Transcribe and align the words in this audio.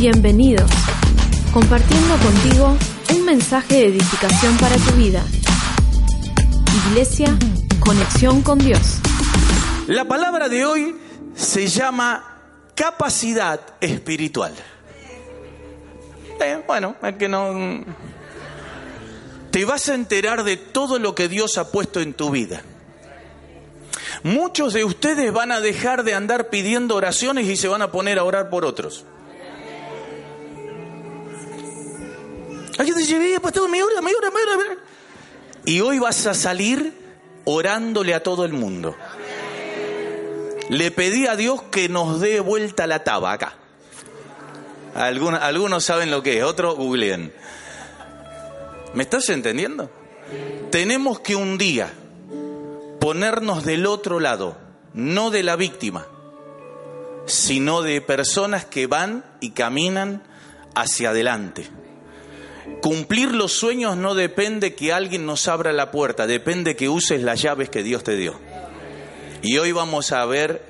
Bienvenidos. 0.00 0.70
Compartiendo 1.52 2.16
contigo 2.16 2.74
un 3.14 3.24
mensaje 3.26 3.74
de 3.74 3.86
edificación 3.88 4.56
para 4.56 4.74
tu 4.76 4.92
vida. 4.92 5.22
Iglesia, 6.88 7.36
conexión 7.80 8.40
con 8.40 8.58
Dios. 8.60 8.98
La 9.88 10.06
palabra 10.06 10.48
de 10.48 10.64
hoy 10.64 10.96
se 11.34 11.66
llama 11.66 12.40
capacidad 12.74 13.60
espiritual. 13.82 14.54
Eh, 16.40 16.64
bueno, 16.66 16.96
es 17.02 17.16
que 17.16 17.28
no... 17.28 17.84
Te 19.50 19.66
vas 19.66 19.86
a 19.90 19.94
enterar 19.94 20.44
de 20.44 20.56
todo 20.56 20.98
lo 20.98 21.14
que 21.14 21.28
Dios 21.28 21.58
ha 21.58 21.70
puesto 21.70 22.00
en 22.00 22.14
tu 22.14 22.30
vida. 22.30 22.62
Muchos 24.22 24.72
de 24.72 24.82
ustedes 24.82 25.30
van 25.30 25.52
a 25.52 25.60
dejar 25.60 26.04
de 26.04 26.14
andar 26.14 26.48
pidiendo 26.48 26.96
oraciones 26.96 27.46
y 27.48 27.56
se 27.56 27.68
van 27.68 27.82
a 27.82 27.92
poner 27.92 28.18
a 28.18 28.24
orar 28.24 28.48
por 28.48 28.64
otros. 28.64 29.04
Y 35.66 35.80
hoy 35.80 35.98
vas 35.98 36.26
a 36.26 36.34
salir 36.34 36.94
orándole 37.44 38.14
a 38.14 38.22
todo 38.22 38.44
el 38.44 38.52
mundo. 38.52 38.96
Le 40.70 40.90
pedí 40.90 41.26
a 41.26 41.36
Dios 41.36 41.62
que 41.64 41.88
nos 41.88 42.20
dé 42.20 42.40
vuelta 42.40 42.86
la 42.86 43.04
taba 43.04 43.32
acá. 43.32 43.54
Algunos, 44.94 45.42
algunos 45.42 45.84
saben 45.84 46.10
lo 46.10 46.22
que 46.22 46.38
es, 46.38 46.44
otros 46.44 46.76
googleen. 46.76 47.32
¿Me 48.94 49.02
estás 49.02 49.28
entendiendo? 49.28 49.90
Tenemos 50.70 51.20
que 51.20 51.36
un 51.36 51.58
día 51.58 51.92
ponernos 52.98 53.64
del 53.64 53.86
otro 53.86 54.20
lado, 54.20 54.56
no 54.94 55.30
de 55.30 55.42
la 55.42 55.56
víctima, 55.56 56.06
sino 57.26 57.82
de 57.82 58.00
personas 58.00 58.64
que 58.64 58.86
van 58.86 59.24
y 59.40 59.50
caminan 59.50 60.22
hacia 60.74 61.10
adelante. 61.10 61.68
Cumplir 62.82 63.32
los 63.32 63.52
sueños 63.52 63.96
no 63.96 64.14
depende 64.14 64.74
que 64.74 64.92
alguien 64.92 65.26
nos 65.26 65.48
abra 65.48 65.72
la 65.72 65.90
puerta, 65.90 66.26
depende 66.26 66.76
que 66.76 66.88
uses 66.88 67.22
las 67.22 67.42
llaves 67.42 67.68
que 67.68 67.82
Dios 67.82 68.02
te 68.04 68.16
dio. 68.16 68.38
Y 69.42 69.58
hoy 69.58 69.72
vamos 69.72 70.12
a 70.12 70.24
ver 70.24 70.62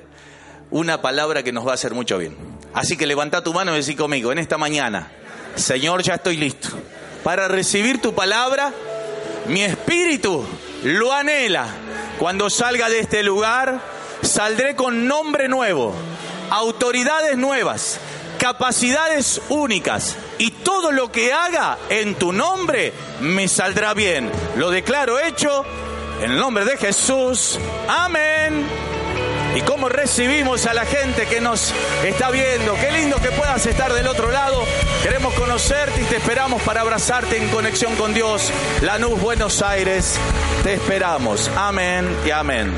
una 0.71 1.01
palabra 1.01 1.43
que 1.43 1.51
nos 1.51 1.65
va 1.65 1.71
a 1.71 1.75
hacer 1.75 1.93
mucho 1.93 2.17
bien. 2.17 2.35
Así 2.73 2.97
que 2.97 3.05
levanta 3.05 3.43
tu 3.43 3.53
mano 3.53 3.73
y 3.73 3.77
decí 3.77 3.95
conmigo, 3.95 4.31
en 4.31 4.39
esta 4.39 4.57
mañana, 4.57 5.11
Señor, 5.55 6.03
ya 6.03 6.15
estoy 6.15 6.37
listo 6.37 6.69
para 7.23 7.47
recibir 7.47 8.01
tu 8.01 8.13
palabra. 8.13 8.73
Mi 9.47 9.63
espíritu 9.63 10.45
lo 10.83 11.13
anhela. 11.13 11.67
Cuando 12.19 12.49
salga 12.49 12.89
de 12.89 12.99
este 12.99 13.23
lugar, 13.23 13.81
saldré 14.21 14.75
con 14.75 15.07
nombre 15.07 15.47
nuevo, 15.47 15.93
autoridades 16.49 17.37
nuevas, 17.37 17.99
capacidades 18.41 19.39
únicas 19.49 20.17
y 20.39 20.49
todo 20.49 20.91
lo 20.91 21.11
que 21.11 21.31
haga 21.31 21.77
en 21.89 22.15
tu 22.15 22.33
nombre 22.33 22.91
me 23.21 23.47
saldrá 23.47 23.93
bien. 23.93 24.31
Lo 24.57 24.71
declaro 24.71 25.19
hecho 25.19 25.63
en 26.23 26.31
el 26.31 26.37
nombre 26.37 26.65
de 26.65 26.75
Jesús. 26.75 27.59
Amén 27.87 28.65
y 29.55 29.61
cómo 29.61 29.89
recibimos 29.89 30.65
a 30.65 30.73
la 30.73 30.85
gente 30.85 31.27
que 31.27 31.39
nos 31.39 31.71
está 32.03 32.31
viendo. 32.31 32.73
Qué 32.81 32.91
lindo 32.91 33.17
que 33.17 33.29
puedas 33.29 33.63
estar 33.67 33.93
del 33.93 34.07
otro 34.07 34.31
lado. 34.31 34.63
Queremos 35.03 35.35
conocerte 35.35 36.01
y 36.01 36.05
te 36.05 36.17
esperamos 36.17 36.63
para 36.63 36.81
abrazarte 36.81 37.37
en 37.37 37.47
conexión 37.49 37.95
con 37.95 38.11
Dios. 38.15 38.51
Lanús, 38.81 39.21
Buenos 39.21 39.61
Aires, 39.61 40.17
te 40.63 40.73
esperamos. 40.73 41.51
Amén 41.55 42.09
y 42.25 42.31
amén. 42.31 42.73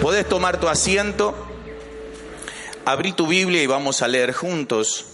Puedes 0.00 0.26
tomar 0.26 0.58
tu 0.58 0.68
asiento, 0.68 1.34
abrí 2.84 3.12
tu 3.12 3.26
Biblia 3.26 3.62
y 3.62 3.66
vamos 3.66 4.02
a 4.02 4.08
leer 4.08 4.32
juntos. 4.32 5.06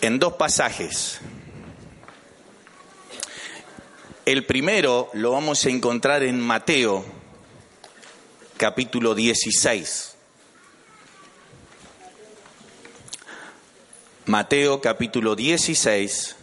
En 0.00 0.18
dos 0.18 0.34
pasajes. 0.34 1.20
El 4.24 4.46
primero 4.46 5.10
lo 5.12 5.32
vamos 5.32 5.64
a 5.64 5.70
encontrar 5.70 6.22
en 6.22 6.40
Mateo, 6.40 7.04
capítulo 8.56 9.14
16. 9.14 10.16
Mateo 14.26 14.80
capítulo 14.80 15.34
16, 15.34 16.36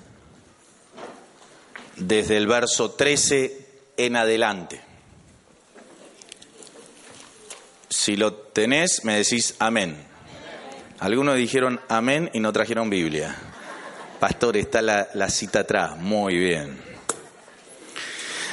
desde 1.95 2.35
el 2.35 2.47
verso 2.47 2.91
13 2.91 3.65
en 3.95 4.17
adelante. 4.17 4.86
Si 7.97 8.15
lo 8.15 8.31
tenés, 8.31 9.03
me 9.05 9.15
decís 9.15 9.55
amén. 9.57 9.97
Algunos 10.99 11.35
dijeron 11.35 11.81
amén 11.89 12.29
y 12.31 12.39
no 12.39 12.53
trajeron 12.53 12.91
Biblia. 12.91 13.35
Pastor, 14.19 14.55
está 14.55 14.83
la, 14.83 15.09
la 15.15 15.31
cita 15.31 15.61
atrás. 15.61 15.97
Muy 15.97 16.37
bien. 16.37 16.79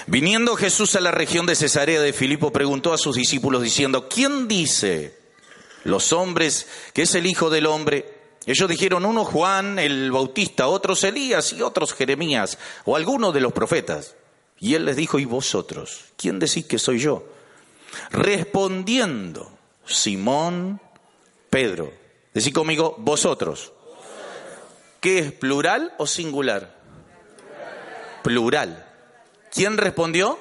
Viniendo 0.06 0.56
Jesús 0.56 0.96
a 0.96 1.00
la 1.00 1.10
región 1.10 1.44
de 1.44 1.56
Cesarea 1.56 2.00
de 2.00 2.14
Filipo, 2.14 2.54
preguntó 2.54 2.94
a 2.94 2.98
sus 2.98 3.16
discípulos 3.16 3.62
diciendo, 3.62 4.08
¿quién 4.08 4.48
dice 4.48 5.14
los 5.84 6.14
hombres 6.14 6.66
que 6.94 7.02
es 7.02 7.14
el 7.14 7.26
Hijo 7.26 7.50
del 7.50 7.66
Hombre? 7.66 8.14
Ellos 8.46 8.66
dijeron, 8.66 9.04
uno 9.04 9.26
Juan 9.26 9.78
el 9.78 10.10
Bautista, 10.10 10.68
otros 10.68 11.04
Elías 11.04 11.52
y 11.52 11.60
otros 11.60 11.92
Jeremías 11.92 12.56
o 12.86 12.96
alguno 12.96 13.30
de 13.30 13.40
los 13.40 13.52
profetas. 13.52 14.16
Y 14.58 14.74
él 14.74 14.86
les 14.86 14.96
dijo, 14.96 15.18
¿y 15.18 15.26
vosotros? 15.26 16.00
¿Quién 16.16 16.38
decís 16.38 16.64
que 16.64 16.78
soy 16.78 16.98
yo? 16.98 17.33
Respondiendo, 18.10 19.50
Simón, 19.84 20.80
Pedro. 21.50 21.92
Decí 22.32 22.52
conmigo, 22.52 22.96
vosotros. 22.98 23.72
¿Qué 25.00 25.18
es 25.18 25.32
plural 25.32 25.92
o 25.98 26.06
singular? 26.06 26.74
Plural. 28.22 28.86
¿Quién 29.52 29.76
respondió? 29.76 30.38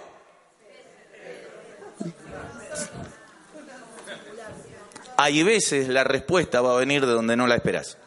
Hay 5.18 5.44
veces 5.44 5.88
la 5.90 6.04
respuesta 6.04 6.62
va 6.62 6.74
a 6.74 6.80
venir 6.80 7.06
de 7.06 7.12
donde 7.12 7.36
no 7.36 7.46
la 7.46 7.56
esperas. 7.56 7.98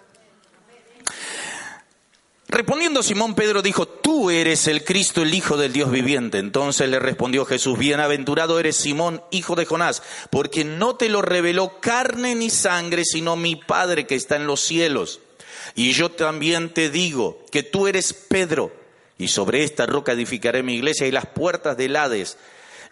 Respondiendo 2.56 3.02
Simón 3.02 3.34
Pedro 3.34 3.60
dijo, 3.60 3.86
tú 3.86 4.30
eres 4.30 4.66
el 4.66 4.82
Cristo, 4.82 5.20
el 5.20 5.34
Hijo 5.34 5.58
del 5.58 5.74
Dios 5.74 5.90
viviente. 5.90 6.38
Entonces 6.38 6.88
le 6.88 6.98
respondió 6.98 7.44
Jesús, 7.44 7.78
bienaventurado 7.78 8.58
eres 8.58 8.78
Simón, 8.78 9.22
hijo 9.30 9.56
de 9.56 9.66
Jonás, 9.66 10.02
porque 10.30 10.64
no 10.64 10.96
te 10.96 11.10
lo 11.10 11.20
reveló 11.20 11.78
carne 11.80 12.34
ni 12.34 12.48
sangre, 12.48 13.04
sino 13.04 13.36
mi 13.36 13.56
Padre 13.56 14.06
que 14.06 14.14
está 14.14 14.36
en 14.36 14.46
los 14.46 14.62
cielos. 14.62 15.20
Y 15.74 15.92
yo 15.92 16.10
también 16.10 16.72
te 16.72 16.88
digo 16.88 17.44
que 17.52 17.62
tú 17.62 17.88
eres 17.88 18.14
Pedro 18.14 18.72
y 19.18 19.28
sobre 19.28 19.62
esta 19.62 19.84
roca 19.84 20.12
edificaré 20.12 20.62
mi 20.62 20.76
iglesia 20.76 21.06
y 21.06 21.12
las 21.12 21.26
puertas 21.26 21.76
del 21.76 21.94
Hades 21.94 22.38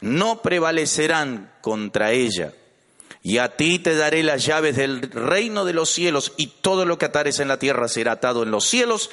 no 0.03 0.43
prevalecerán 0.43 1.51
contra 1.63 2.13
ella. 2.13 2.53
Y 3.23 3.39
a 3.39 3.57
ti 3.57 3.79
te 3.79 3.95
daré 3.97 4.23
las 4.23 4.45
llaves 4.45 4.77
del 4.77 5.01
reino 5.11 5.65
de 5.65 5.73
los 5.73 5.89
cielos 5.89 6.35
y 6.37 6.49
todo 6.49 6.85
lo 6.85 6.99
que 6.99 7.07
atares 7.07 7.41
en 7.41 7.49
la 7.49 7.59
tierra 7.59 7.89
será 7.89 8.13
atado 8.13 8.43
en 8.43 8.51
los 8.51 8.67
cielos 8.67 9.09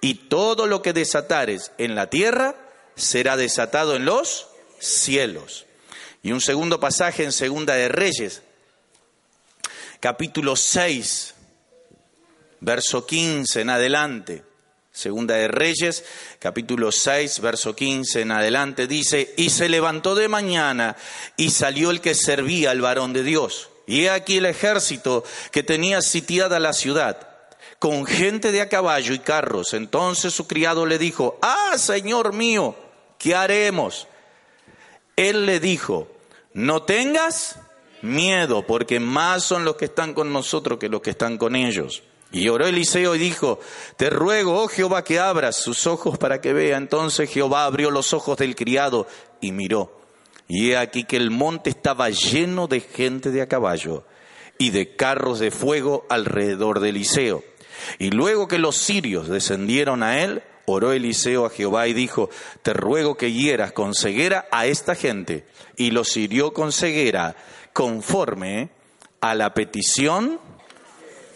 y 0.00 0.14
todo 0.14 0.66
lo 0.66 0.82
que 0.82 0.92
desatares 0.92 1.72
en 1.78 1.94
la 1.94 2.10
tierra 2.10 2.56
será 2.96 3.36
desatado 3.36 3.96
en 3.96 4.04
los 4.04 4.48
cielos. 4.78 5.66
Y 6.22 6.32
un 6.32 6.40
segundo 6.40 6.80
pasaje 6.80 7.24
en 7.24 7.32
Segunda 7.32 7.74
de 7.74 7.88
Reyes, 7.88 8.42
capítulo 10.00 10.56
6, 10.56 11.34
verso 12.60 13.06
15 13.06 13.60
en 13.60 13.70
adelante. 13.70 14.44
Segunda 14.90 15.34
de 15.34 15.48
Reyes, 15.48 16.04
capítulo 16.38 16.92
6, 16.92 17.40
verso 17.40 17.74
15 17.74 18.20
en 18.20 18.30
adelante, 18.30 18.86
dice, 18.86 19.34
y 19.36 19.50
se 19.50 19.68
levantó 19.68 20.14
de 20.14 20.28
mañana 20.28 20.96
y 21.36 21.50
salió 21.50 21.90
el 21.90 22.00
que 22.00 22.14
servía 22.14 22.70
al 22.70 22.80
varón 22.80 23.12
de 23.12 23.24
Dios. 23.24 23.70
Y 23.86 24.02
he 24.04 24.10
aquí 24.10 24.36
el 24.36 24.46
ejército 24.46 25.24
que 25.50 25.64
tenía 25.64 26.00
sitiada 26.00 26.60
la 26.60 26.72
ciudad, 26.72 27.33
con 27.84 28.06
gente 28.06 28.50
de 28.50 28.62
a 28.62 28.70
caballo 28.70 29.12
y 29.12 29.18
carros. 29.18 29.74
Entonces 29.74 30.32
su 30.32 30.46
criado 30.46 30.86
le 30.86 30.96
dijo, 30.96 31.38
ah, 31.42 31.76
Señor 31.76 32.32
mío, 32.32 32.74
¿qué 33.18 33.34
haremos? 33.34 34.08
Él 35.16 35.44
le 35.44 35.60
dijo, 35.60 36.08
no 36.54 36.84
tengas 36.84 37.58
miedo, 38.00 38.66
porque 38.66 39.00
más 39.00 39.42
son 39.42 39.66
los 39.66 39.76
que 39.76 39.84
están 39.84 40.14
con 40.14 40.32
nosotros 40.32 40.78
que 40.78 40.88
los 40.88 41.02
que 41.02 41.10
están 41.10 41.36
con 41.36 41.54
ellos. 41.54 42.02
Y 42.32 42.48
oró 42.48 42.66
Eliseo 42.66 43.16
y 43.16 43.18
dijo, 43.18 43.60
te 43.98 44.08
ruego, 44.08 44.62
oh 44.62 44.68
Jehová, 44.68 45.04
que 45.04 45.18
abras 45.18 45.56
sus 45.56 45.86
ojos 45.86 46.16
para 46.16 46.40
que 46.40 46.54
vea. 46.54 46.78
Entonces 46.78 47.28
Jehová 47.28 47.66
abrió 47.66 47.90
los 47.90 48.14
ojos 48.14 48.38
del 48.38 48.56
criado 48.56 49.06
y 49.42 49.52
miró. 49.52 50.00
Y 50.48 50.70
he 50.70 50.78
aquí 50.78 51.04
que 51.04 51.18
el 51.18 51.30
monte 51.30 51.68
estaba 51.68 52.08
lleno 52.08 52.66
de 52.66 52.80
gente 52.80 53.30
de 53.30 53.42
a 53.42 53.46
caballo 53.46 54.06
y 54.56 54.70
de 54.70 54.96
carros 54.96 55.38
de 55.38 55.50
fuego 55.50 56.06
alrededor 56.08 56.80
de 56.80 56.88
Eliseo. 56.88 57.44
Y 57.98 58.10
luego 58.10 58.48
que 58.48 58.58
los 58.58 58.76
sirios 58.76 59.28
descendieron 59.28 60.02
a 60.02 60.22
él, 60.22 60.42
oró 60.66 60.92
Eliseo 60.92 61.46
a 61.46 61.50
Jehová 61.50 61.88
y 61.88 61.92
dijo, 61.92 62.30
te 62.62 62.72
ruego 62.72 63.16
que 63.16 63.32
hieras 63.32 63.72
con 63.72 63.94
ceguera 63.94 64.46
a 64.50 64.66
esta 64.66 64.94
gente. 64.94 65.46
Y 65.76 65.90
los 65.90 66.16
hirió 66.16 66.52
con 66.52 66.72
ceguera 66.72 67.36
conforme 67.72 68.70
a 69.20 69.34
la 69.34 69.54
petición 69.54 70.40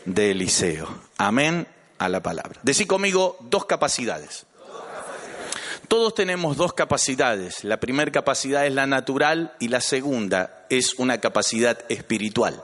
de 0.05 0.31
Eliseo. 0.31 0.89
Amén 1.17 1.67
a 1.99 2.09
la 2.09 2.23
palabra. 2.23 2.61
Decí 2.63 2.87
conmigo 2.87 3.37
dos 3.41 3.67
capacidades. 3.67 4.47
Todos 5.89 6.15
tenemos 6.15 6.59
dos 6.59 6.75
capacidades. 6.75 7.65
La 7.65 7.81
primera 7.81 8.13
capacidad 8.13 8.67
es 8.67 8.75
la 8.75 8.87
natural 8.87 9.55
y 9.59 9.69
la 9.69 9.81
segunda 9.81 10.67
es 10.69 10.95
una 10.99 11.19
capacidad 11.19 11.79
espiritual. 11.89 12.63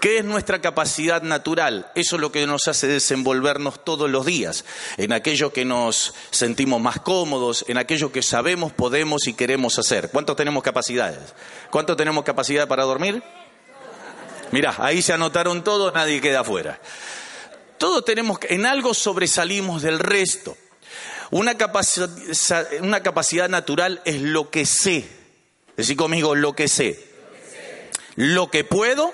¿Qué 0.00 0.18
es 0.18 0.24
nuestra 0.24 0.60
capacidad 0.60 1.22
natural? 1.22 1.90
Eso 1.94 2.16
es 2.16 2.20
lo 2.20 2.32
que 2.32 2.46
nos 2.46 2.68
hace 2.68 2.86
desenvolvernos 2.86 3.84
todos 3.84 4.10
los 4.10 4.24
días, 4.26 4.64
en 4.96 5.12
aquello 5.12 5.52
que 5.52 5.64
nos 5.64 6.14
sentimos 6.30 6.80
más 6.80 7.00
cómodos, 7.00 7.64
en 7.68 7.78
aquello 7.78 8.12
que 8.12 8.22
sabemos, 8.22 8.72
podemos 8.72 9.26
y 9.26 9.34
queremos 9.34 9.78
hacer. 9.78 10.10
¿Cuántos 10.10 10.36
tenemos 10.36 10.62
capacidades? 10.62 11.34
¿Cuántos 11.70 11.96
tenemos 11.96 12.24
capacidad 12.24 12.68
para 12.68 12.84
dormir? 12.84 13.22
Mirá, 14.50 14.74
ahí 14.78 15.02
se 15.02 15.12
anotaron 15.12 15.64
todos, 15.64 15.92
nadie 15.94 16.20
queda 16.20 16.40
afuera. 16.40 16.80
Todos 17.78 18.04
tenemos, 18.04 18.38
en 18.48 18.66
algo 18.66 18.94
sobresalimos 18.94 19.82
del 19.82 19.98
resto. 19.98 20.56
Una 21.30 21.56
capacidad, 21.56 23.48
natural 23.48 24.00
es 24.04 24.20
lo 24.20 24.50
que 24.50 24.66
sé. 24.66 25.08
Decir 25.76 25.96
conmigo, 25.96 26.36
lo 26.36 26.54
que 26.54 26.68
sé. 26.68 27.12
Lo 28.14 28.50
que 28.50 28.62
puedo 28.62 29.12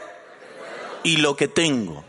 y 1.02 1.16
lo 1.18 1.36
que 1.36 1.48
tengo. 1.48 2.04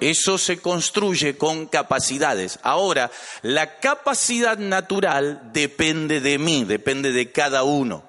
Eso 0.00 0.38
se 0.38 0.58
construye 0.58 1.36
con 1.36 1.66
capacidades. 1.66 2.60
Ahora, 2.62 3.10
la 3.42 3.80
capacidad 3.80 4.56
natural 4.58 5.50
depende 5.52 6.20
de 6.20 6.38
mí, 6.38 6.64
depende 6.64 7.12
de 7.12 7.32
cada 7.32 7.64
uno. 7.64 8.08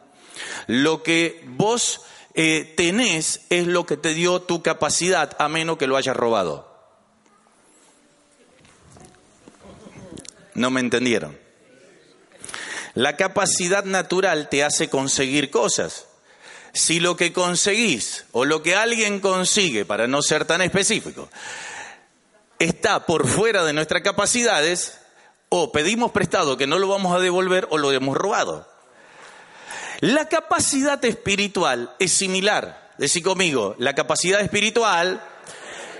Lo 0.67 1.01
que 1.01 1.43
vos 1.47 2.01
eh, 2.35 2.73
tenés 2.77 3.41
es 3.49 3.65
lo 3.65 3.85
que 3.85 3.97
te 3.97 4.13
dio 4.13 4.41
tu 4.41 4.61
capacidad, 4.61 5.35
a 5.39 5.47
menos 5.49 5.77
que 5.77 5.87
lo 5.87 5.97
hayas 5.97 6.15
robado. 6.15 6.69
No 10.53 10.69
me 10.69 10.79
entendieron. 10.79 11.39
La 12.93 13.15
capacidad 13.15 13.83
natural 13.85 14.49
te 14.49 14.63
hace 14.63 14.89
conseguir 14.89 15.49
cosas. 15.49 16.08
Si 16.79 17.01
lo 17.01 17.17
que 17.17 17.33
conseguís 17.33 18.23
o 18.31 18.45
lo 18.45 18.63
que 18.63 18.73
alguien 18.73 19.19
consigue, 19.19 19.83
para 19.83 20.07
no 20.07 20.21
ser 20.21 20.45
tan 20.45 20.61
específico, 20.61 21.27
está 22.57 23.05
por 23.05 23.27
fuera 23.27 23.65
de 23.65 23.73
nuestras 23.73 24.01
capacidades, 24.01 24.97
o 25.49 25.73
pedimos 25.73 26.13
prestado 26.13 26.55
que 26.55 26.67
no 26.67 26.79
lo 26.79 26.87
vamos 26.87 27.13
a 27.13 27.19
devolver 27.19 27.67
o 27.69 27.77
lo 27.77 27.91
hemos 27.91 28.15
robado. 28.15 28.65
La 29.99 30.29
capacidad 30.29 31.03
espiritual 31.03 31.93
es 31.99 32.13
similar. 32.13 32.93
Decí 32.97 33.21
conmigo, 33.21 33.75
la 33.77 33.93
capacidad 33.93 34.39
espiritual 34.39 35.21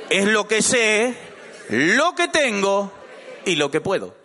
es 0.09 0.27
lo 0.27 0.47
que 0.47 0.61
sé, 0.61 1.13
lo 1.67 2.15
que 2.15 2.29
tengo 2.29 2.93
y 3.43 3.57
lo 3.57 3.69
que 3.69 3.81
puedo. 3.81 4.15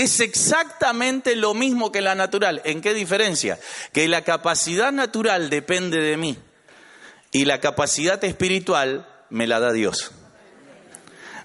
Es 0.00 0.20
exactamente 0.20 1.36
lo 1.36 1.52
mismo 1.52 1.92
que 1.92 2.00
la 2.00 2.14
natural. 2.14 2.62
¿En 2.64 2.80
qué 2.80 2.94
diferencia? 2.94 3.60
Que 3.92 4.08
la 4.08 4.24
capacidad 4.24 4.92
natural 4.92 5.50
depende 5.50 6.00
de 6.00 6.16
mí 6.16 6.38
y 7.32 7.44
la 7.44 7.60
capacidad 7.60 8.24
espiritual 8.24 9.06
me 9.28 9.46
la 9.46 9.60
da 9.60 9.74
Dios. 9.74 10.12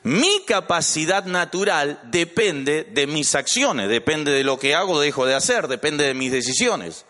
Mi 0.04 0.46
capacidad 0.48 1.26
natural 1.26 2.00
depende 2.06 2.86
de 2.86 3.08
mis 3.08 3.36
acciones, 3.36 3.90
depende 3.90 4.32
de 4.32 4.46
lo 4.46 4.58
que 4.58 4.74
hago 4.74 5.02
dejo 5.02 5.26
de 5.26 5.36
hacer, 5.36 5.68
depende 5.68 6.06
de 6.06 6.14
mis 6.14 6.32
decisiones, 6.32 7.06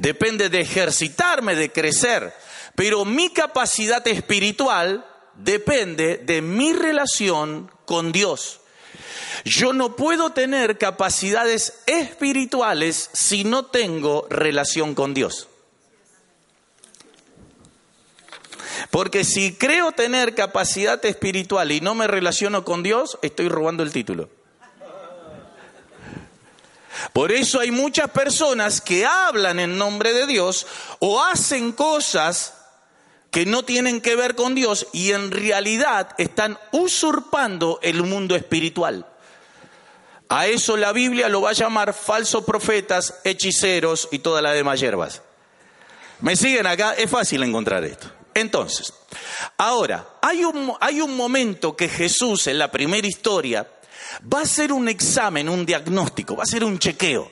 depende 0.00 0.48
de 0.48 0.62
ejercitarme, 0.62 1.54
de 1.54 1.70
crecer. 1.70 2.34
Pero 2.74 3.04
mi 3.04 3.30
capacidad 3.30 4.04
espiritual 4.08 5.06
depende 5.36 6.16
de 6.16 6.42
mi 6.42 6.72
relación 6.72 7.70
con 7.84 8.10
Dios. 8.10 8.62
Yo 9.44 9.72
no 9.72 9.96
puedo 9.96 10.30
tener 10.30 10.78
capacidades 10.78 11.80
espirituales 11.86 13.10
si 13.12 13.44
no 13.44 13.66
tengo 13.66 14.26
relación 14.30 14.94
con 14.94 15.14
Dios. 15.14 15.48
Porque 18.90 19.24
si 19.24 19.54
creo 19.54 19.92
tener 19.92 20.34
capacidad 20.34 21.04
espiritual 21.04 21.72
y 21.72 21.80
no 21.80 21.94
me 21.94 22.06
relaciono 22.06 22.64
con 22.64 22.82
Dios, 22.82 23.18
estoy 23.22 23.48
robando 23.48 23.82
el 23.82 23.92
título. 23.92 24.30
Por 27.12 27.32
eso 27.32 27.60
hay 27.60 27.70
muchas 27.70 28.10
personas 28.10 28.80
que 28.80 29.06
hablan 29.06 29.60
en 29.60 29.78
nombre 29.78 30.12
de 30.12 30.26
Dios 30.26 30.66
o 30.98 31.22
hacen 31.22 31.72
cosas 31.72 32.54
que 33.30 33.46
no 33.46 33.64
tienen 33.64 34.00
que 34.00 34.16
ver 34.16 34.34
con 34.34 34.54
Dios 34.54 34.86
y 34.92 35.12
en 35.12 35.30
realidad 35.30 36.10
están 36.18 36.58
usurpando 36.72 37.78
el 37.82 38.02
mundo 38.02 38.34
espiritual. 38.34 39.06
A 40.28 40.46
eso 40.46 40.76
la 40.76 40.92
Biblia 40.92 41.28
lo 41.28 41.42
va 41.42 41.50
a 41.50 41.54
llamar 41.54 41.94
falsos 41.94 42.44
profetas, 42.44 43.14
hechiceros 43.24 44.08
y 44.12 44.18
toda 44.18 44.42
la 44.42 44.52
demás 44.52 44.80
hierbas. 44.80 45.22
¿Me 46.20 46.36
siguen 46.36 46.66
acá? 46.66 46.94
Es 46.94 47.10
fácil 47.10 47.42
encontrar 47.42 47.84
esto. 47.84 48.10
Entonces, 48.34 48.92
ahora, 49.56 50.06
hay 50.20 50.44
un, 50.44 50.74
hay 50.80 51.00
un 51.00 51.16
momento 51.16 51.76
que 51.76 51.88
Jesús 51.88 52.46
en 52.46 52.58
la 52.58 52.70
primera 52.70 53.06
historia 53.06 53.66
va 54.32 54.40
a 54.40 54.42
hacer 54.42 54.72
un 54.72 54.88
examen, 54.88 55.48
un 55.48 55.64
diagnóstico, 55.64 56.36
va 56.36 56.42
a 56.42 56.44
hacer 56.44 56.64
un 56.64 56.78
chequeo. 56.78 57.30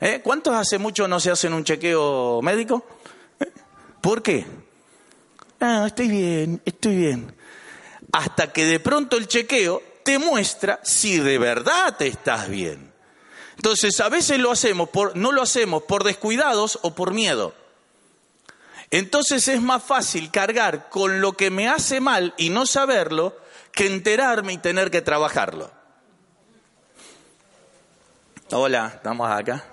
¿Eh? 0.00 0.20
¿Cuántos 0.22 0.54
hace 0.54 0.78
mucho 0.78 1.08
no 1.08 1.18
se 1.20 1.30
hacen 1.30 1.54
un 1.54 1.64
chequeo 1.64 2.42
médico? 2.42 2.84
¿Eh? 3.40 3.50
¿Por 4.00 4.22
qué? 4.22 4.44
Ah, 5.68 5.84
estoy 5.88 6.06
bien, 6.06 6.62
estoy 6.64 6.94
bien. 6.94 7.34
Hasta 8.12 8.52
que 8.52 8.64
de 8.64 8.78
pronto 8.78 9.16
el 9.16 9.26
chequeo 9.26 9.82
te 10.04 10.16
muestra 10.16 10.78
si 10.84 11.18
de 11.18 11.38
verdad 11.38 11.96
te 11.96 12.06
estás 12.06 12.48
bien. 12.48 12.92
Entonces, 13.56 13.98
a 13.98 14.08
veces 14.08 14.38
lo 14.38 14.52
hacemos 14.52 14.90
por, 14.90 15.16
no 15.16 15.32
lo 15.32 15.42
hacemos 15.42 15.82
por 15.82 16.04
descuidados 16.04 16.78
o 16.82 16.94
por 16.94 17.12
miedo. 17.12 17.52
Entonces 18.92 19.48
es 19.48 19.60
más 19.60 19.82
fácil 19.82 20.30
cargar 20.30 20.88
con 20.88 21.20
lo 21.20 21.32
que 21.32 21.50
me 21.50 21.68
hace 21.68 21.98
mal 22.00 22.32
y 22.36 22.50
no 22.50 22.64
saberlo 22.64 23.36
que 23.72 23.88
enterarme 23.88 24.52
y 24.52 24.58
tener 24.58 24.92
que 24.92 25.02
trabajarlo. 25.02 25.72
Hola, 28.52 28.92
estamos 28.94 29.28
acá. 29.28 29.64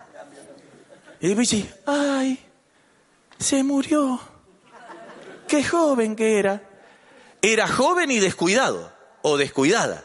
Y 1.19 1.35
dice, 1.35 1.71
ay, 1.85 2.43
se 3.37 3.61
murió. 3.61 4.32
Qué 5.47 5.63
joven 5.63 6.15
que 6.15 6.39
era. 6.39 6.61
Era 7.41 7.67
joven 7.67 8.11
y 8.11 8.19
descuidado 8.19 8.93
o 9.21 9.37
descuidada. 9.37 10.03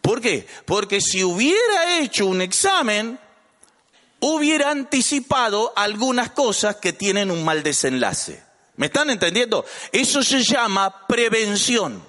¿Por 0.00 0.20
qué? 0.20 0.46
Porque 0.64 1.00
si 1.00 1.22
hubiera 1.22 1.98
hecho 1.98 2.26
un 2.26 2.40
examen, 2.40 3.18
hubiera 4.20 4.70
anticipado 4.70 5.72
algunas 5.76 6.30
cosas 6.30 6.76
que 6.76 6.92
tienen 6.92 7.30
un 7.30 7.44
mal 7.44 7.62
desenlace. 7.62 8.42
¿Me 8.76 8.86
están 8.86 9.10
entendiendo? 9.10 9.64
Eso 9.92 10.22
se 10.22 10.42
llama 10.42 11.06
prevención. 11.06 12.02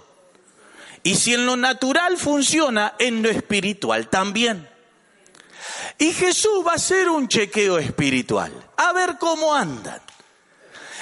Y 1.03 1.15
si 1.15 1.33
en 1.33 1.45
lo 1.45 1.57
natural 1.57 2.17
funciona, 2.17 2.93
en 2.99 3.21
lo 3.23 3.29
espiritual 3.29 4.07
también. 4.07 4.69
Y 5.97 6.13
Jesús 6.13 6.65
va 6.65 6.73
a 6.73 6.75
hacer 6.75 7.09
un 7.09 7.27
chequeo 7.27 7.77
espiritual, 7.77 8.51
a 8.77 8.93
ver 8.93 9.17
cómo 9.19 9.53
andan. 9.53 10.01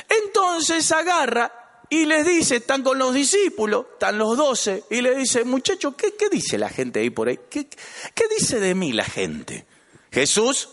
Entonces 0.10 0.92
agarra 0.92 1.86
y 1.89 2.06
les 2.06 2.25
dice, 2.25 2.58
están 2.58 2.84
con 2.84 2.98
los 2.98 3.13
discípulos, 3.13 3.86
están 3.94 4.18
los 4.18 4.38
doce, 4.38 4.84
y 4.89 5.01
le 5.01 5.16
dice, 5.16 5.44
muchachos, 5.44 5.96
¿qué, 5.96 6.13
dice 6.30 6.58
la 6.58 6.70
gente 6.70 7.00
ahí 7.00 7.10
por 7.10 7.30
ahí? 7.30 7.39
¿Qué, 7.50 7.68
¿Qué 7.68 8.24
dice 8.38 8.60
de 8.60 8.75
mí 8.75 8.94
la 8.94 9.06
gente? 9.06 9.66
Jesús, 10.12 10.70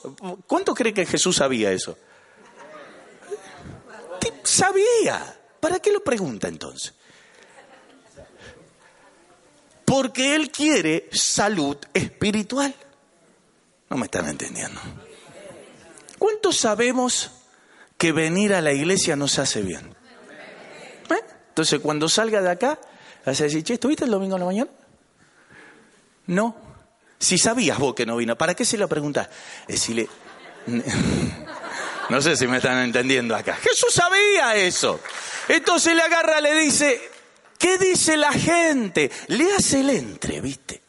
¿cuánto 0.47 0.75
cree 0.75 0.93
que 0.93 1.07
Jesús 1.07 1.37
sabía 1.37 1.73
eso? 1.73 1.97
Sabía. 4.43 5.39
¿Para 5.61 5.81
qué 5.81 5.91
lo 5.91 6.03
pregunta 6.03 6.49
entonces? 6.49 6.95
Porque 9.85 10.35
Él 10.35 10.51
quiere 10.51 11.09
salud 11.13 11.77
espiritual. 11.93 12.75
No 13.89 13.97
me 13.97 14.07
están 14.07 14.29
entendiendo. 14.29 14.81
¿Cuántos 16.19 16.57
sabemos 16.57 17.31
que 17.97 18.13
venir 18.13 18.55
a 18.55 18.61
la 18.61 18.73
iglesia 18.73 19.17
nos 19.17 19.39
hace 19.39 19.63
bien? 19.63 19.97
Entonces, 21.57 21.81
cuando 21.81 22.07
salga 22.07 22.43
de 22.43 22.51
acá, 22.51 22.79
vas 23.25 23.41
a 23.41 23.45
decir, 23.45 23.65
che, 23.65 23.73
¿estuviste 23.73 24.05
el 24.05 24.11
domingo 24.11 24.37
en 24.37 24.41
la 24.41 24.47
mañana? 24.47 24.71
No. 26.27 26.55
Si 27.19 27.39
sabías 27.39 27.79
vos 27.79 27.95
que 27.95 28.05
no 28.05 28.15
vino, 28.19 28.37
¿para 28.37 28.55
qué 28.55 28.67
se 28.67 28.77
lo 28.77 28.87
preguntás? 28.87 29.31
Decirle, 29.67 30.07
no 32.11 32.21
sé 32.21 32.37
si 32.37 32.47
me 32.47 32.59
están 32.59 32.85
entendiendo 32.85 33.35
acá. 33.35 33.55
Jesús 33.55 33.95
sabía 33.95 34.55
eso. 34.55 35.01
Entonces 35.49 35.97
le 35.97 36.03
agarra, 36.03 36.43
le 36.43 36.55
dice, 36.57 37.01
¿qué 37.59 37.79
dice 37.79 38.19
la 38.19 38.33
gente? 38.33 39.11
Le 39.29 39.51
hace 39.55 39.81
el 39.81 39.89
entre, 39.89 40.43
¿viste? 40.43 40.83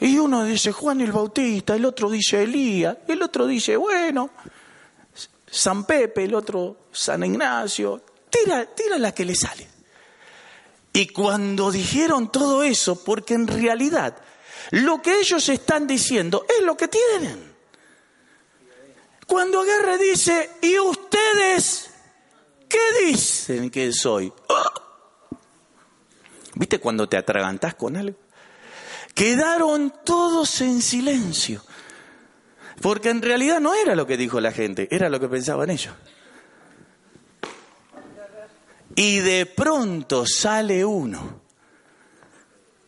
Y 0.00 0.16
uno 0.16 0.44
dice 0.44 0.72
Juan 0.72 1.02
el 1.02 1.12
Bautista, 1.12 1.74
el 1.74 1.84
otro 1.84 2.08
dice 2.08 2.42
Elías, 2.42 2.96
el 3.06 3.22
otro 3.22 3.46
dice, 3.46 3.76
bueno, 3.76 4.30
San 5.52 5.84
Pepe, 5.84 6.24
el 6.24 6.34
otro 6.34 6.88
San 6.90 7.22
Ignacio, 7.22 8.02
tira, 8.30 8.64
tira 8.74 8.96
la 8.98 9.12
que 9.12 9.26
le 9.26 9.34
sale. 9.34 9.68
Y 10.94 11.08
cuando 11.08 11.70
dijeron 11.70 12.32
todo 12.32 12.62
eso, 12.62 13.04
porque 13.04 13.34
en 13.34 13.46
realidad 13.46 14.16
lo 14.70 15.02
que 15.02 15.20
ellos 15.20 15.46
están 15.50 15.86
diciendo 15.86 16.46
es 16.48 16.64
lo 16.64 16.74
que 16.74 16.88
tienen. 16.88 17.52
Cuando 19.26 19.60
agarra 19.60 19.98
dice, 19.98 20.52
¿y 20.62 20.78
ustedes 20.78 21.90
qué 22.66 23.04
dicen 23.04 23.70
que 23.70 23.92
soy? 23.92 24.32
¿Viste 26.54 26.80
cuando 26.80 27.10
te 27.10 27.18
atragantás 27.18 27.74
con 27.74 27.98
algo? 27.98 28.18
Quedaron 29.14 29.92
todos 30.02 30.62
en 30.62 30.80
silencio. 30.80 31.62
Porque 32.80 33.10
en 33.10 33.22
realidad 33.22 33.60
no 33.60 33.74
era 33.74 33.94
lo 33.94 34.06
que 34.06 34.16
dijo 34.16 34.40
la 34.40 34.52
gente, 34.52 34.88
era 34.90 35.08
lo 35.08 35.20
que 35.20 35.28
pensaban 35.28 35.70
ellos. 35.70 35.94
Y 38.94 39.20
de 39.20 39.46
pronto 39.46 40.26
sale 40.26 40.84
uno 40.84 41.40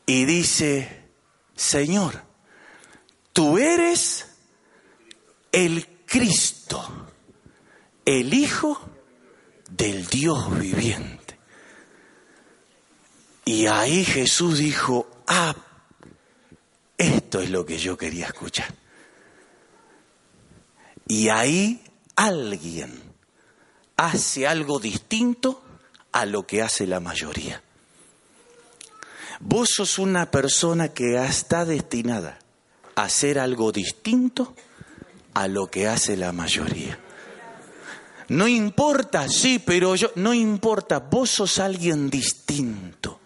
y 0.07 0.25
dice, 0.25 1.05
Señor, 1.55 2.23
tú 3.33 3.59
eres 3.59 4.27
el 5.51 5.87
Cristo, 6.05 7.09
el 8.05 8.35
Hijo 8.35 8.79
del 9.71 10.07
Dios 10.07 10.59
viviente. 10.59 11.39
Y 13.47 13.67
ahí 13.67 14.05
Jesús 14.05 14.59
dijo, 14.59 15.09
ah, 15.27 15.55
esto 16.97 17.41
es 17.41 17.51
lo 17.51 17.65
que 17.65 17.79
yo 17.79 17.97
quería 17.97 18.27
escuchar. 18.27 18.84
Y 21.07 21.29
ahí 21.29 21.83
alguien 22.17 23.03
hace 23.97 24.47
algo 24.47 24.79
distinto 24.79 25.63
a 26.13 26.27
lo 26.27 26.47
que 26.47 26.63
hace 26.63 26.87
la 26.87 27.01
mayoría. 27.01 27.63
Vos 29.41 29.71
sos 29.77 29.99
una 29.99 30.31
persona 30.31 30.89
que 30.89 31.17
está 31.17 31.65
destinada 31.65 32.39
a 32.95 33.03
hacer 33.03 33.39
algo 33.39 33.73
distinto 33.73 34.55
a 35.35 35.49
lo 35.49 35.67
que 35.67 35.89
hace 35.89 36.17
la 36.17 36.33
mayoría. 36.33 36.99
No 38.29 38.49
importa, 38.49 39.29
sí, 39.29 39.59
pero 39.59 39.97
yo, 39.97 40.11
no 40.15 40.33
importa, 40.33 40.99
vos 40.99 41.31
sos 41.31 41.59
alguien 41.59 42.09
distinto. 42.09 43.21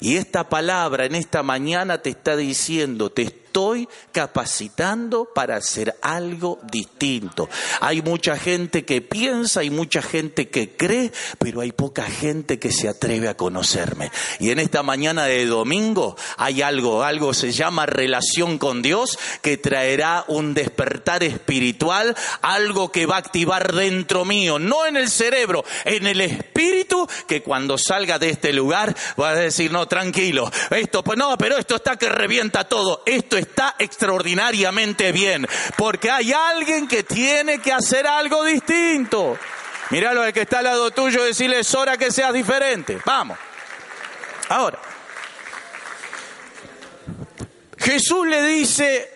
Y 0.00 0.16
esta 0.16 0.48
palabra 0.48 1.06
en 1.06 1.14
esta 1.14 1.42
mañana 1.42 2.02
te 2.02 2.10
está 2.10 2.36
diciendo, 2.36 3.10
te 3.10 3.22
estoy 3.56 3.88
capacitando 4.12 5.30
para 5.34 5.56
hacer 5.56 5.96
algo 6.02 6.58
distinto. 6.70 7.48
Hay 7.80 8.02
mucha 8.02 8.36
gente 8.36 8.84
que 8.84 9.00
piensa, 9.00 9.60
hay 9.60 9.70
mucha 9.70 10.02
gente 10.02 10.50
que 10.50 10.76
cree, 10.76 11.10
pero 11.38 11.62
hay 11.62 11.72
poca 11.72 12.02
gente 12.02 12.58
que 12.58 12.70
se 12.70 12.86
atreve 12.86 13.28
a 13.28 13.36
conocerme. 13.38 14.10
Y 14.40 14.50
en 14.50 14.58
esta 14.58 14.82
mañana 14.82 15.24
de 15.24 15.46
domingo 15.46 16.16
hay 16.36 16.60
algo, 16.60 17.02
algo 17.02 17.32
se 17.32 17.50
llama 17.50 17.86
relación 17.86 18.58
con 18.58 18.82
Dios 18.82 19.18
que 19.40 19.56
traerá 19.56 20.26
un 20.28 20.52
despertar 20.52 21.22
espiritual, 21.22 22.14
algo 22.42 22.92
que 22.92 23.06
va 23.06 23.14
a 23.14 23.20
activar 23.20 23.72
dentro 23.72 24.26
mío, 24.26 24.58
no 24.58 24.84
en 24.84 24.98
el 24.98 25.08
cerebro, 25.08 25.64
en 25.86 26.06
el 26.06 26.20
espíritu, 26.20 27.08
que 27.26 27.42
cuando 27.42 27.78
salga 27.78 28.18
de 28.18 28.28
este 28.28 28.52
lugar 28.52 28.94
va 29.18 29.30
a 29.30 29.34
decir, 29.34 29.72
no, 29.72 29.88
tranquilo, 29.88 30.50
esto, 30.68 31.02
pues 31.02 31.16
no, 31.16 31.38
pero 31.38 31.56
esto 31.56 31.76
está 31.76 31.96
que 31.96 32.10
revienta 32.10 32.64
todo, 32.64 33.02
esto 33.06 33.45
está 33.46 33.74
extraordinariamente 33.78 35.12
bien, 35.12 35.46
porque 35.76 36.10
hay 36.10 36.32
alguien 36.32 36.86
que 36.86 37.02
tiene 37.02 37.60
que 37.60 37.72
hacer 37.72 38.06
algo 38.06 38.44
distinto. 38.44 39.38
Míralo 39.90 40.22
al 40.22 40.32
que 40.32 40.42
está 40.42 40.58
al 40.58 40.64
lado 40.64 40.90
tuyo, 40.90 41.24
decirle 41.24 41.60
es 41.60 41.74
hora 41.74 41.96
que 41.96 42.10
seas 42.10 42.32
diferente. 42.32 42.98
Vamos. 43.04 43.38
Ahora, 44.48 44.78
Jesús 47.78 48.26
le 48.26 48.42
dice, 48.42 49.10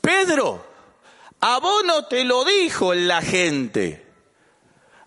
Pedro, 0.00 0.66
a 1.40 1.58
vos 1.58 1.82
no 1.84 2.04
te 2.04 2.24
lo 2.24 2.44
dijo 2.44 2.94
la 2.94 3.22
gente, 3.22 4.06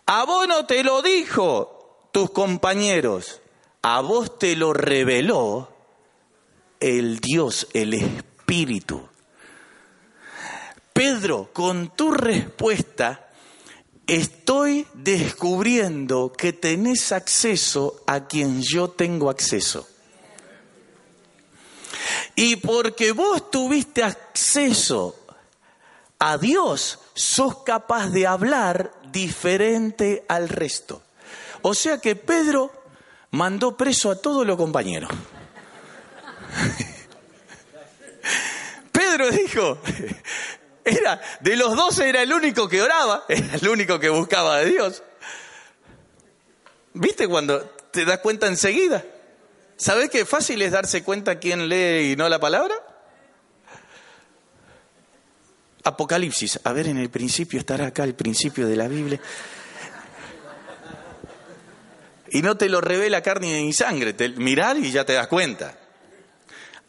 a 0.05 0.25
vos 0.25 0.47
no 0.47 0.65
te 0.65 0.83
lo 0.83 1.01
dijo 1.01 2.09
tus 2.11 2.31
compañeros, 2.31 3.41
a 3.81 4.01
vos 4.01 4.39
te 4.39 4.55
lo 4.55 4.73
reveló 4.73 5.72
el 6.83 7.19
Dios, 7.19 7.69
el 7.73 7.93
Espíritu. 7.93 9.07
Pedro, 10.91 11.49
con 11.53 11.95
tu 11.95 12.11
respuesta, 12.11 13.29
estoy 14.05 14.85
descubriendo 14.93 16.33
que 16.33 16.51
tenés 16.51 17.13
acceso 17.13 18.03
a 18.05 18.27
quien 18.27 18.61
yo 18.61 18.89
tengo 18.89 19.29
acceso. 19.29 19.87
Y 22.35 22.57
porque 22.57 23.13
vos 23.13 23.49
tuviste 23.49 24.03
acceso 24.03 25.15
a 26.19 26.37
Dios, 26.37 26.99
sos 27.13 27.63
capaz 27.63 28.09
de 28.09 28.27
hablar 28.27 28.91
diferente 29.09 30.25
al 30.27 30.49
resto. 30.49 31.01
O 31.61 31.73
sea 31.73 31.99
que 31.99 32.17
Pedro 32.17 32.73
mandó 33.31 33.77
preso 33.77 34.11
a 34.11 34.21
todos 34.21 34.45
los 34.45 34.57
compañeros. 34.57 35.09
Pedro 38.91 39.31
dijo, 39.31 39.79
era, 40.83 41.21
de 41.39 41.55
los 41.55 41.75
doce 41.75 42.09
era 42.09 42.21
el 42.21 42.33
único 42.33 42.67
que 42.67 42.81
oraba, 42.81 43.25
era 43.27 43.55
el 43.55 43.67
único 43.67 43.99
que 43.99 44.09
buscaba 44.09 44.57
a 44.57 44.63
Dios. 44.63 45.03
¿Viste 46.93 47.27
cuando 47.27 47.61
te 47.91 48.05
das 48.05 48.19
cuenta 48.19 48.47
enseguida? 48.47 49.03
¿Sabes 49.77 50.09
qué 50.09 50.25
fácil 50.25 50.61
es 50.61 50.71
darse 50.71 51.03
cuenta 51.03 51.39
quién 51.39 51.67
lee 51.67 52.11
y 52.11 52.15
no 52.15 52.29
la 52.29 52.39
palabra? 52.39 52.75
Apocalipsis, 55.83 56.59
a 56.63 56.71
ver, 56.71 56.87
en 56.87 56.97
el 56.97 57.09
principio 57.09 57.59
estará 57.59 57.87
acá 57.87 58.03
el 58.03 58.15
principio 58.15 58.67
de 58.67 58.75
la 58.75 58.87
Biblia. 58.87 59.19
Y 62.29 62.41
no 62.41 62.55
te 62.55 62.69
lo 62.69 62.79
revela 62.79 63.21
carne 63.21 63.61
ni 63.61 63.73
sangre, 63.73 64.15
mirar 64.37 64.77
y 64.77 64.91
ya 64.91 65.05
te 65.05 65.13
das 65.13 65.27
cuenta. 65.27 65.77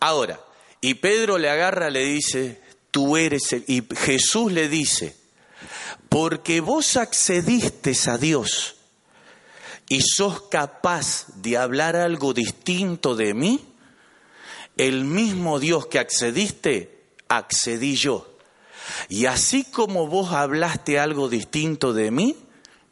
Ahora, 0.04 0.38
y 0.82 0.92
Pedro 0.92 1.38
le 1.38 1.48
agarra, 1.48 1.88
le 1.88 2.04
dice, 2.04 2.60
tú 2.90 3.16
eres 3.16 3.54
el... 3.54 3.64
Y 3.66 3.82
Jesús 3.96 4.52
le 4.52 4.68
dice, 4.68 5.16
porque 6.10 6.60
vos 6.60 6.98
accediste 6.98 7.94
a 8.08 8.18
Dios 8.18 8.74
y 9.88 10.02
sos 10.02 10.42
capaz 10.50 11.24
de 11.36 11.56
hablar 11.56 11.96
algo 11.96 12.34
distinto 12.34 13.16
de 13.16 13.32
mí, 13.32 13.64
el 14.76 15.06
mismo 15.06 15.58
Dios 15.58 15.86
que 15.86 15.98
accediste, 15.98 17.06
accedí 17.28 17.96
yo. 17.96 18.36
Y 19.08 19.24
así 19.24 19.64
como 19.64 20.06
vos 20.06 20.32
hablaste 20.32 20.98
algo 20.98 21.30
distinto 21.30 21.94
de 21.94 22.10
mí, 22.10 22.36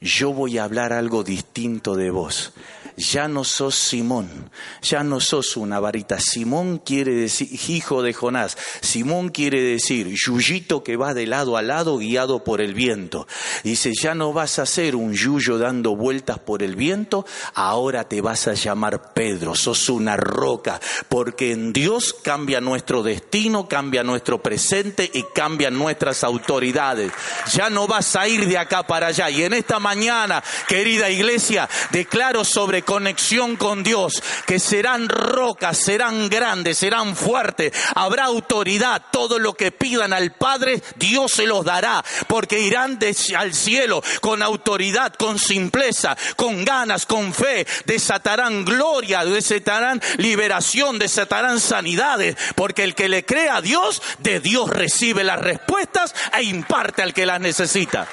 yo 0.01 0.33
voy 0.33 0.57
a 0.57 0.65
hablar 0.65 0.95
algo 0.95 1.25
distinto 1.25 1.95
de 1.95 2.11
vos 2.11 2.55
ya 3.03 3.29
no 3.29 3.45
sos 3.45 3.75
Simón, 3.75 4.51
ya 4.81 5.03
no 5.03 5.21
sos 5.21 5.57
una 5.57 5.81
varita. 5.81 6.19
Simón 6.21 6.79
quiere 6.79 7.15
decir 7.15 7.49
hijo 7.69 8.03
de 8.03 8.13
Jonás. 8.13 8.57
Simón 8.81 9.29
quiere 9.29 9.61
decir 9.61 10.09
yuyito 10.15 10.83
que 10.83 10.97
va 10.97 11.15
de 11.15 11.27
lado 11.27 11.57
a 11.57 11.63
lado 11.63 11.99
guiado 11.99 12.45
por 12.45 12.61
el 12.61 12.75
viento. 12.75 13.27
Dice, 13.65 13.93
ya 14.01 14.15
no 14.15 14.33
vas 14.33 14.59
a 14.59 14.67
ser 14.67 14.97
un 14.97 15.13
yuyo 15.13 15.59
dando 15.59 15.97
vueltas 15.97 16.39
por 16.39 16.63
el 16.63 16.77
viento, 16.77 17.27
ahora 17.55 18.09
te 18.09 18.21
vas 18.21 18.49
a 18.49 18.55
llamar 18.55 19.13
Pedro, 19.13 19.55
sos 19.55 19.89
una 19.89 20.17
roca, 20.17 20.81
porque 21.09 21.53
en 21.53 21.73
Dios 21.73 22.15
cambia 22.23 22.61
nuestro 22.61 23.03
destino, 23.03 23.69
cambia 23.69 24.03
nuestro 24.03 24.43
presente 24.43 25.11
y 25.13 25.25
cambian 25.35 25.77
nuestras 25.77 26.25
autoridades. 26.25 27.13
Ya 27.53 27.71
no 27.71 27.87
vas 27.87 28.17
a 28.17 28.29
ir 28.29 28.47
de 28.47 28.59
acá 28.59 28.87
para 28.87 29.09
allá. 29.09 29.31
Y 29.31 29.43
en 29.43 29.55
esta 29.55 29.79
mañana, 29.79 30.43
querida 30.69 31.11
iglesia, 31.11 31.69
declaro 31.91 32.45
sobre 32.45 32.83
conexión 32.93 33.57
con 33.57 33.83
Dios, 33.83 34.23
que 34.47 34.59
serán 34.59 35.09
rocas, 35.09 35.79
serán 35.79 36.29
grandes, 36.29 36.77
serán 36.77 37.17
fuertes, 37.17 37.73
habrá 37.95 38.25
autoridad, 38.25 39.01
todo 39.11 39.39
lo 39.39 39.55
que 39.55 39.73
pidan 39.73 40.13
al 40.13 40.33
Padre, 40.33 40.83
Dios 40.97 41.33
se 41.33 41.47
los 41.47 41.65
dará, 41.65 42.05
porque 42.27 42.61
irán 42.61 42.99
al 43.35 43.55
cielo 43.55 44.03
con 44.21 44.43
autoridad, 44.43 45.15
con 45.15 45.39
simpleza, 45.39 46.19
con 46.37 46.67
ganas, 46.67 47.07
con 47.07 47.33
fe, 47.33 47.67
desatarán 47.87 48.67
gloria, 48.67 49.25
desatarán 49.25 49.99
liberación, 50.19 50.99
desatarán 50.99 51.61
sanidades, 51.61 52.37
porque 52.55 52.85
el 52.85 52.95
que 52.95 53.09
le 53.09 53.25
cree 53.25 53.49
a 53.49 53.63
Dios, 53.63 54.03
de 54.19 54.41
Dios 54.41 54.69
recibe 54.69 55.25
las 55.25 55.41
respuestas 55.41 56.15
e 56.37 56.43
imparte 56.43 57.01
al 57.01 57.15
que 57.15 57.25
las 57.25 57.41
necesita. 57.41 58.07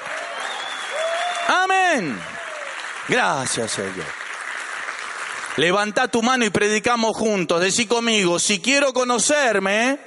Amén. 1.49 2.17
Gracias, 3.09 3.71
Señor. 3.71 4.18
Levanta 5.59 6.07
tu 6.07 6.23
mano 6.23 6.45
y 6.45 6.49
predicamos 6.51 7.17
juntos. 7.17 7.59
Decí 7.59 7.85
conmigo, 7.85 8.39
si 8.39 8.61
quiero 8.61 8.93
conocerme, 8.93 9.99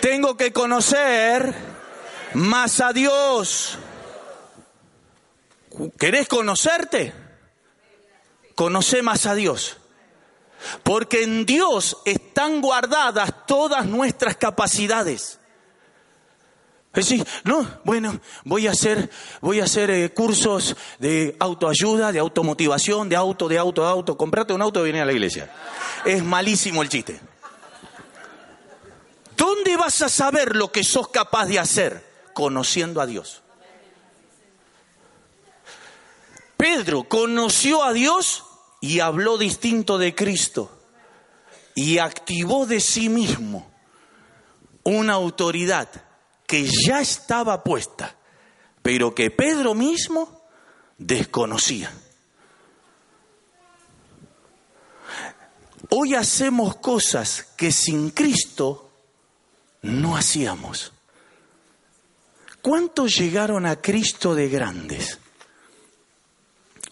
tengo 0.00 0.36
que 0.36 0.52
conocer 0.52 1.54
más 2.34 2.80
a 2.80 2.92
Dios. 2.92 3.78
¿Querés 5.96 6.26
conocerte? 6.26 7.14
Conoce 8.56 9.00
más 9.00 9.26
a 9.26 9.36
Dios. 9.36 9.76
Porque 10.82 11.22
en 11.22 11.46
Dios 11.46 11.98
están 12.04 12.60
guardadas 12.60 13.46
todas 13.46 13.86
nuestras 13.86 14.36
capacidades. 14.36 15.38
Es 16.96 17.10
decir, 17.10 17.26
no, 17.44 17.68
bueno, 17.84 18.18
voy 18.44 18.66
a 18.66 18.70
hacer, 18.70 19.10
voy 19.42 19.60
a 19.60 19.64
hacer 19.64 19.90
eh, 19.90 20.14
cursos 20.14 20.74
de 20.98 21.36
autoayuda, 21.38 22.10
de 22.10 22.18
automotivación, 22.18 23.10
de 23.10 23.16
auto, 23.16 23.48
de 23.48 23.58
auto, 23.58 23.82
de 23.82 23.88
auto. 23.88 24.16
Comprate 24.16 24.54
un 24.54 24.62
auto 24.62 24.80
y 24.80 24.84
viene 24.84 25.02
a 25.02 25.04
la 25.04 25.12
iglesia. 25.12 25.54
Es 26.06 26.24
malísimo 26.24 26.80
el 26.80 26.88
chiste. 26.88 27.20
¿Dónde 29.36 29.76
vas 29.76 30.00
a 30.00 30.08
saber 30.08 30.56
lo 30.56 30.72
que 30.72 30.82
sos 30.82 31.08
capaz 31.08 31.44
de 31.44 31.58
hacer? 31.58 32.02
Conociendo 32.32 33.02
a 33.02 33.06
Dios. 33.06 33.42
Pedro 36.56 37.04
conoció 37.04 37.84
a 37.84 37.92
Dios 37.92 38.42
y 38.80 39.00
habló 39.00 39.36
distinto 39.36 39.98
de 39.98 40.14
Cristo 40.14 40.72
y 41.74 41.98
activó 41.98 42.64
de 42.64 42.80
sí 42.80 43.10
mismo 43.10 43.70
una 44.82 45.12
autoridad 45.12 46.05
que 46.46 46.64
ya 46.64 47.00
estaba 47.00 47.62
puesta, 47.62 48.16
pero 48.82 49.14
que 49.14 49.30
Pedro 49.30 49.74
mismo 49.74 50.42
desconocía. 50.98 51.92
Hoy 55.90 56.14
hacemos 56.14 56.76
cosas 56.76 57.42
que 57.56 57.70
sin 57.70 58.10
Cristo 58.10 58.90
no 59.82 60.16
hacíamos. 60.16 60.92
¿Cuántos 62.60 63.16
llegaron 63.16 63.66
a 63.66 63.76
Cristo 63.80 64.34
de 64.34 64.48
grandes? 64.48 65.18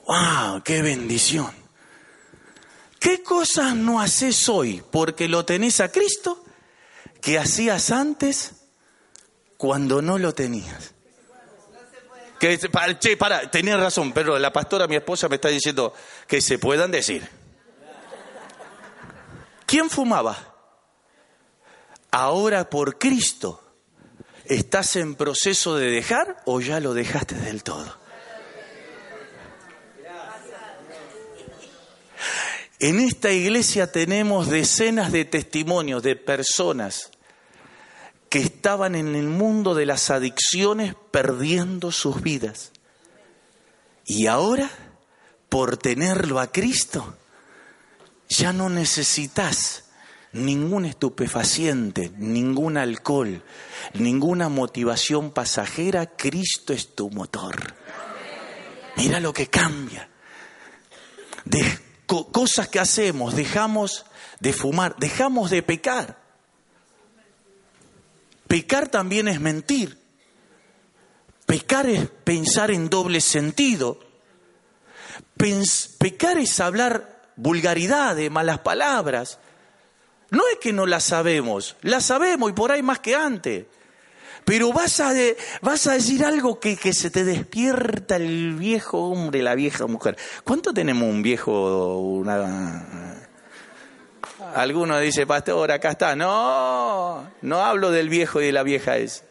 ¡Wow! 0.07 0.63
¡Qué 0.63 0.83
bendición! 0.83 1.53
¿Qué 3.01 3.23
cosas 3.23 3.75
no 3.75 4.01
haces 4.01 4.49
hoy 4.49 4.83
porque 4.91 5.29
lo 5.29 5.45
tenés 5.45 5.81
a 5.81 5.91
Cristo 5.91 6.43
que 7.21 7.39
hacías 7.39 7.91
antes 7.91 8.54
cuando 9.65 10.03
no 10.03 10.19
lo 10.19 10.35
tenías? 10.35 10.93
Que, 12.39 12.59
che, 12.59 13.17
para, 13.17 13.51
tenías 13.51 13.81
razón, 13.81 14.13
pero 14.13 14.39
la 14.39 14.53
pastora, 14.53 14.87
mi 14.87 14.95
esposa, 14.95 15.27
me 15.31 15.37
está 15.37 15.49
diciendo 15.49 15.95
que 16.29 16.43
se 16.43 16.59
puedan 16.59 16.91
decir. 16.91 17.27
¿Quién 19.65 19.89
fumaba? 19.89 20.37
Ahora 22.11 22.69
por 22.69 22.99
Cristo, 22.99 23.63
¿estás 24.45 24.97
en 24.97 25.15
proceso 25.15 25.77
de 25.77 25.91
dejar 25.91 26.43
o 26.45 26.61
ya 26.61 26.79
lo 26.79 26.93
dejaste 26.93 27.35
del 27.35 27.63
todo? 27.63 27.97
En 32.81 33.01
esta 33.01 33.33
iglesia 33.33 33.91
tenemos 33.91 34.51
decenas 34.51 35.11
de 35.11 35.25
testimonios 35.25 36.03
de 36.03 36.17
personas 36.17 37.14
que 38.35 38.41
estaban 38.41 38.97
en 38.97 39.15
el 39.15 39.29
mundo 39.29 39.77
de 39.77 39.87
las 39.87 40.11
adicciones 40.11 40.97
perdiendo 41.13 41.93
sus 41.93 42.21
vidas. 42.21 42.73
Y 44.07 44.27
ahora, 44.27 44.69
por 45.49 45.77
tenerlo 45.77 46.41
a 46.41 46.49
Cristo, 46.49 47.17
ya 48.29 48.53
no 48.53 48.69
necesitas 48.69 49.85
ningún 50.33 50.85
estupefaciente, 50.85 52.11
ningún 52.17 52.77
alcohol, 52.77 53.45
ninguna 53.93 54.49
motivación 54.49 55.31
pasajera. 55.31 56.07
Cristo 56.17 56.73
es 56.73 56.97
tu 56.97 57.11
motor. 57.11 57.77
Mira 58.97 59.21
lo 59.21 59.33
que 59.33 59.47
cambia. 59.47 60.11
De 61.45 61.63
cosas 62.05 62.67
que 62.67 62.81
hacemos, 62.81 63.37
dejamos 63.37 64.07
de 64.41 64.53
fumar, 64.53 64.97
dejamos 64.99 65.51
de 65.51 65.63
pecar. 65.63 66.24
Pecar 68.47 68.89
también 68.89 69.29
es 69.29 69.41
mentir. 69.41 69.99
Pecar 71.47 71.87
es 71.87 72.09
pensar 72.09 72.71
en 72.71 72.89
doble 72.89 73.21
sentido. 73.21 74.01
pecar 75.99 76.39
es 76.39 76.61
hablar 76.61 77.33
vulgaridades, 77.37 78.31
malas 78.31 78.61
palabras. 78.61 79.39
No 80.31 80.43
es 80.53 80.59
que 80.59 80.73
no 80.73 80.87
las 80.87 81.05
sabemos, 81.05 81.77
las 81.83 82.07
sabemos 82.07 82.51
y 82.51 82.55
por 82.55 82.73
ahí 82.73 82.83
más 82.83 82.99
que 82.99 83.15
antes. 83.15 83.67
Pero 84.45 84.73
vas 84.73 85.01
a, 85.01 85.15
decir 85.15 86.25
algo 86.25 86.61
que, 86.61 86.77
que, 86.77 86.93
se 86.93 87.11
te 87.11 87.25
despierta 87.25 88.17
el 88.17 88.55
viejo 88.55 88.99
hombre, 88.99 89.43
la 89.43 89.55
vieja 89.55 89.87
mujer. 89.87 90.19
¿Cuánto 90.45 90.75
tenemos 90.75 91.09
un 91.09 91.23
viejo, 91.23 91.99
una... 91.99 93.14
Alguno 94.55 95.01
dice, 95.01 95.27
pastor, 95.27 95.73
acá 95.73 95.91
está. 95.91 96.15
No, 96.15 97.29
no 97.43 97.65
hablo 97.65 97.91
del 97.91 98.09
viejo 98.09 98.41
y 98.41 98.47
de 98.47 98.53
la 98.53 98.63
vieja 98.63 98.97
es. 98.97 99.25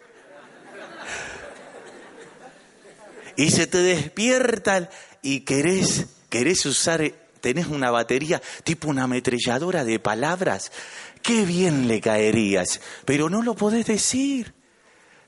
Y 3.38 3.49
se 3.51 3.65
te 3.65 3.77
despierta 3.77 4.89
y 5.21 5.39
querés, 5.41 6.07
querés 6.29 6.65
usar, 6.65 7.09
tenés 7.39 7.67
una 7.67 7.89
batería 7.89 8.41
tipo 8.65 8.89
una 8.89 9.03
ametralladora 9.03 9.86
de 9.86 9.97
palabras. 9.97 10.73
Qué 11.21 11.45
bien 11.45 11.88
le 11.88 12.01
caerías, 12.01 12.81
pero 13.05 13.29
no 13.29 13.41
lo 13.41 13.55
podés 13.55 13.86
decir. 13.86 14.53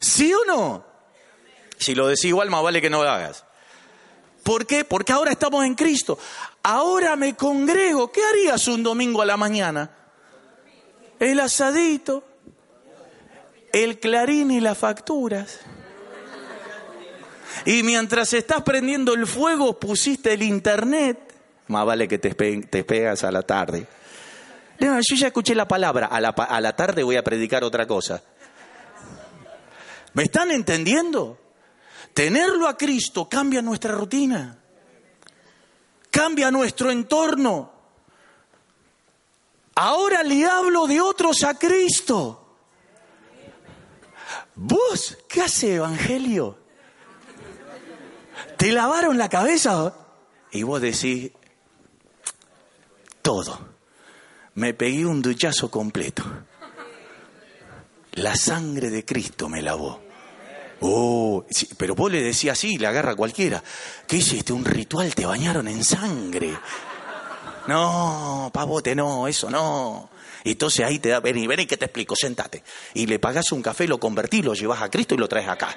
¿Sí 0.01 0.33
o 0.33 0.43
no? 0.45 0.85
Si 1.77 1.95
lo 1.95 2.07
decís 2.07 2.25
igual, 2.25 2.49
más 2.49 2.61
vale 2.61 2.81
que 2.81 2.89
no 2.89 3.01
lo 3.01 3.09
hagas. 3.09 3.44
¿Por 4.45 4.67
qué? 4.67 4.85
Porque 4.85 5.11
ahora 5.11 5.31
estamos 5.31 5.65
en 5.65 5.73
Cristo. 5.73 6.19
Ahora 6.61 7.15
me 7.15 7.35
congrego. 7.35 8.11
¿Qué 8.11 8.21
harías 8.23 8.67
un 8.67 8.83
domingo 8.83 9.23
a 9.23 9.25
la 9.25 9.37
mañana? 9.37 9.89
El 11.19 11.39
asadito, 11.39 12.23
el 13.73 13.99
clarín 13.99 14.51
y 14.51 14.59
las 14.59 14.77
facturas. 14.77 15.61
Y 17.65 17.81
mientras 17.81 18.33
estás 18.33 18.61
prendiendo 18.61 19.15
el 19.15 19.25
fuego, 19.25 19.79
pusiste 19.79 20.33
el 20.33 20.43
internet. 20.43 21.17
Más 21.65 21.83
vale 21.83 22.07
que 22.07 22.19
te, 22.19 22.35
pegas 22.35 23.23
a 23.23 23.31
la 23.31 23.41
tarde. 23.41 23.87
yo 24.79 24.99
ya 24.99 25.25
escuché 25.25 25.55
la 25.55 25.67
palabra. 25.67 26.05
A 26.05 26.21
la, 26.21 26.29
a 26.29 26.61
la 26.61 26.75
tarde 26.75 27.01
voy 27.01 27.15
a 27.15 27.23
predicar 27.23 27.63
otra 27.63 27.87
cosa. 27.87 28.21
¿Me 30.13 30.21
están 30.21 30.51
entendiendo? 30.51 31.44
Tenerlo 32.15 32.69
a 32.69 32.77
Cristo 32.77 33.27
cambia 33.27 33.61
nuestra 33.61 33.91
rutina, 33.91 34.57
cambia 36.09 36.49
nuestro 36.49 36.89
entorno. 36.89 37.73
Ahora 39.75 40.23
le 40.23 40.45
hablo 40.45 40.87
de 40.87 41.01
otros 41.01 41.43
a 41.43 41.59
Cristo. 41.59 42.55
¿Vos 44.55 45.17
qué 45.27 45.41
hace 45.41 45.75
Evangelio? 45.75 46.57
¿Te 48.55 48.71
lavaron 48.71 49.17
la 49.17 49.27
cabeza? 49.27 49.93
Y 50.51 50.63
vos 50.63 50.79
decís, 50.79 51.33
todo. 53.21 53.59
Me 54.53 54.73
pegué 54.73 55.05
un 55.05 55.21
duchazo 55.21 55.69
completo. 55.69 56.23
La 58.13 58.37
sangre 58.37 58.89
de 58.89 59.03
Cristo 59.03 59.49
me 59.49 59.61
lavó. 59.61 60.04
Oh, 60.87 61.43
pero 61.77 61.95
vos 61.95 62.11
le 62.11 62.21
decías 62.21 62.55
así, 62.55 62.77
le 62.77 62.85
agarra 62.85 63.15
cualquiera. 63.15 63.63
¿Qué 64.05 64.17
hiciste? 64.17 64.53
Un 64.53 64.63
ritual, 64.63 65.15
te 65.15 65.25
bañaron 65.25 65.67
en 65.67 65.83
sangre. 65.83 66.55
No, 67.65 68.51
pavote, 68.53 68.93
no, 68.93 69.27
eso 69.27 69.49
no. 69.49 70.11
Entonces 70.43 70.85
ahí 70.85 70.99
te 70.99 71.09
da, 71.09 71.21
ven 71.21 71.37
y 71.39 71.47
ven 71.47 71.61
y 71.61 71.65
que 71.65 71.77
te 71.77 71.85
explico, 71.85 72.15
sentate. 72.15 72.63
Y 72.93 73.07
le 73.07 73.17
pagás 73.17 73.51
un 73.51 73.63
café, 73.63 73.87
lo 73.87 73.99
convertís, 73.99 74.45
lo 74.45 74.53
llevas 74.53 74.83
a 74.83 74.91
Cristo 74.91 75.15
y 75.15 75.17
lo 75.17 75.27
traes 75.27 75.47
acá. 75.47 75.75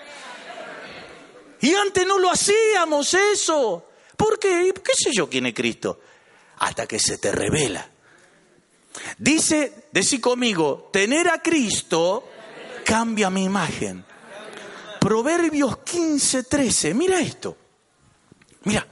Y 1.63 1.75
antes 1.75 2.07
no 2.07 2.19
lo 2.19 2.31
hacíamos 2.31 3.15
eso. 3.15 3.89
¿Por 4.15 4.39
qué? 4.39 4.75
¿Qué 4.85 4.93
sé 4.95 5.11
yo 5.15 5.31
quién 5.31 5.47
es 5.47 5.55
Cristo? 5.55 6.01
Hasta 6.59 6.87
que 6.87 6.99
se 6.99 7.17
te 7.17 7.33
revela. 7.33 7.89
Dice, 9.17 9.85
decí 9.91 10.21
conmigo, 10.21 10.91
tener 10.93 11.31
a 11.31 11.41
Cristo 11.41 12.29
cambia 12.85 13.31
mi 13.31 13.45
imagen. 13.45 14.05
Proverbios 15.01 15.79
15, 15.79 16.45
13. 16.45 16.95
Mira 16.95 17.21
esto. 17.21 17.57
Mira. 18.65 18.87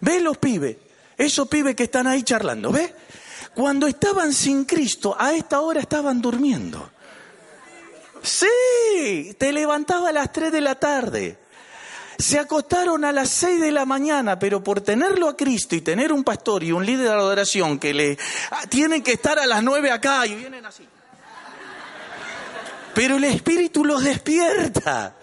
¿Ves 0.00 0.22
los 0.22 0.38
pibes? 0.38 0.76
Esos 1.16 1.48
pibes 1.48 1.74
que 1.74 1.84
están 1.84 2.06
ahí 2.06 2.22
charlando. 2.22 2.70
¿Ves? 2.70 2.92
Cuando 3.54 3.86
estaban 3.86 4.32
sin 4.32 4.64
Cristo, 4.64 5.16
a 5.18 5.32
esta 5.32 5.60
hora 5.60 5.80
estaban 5.80 6.20
durmiendo. 6.20 6.90
Sí, 8.22 9.34
te 9.38 9.52
levantaba 9.52 10.10
a 10.10 10.12
las 10.12 10.32
3 10.32 10.52
de 10.52 10.60
la 10.60 10.74
tarde. 10.74 11.38
Se 12.18 12.38
acostaron 12.38 13.04
a 13.04 13.12
las 13.12 13.30
6 13.30 13.60
de 13.60 13.72
la 13.72 13.84
mañana, 13.84 14.38
pero 14.38 14.62
por 14.62 14.80
tenerlo 14.80 15.28
a 15.28 15.36
Cristo 15.36 15.76
y 15.76 15.80
tener 15.80 16.12
un 16.12 16.24
pastor 16.24 16.64
y 16.64 16.72
un 16.72 16.84
líder 16.84 17.08
de 17.08 17.12
adoración 17.12 17.78
que 17.78 17.94
le 17.94 18.18
ah, 18.50 18.66
tienen 18.68 19.02
que 19.02 19.12
estar 19.12 19.38
a 19.38 19.46
las 19.46 19.62
9 19.62 19.90
acá 19.90 20.26
y 20.26 20.34
vienen 20.34 20.64
así. 20.66 20.86
Pero 22.96 23.18
el 23.18 23.24
Espíritu 23.24 23.84
los 23.84 24.02
despierta. 24.02 25.16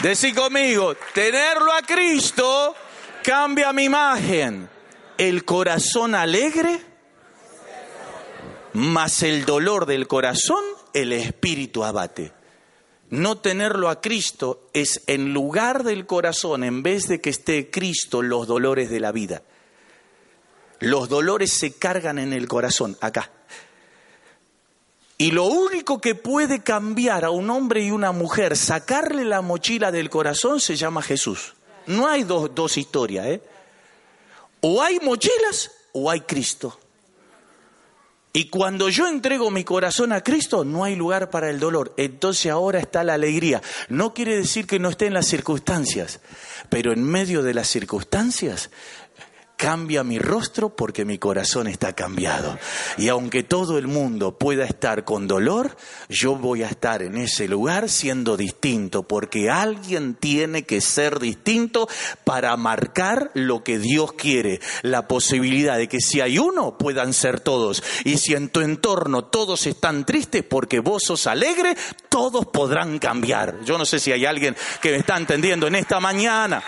Decí 0.00 0.32
conmigo, 0.32 0.94
tenerlo 1.12 1.72
a 1.72 1.82
Cristo 1.82 2.76
cambia 3.24 3.72
mi 3.72 3.84
imagen. 3.84 4.70
El 5.18 5.44
corazón 5.44 6.14
alegre, 6.14 6.80
más 8.74 9.24
el 9.24 9.44
dolor 9.44 9.86
del 9.86 10.06
corazón, 10.06 10.62
el 10.92 11.12
espíritu 11.12 11.82
abate. 11.82 12.32
No 13.10 13.38
tenerlo 13.38 13.88
a 13.88 14.00
Cristo 14.00 14.68
es 14.72 15.02
en 15.08 15.34
lugar 15.34 15.82
del 15.82 16.06
corazón, 16.06 16.62
en 16.62 16.84
vez 16.84 17.08
de 17.08 17.20
que 17.20 17.30
esté 17.30 17.70
Cristo, 17.72 18.22
los 18.22 18.46
dolores 18.46 18.88
de 18.88 19.00
la 19.00 19.10
vida. 19.10 19.42
Los 20.84 21.08
dolores 21.08 21.50
se 21.52 21.72
cargan 21.72 22.18
en 22.18 22.32
el 22.32 22.46
corazón, 22.46 22.96
acá. 23.00 23.30
Y 25.16 25.30
lo 25.30 25.44
único 25.44 26.00
que 26.00 26.14
puede 26.14 26.62
cambiar 26.62 27.24
a 27.24 27.30
un 27.30 27.48
hombre 27.50 27.82
y 27.82 27.90
una 27.90 28.12
mujer, 28.12 28.56
sacarle 28.56 29.24
la 29.24 29.42
mochila 29.42 29.92
del 29.92 30.10
corazón, 30.10 30.60
se 30.60 30.76
llama 30.76 31.02
Jesús. 31.02 31.54
No 31.86 32.08
hay 32.08 32.24
dos, 32.24 32.54
dos 32.54 32.76
historias, 32.76 33.26
¿eh? 33.26 33.42
O 34.60 34.82
hay 34.82 34.98
mochilas 35.00 35.70
o 35.92 36.10
hay 36.10 36.20
Cristo. 36.22 36.78
Y 38.36 38.48
cuando 38.48 38.88
yo 38.88 39.06
entrego 39.06 39.50
mi 39.52 39.62
corazón 39.62 40.12
a 40.12 40.22
Cristo, 40.22 40.64
no 40.64 40.82
hay 40.82 40.96
lugar 40.96 41.30
para 41.30 41.50
el 41.50 41.60
dolor. 41.60 41.94
Entonces 41.96 42.50
ahora 42.50 42.80
está 42.80 43.04
la 43.04 43.14
alegría. 43.14 43.62
No 43.88 44.12
quiere 44.12 44.36
decir 44.36 44.66
que 44.66 44.80
no 44.80 44.88
esté 44.88 45.06
en 45.06 45.14
las 45.14 45.26
circunstancias, 45.26 46.18
pero 46.68 46.92
en 46.92 47.04
medio 47.04 47.44
de 47.44 47.54
las 47.54 47.68
circunstancias 47.68 48.70
cambia 49.56 50.04
mi 50.04 50.18
rostro 50.18 50.74
porque 50.74 51.04
mi 51.04 51.18
corazón 51.18 51.68
está 51.68 51.92
cambiado. 51.92 52.58
Y 52.98 53.08
aunque 53.08 53.42
todo 53.42 53.78
el 53.78 53.86
mundo 53.86 54.36
pueda 54.36 54.64
estar 54.64 55.04
con 55.04 55.26
dolor, 55.26 55.76
yo 56.08 56.36
voy 56.36 56.62
a 56.62 56.68
estar 56.68 57.02
en 57.02 57.16
ese 57.16 57.48
lugar 57.48 57.88
siendo 57.88 58.36
distinto, 58.36 59.04
porque 59.04 59.50
alguien 59.50 60.14
tiene 60.14 60.64
que 60.64 60.80
ser 60.80 61.18
distinto 61.18 61.88
para 62.24 62.56
marcar 62.56 63.30
lo 63.34 63.62
que 63.62 63.78
Dios 63.78 64.12
quiere. 64.12 64.60
La 64.82 65.08
posibilidad 65.08 65.76
de 65.76 65.88
que 65.88 66.00
si 66.00 66.20
hay 66.20 66.38
uno, 66.38 66.76
puedan 66.76 67.12
ser 67.12 67.40
todos. 67.40 67.82
Y 68.04 68.18
si 68.18 68.34
en 68.34 68.48
tu 68.48 68.60
entorno 68.60 69.24
todos 69.24 69.66
están 69.66 70.04
tristes 70.04 70.42
porque 70.42 70.80
vos 70.80 71.02
sos 71.04 71.26
alegre, 71.26 71.76
todos 72.08 72.46
podrán 72.46 72.98
cambiar. 72.98 73.64
Yo 73.64 73.78
no 73.78 73.84
sé 73.84 73.98
si 73.98 74.12
hay 74.12 74.26
alguien 74.26 74.56
que 74.80 74.90
me 74.90 74.98
está 74.98 75.16
entendiendo 75.16 75.66
en 75.66 75.76
esta 75.76 76.00
mañana. 76.00 76.62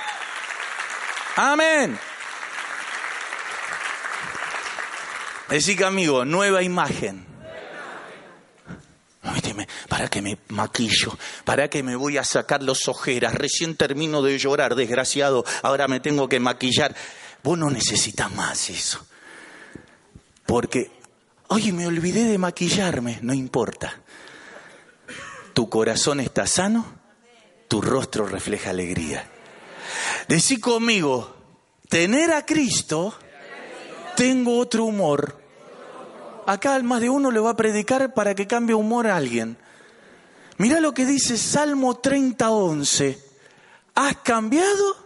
Amén. 1.36 1.98
Decí 5.48 5.80
amigo, 5.82 6.24
nueva 6.24 6.62
imagen. 6.62 7.26
¿Para 9.88 10.08
que 10.08 10.22
me 10.22 10.38
maquillo? 10.48 11.16
¿Para 11.44 11.68
que 11.68 11.82
me 11.82 11.96
voy 11.96 12.16
a 12.16 12.24
sacar 12.24 12.62
los 12.62 12.88
ojeras? 12.88 13.34
Recién 13.34 13.76
termino 13.76 14.22
de 14.22 14.38
llorar, 14.38 14.74
desgraciado. 14.74 15.44
Ahora 15.62 15.88
me 15.88 16.00
tengo 16.00 16.28
que 16.28 16.40
maquillar. 16.40 16.94
Vos 17.42 17.58
no 17.58 17.70
necesitas 17.70 18.32
más 18.32 18.70
eso. 18.70 19.04
Porque, 20.44 20.90
oye, 21.48 21.72
me 21.72 21.86
olvidé 21.86 22.24
de 22.24 22.38
maquillarme. 22.38 23.18
No 23.22 23.34
importa. 23.34 24.00
Tu 25.54 25.68
corazón 25.68 26.20
está 26.20 26.46
sano, 26.46 26.86
tu 27.68 27.80
rostro 27.80 28.26
refleja 28.26 28.70
alegría. 28.70 29.28
Decí 30.28 30.60
conmigo, 30.60 31.34
tener 31.88 32.32
a 32.32 32.44
Cristo 32.44 33.16
tengo 34.16 34.58
otro 34.58 34.84
humor. 34.84 35.38
Acá 36.46 36.80
más 36.82 37.00
de 37.00 37.10
uno 37.10 37.30
le 37.30 37.40
va 37.40 37.50
a 37.50 37.56
predicar 37.56 38.14
para 38.14 38.34
que 38.34 38.46
cambie 38.46 38.74
humor 38.74 39.06
a 39.06 39.16
alguien. 39.16 39.56
Mira 40.58 40.80
lo 40.80 40.94
que 40.94 41.04
dice 41.04 41.36
Salmo 41.36 41.96
30, 41.96 42.50
11. 42.50 43.18
¿Has 43.94 44.16
cambiado? 44.18 44.96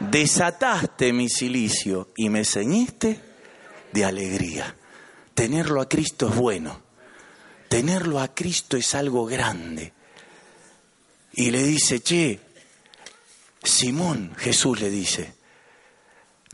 Desataste 0.00 1.12
mi 1.12 1.28
silicio 1.28 2.10
y 2.16 2.28
me 2.28 2.44
ceñiste 2.44 3.20
de 3.92 4.04
alegría. 4.04 4.74
Tenerlo 5.34 5.80
a 5.80 5.88
Cristo 5.88 6.28
es 6.28 6.36
bueno. 6.36 6.82
Tenerlo 7.68 8.20
a 8.20 8.34
Cristo 8.34 8.76
es 8.76 8.94
algo 8.94 9.26
grande. 9.26 9.92
Y 11.32 11.50
le 11.50 11.62
dice, 11.62 12.00
che, 12.00 12.40
Simón, 13.62 14.34
Jesús 14.36 14.80
le 14.80 14.90
dice, 14.90 15.34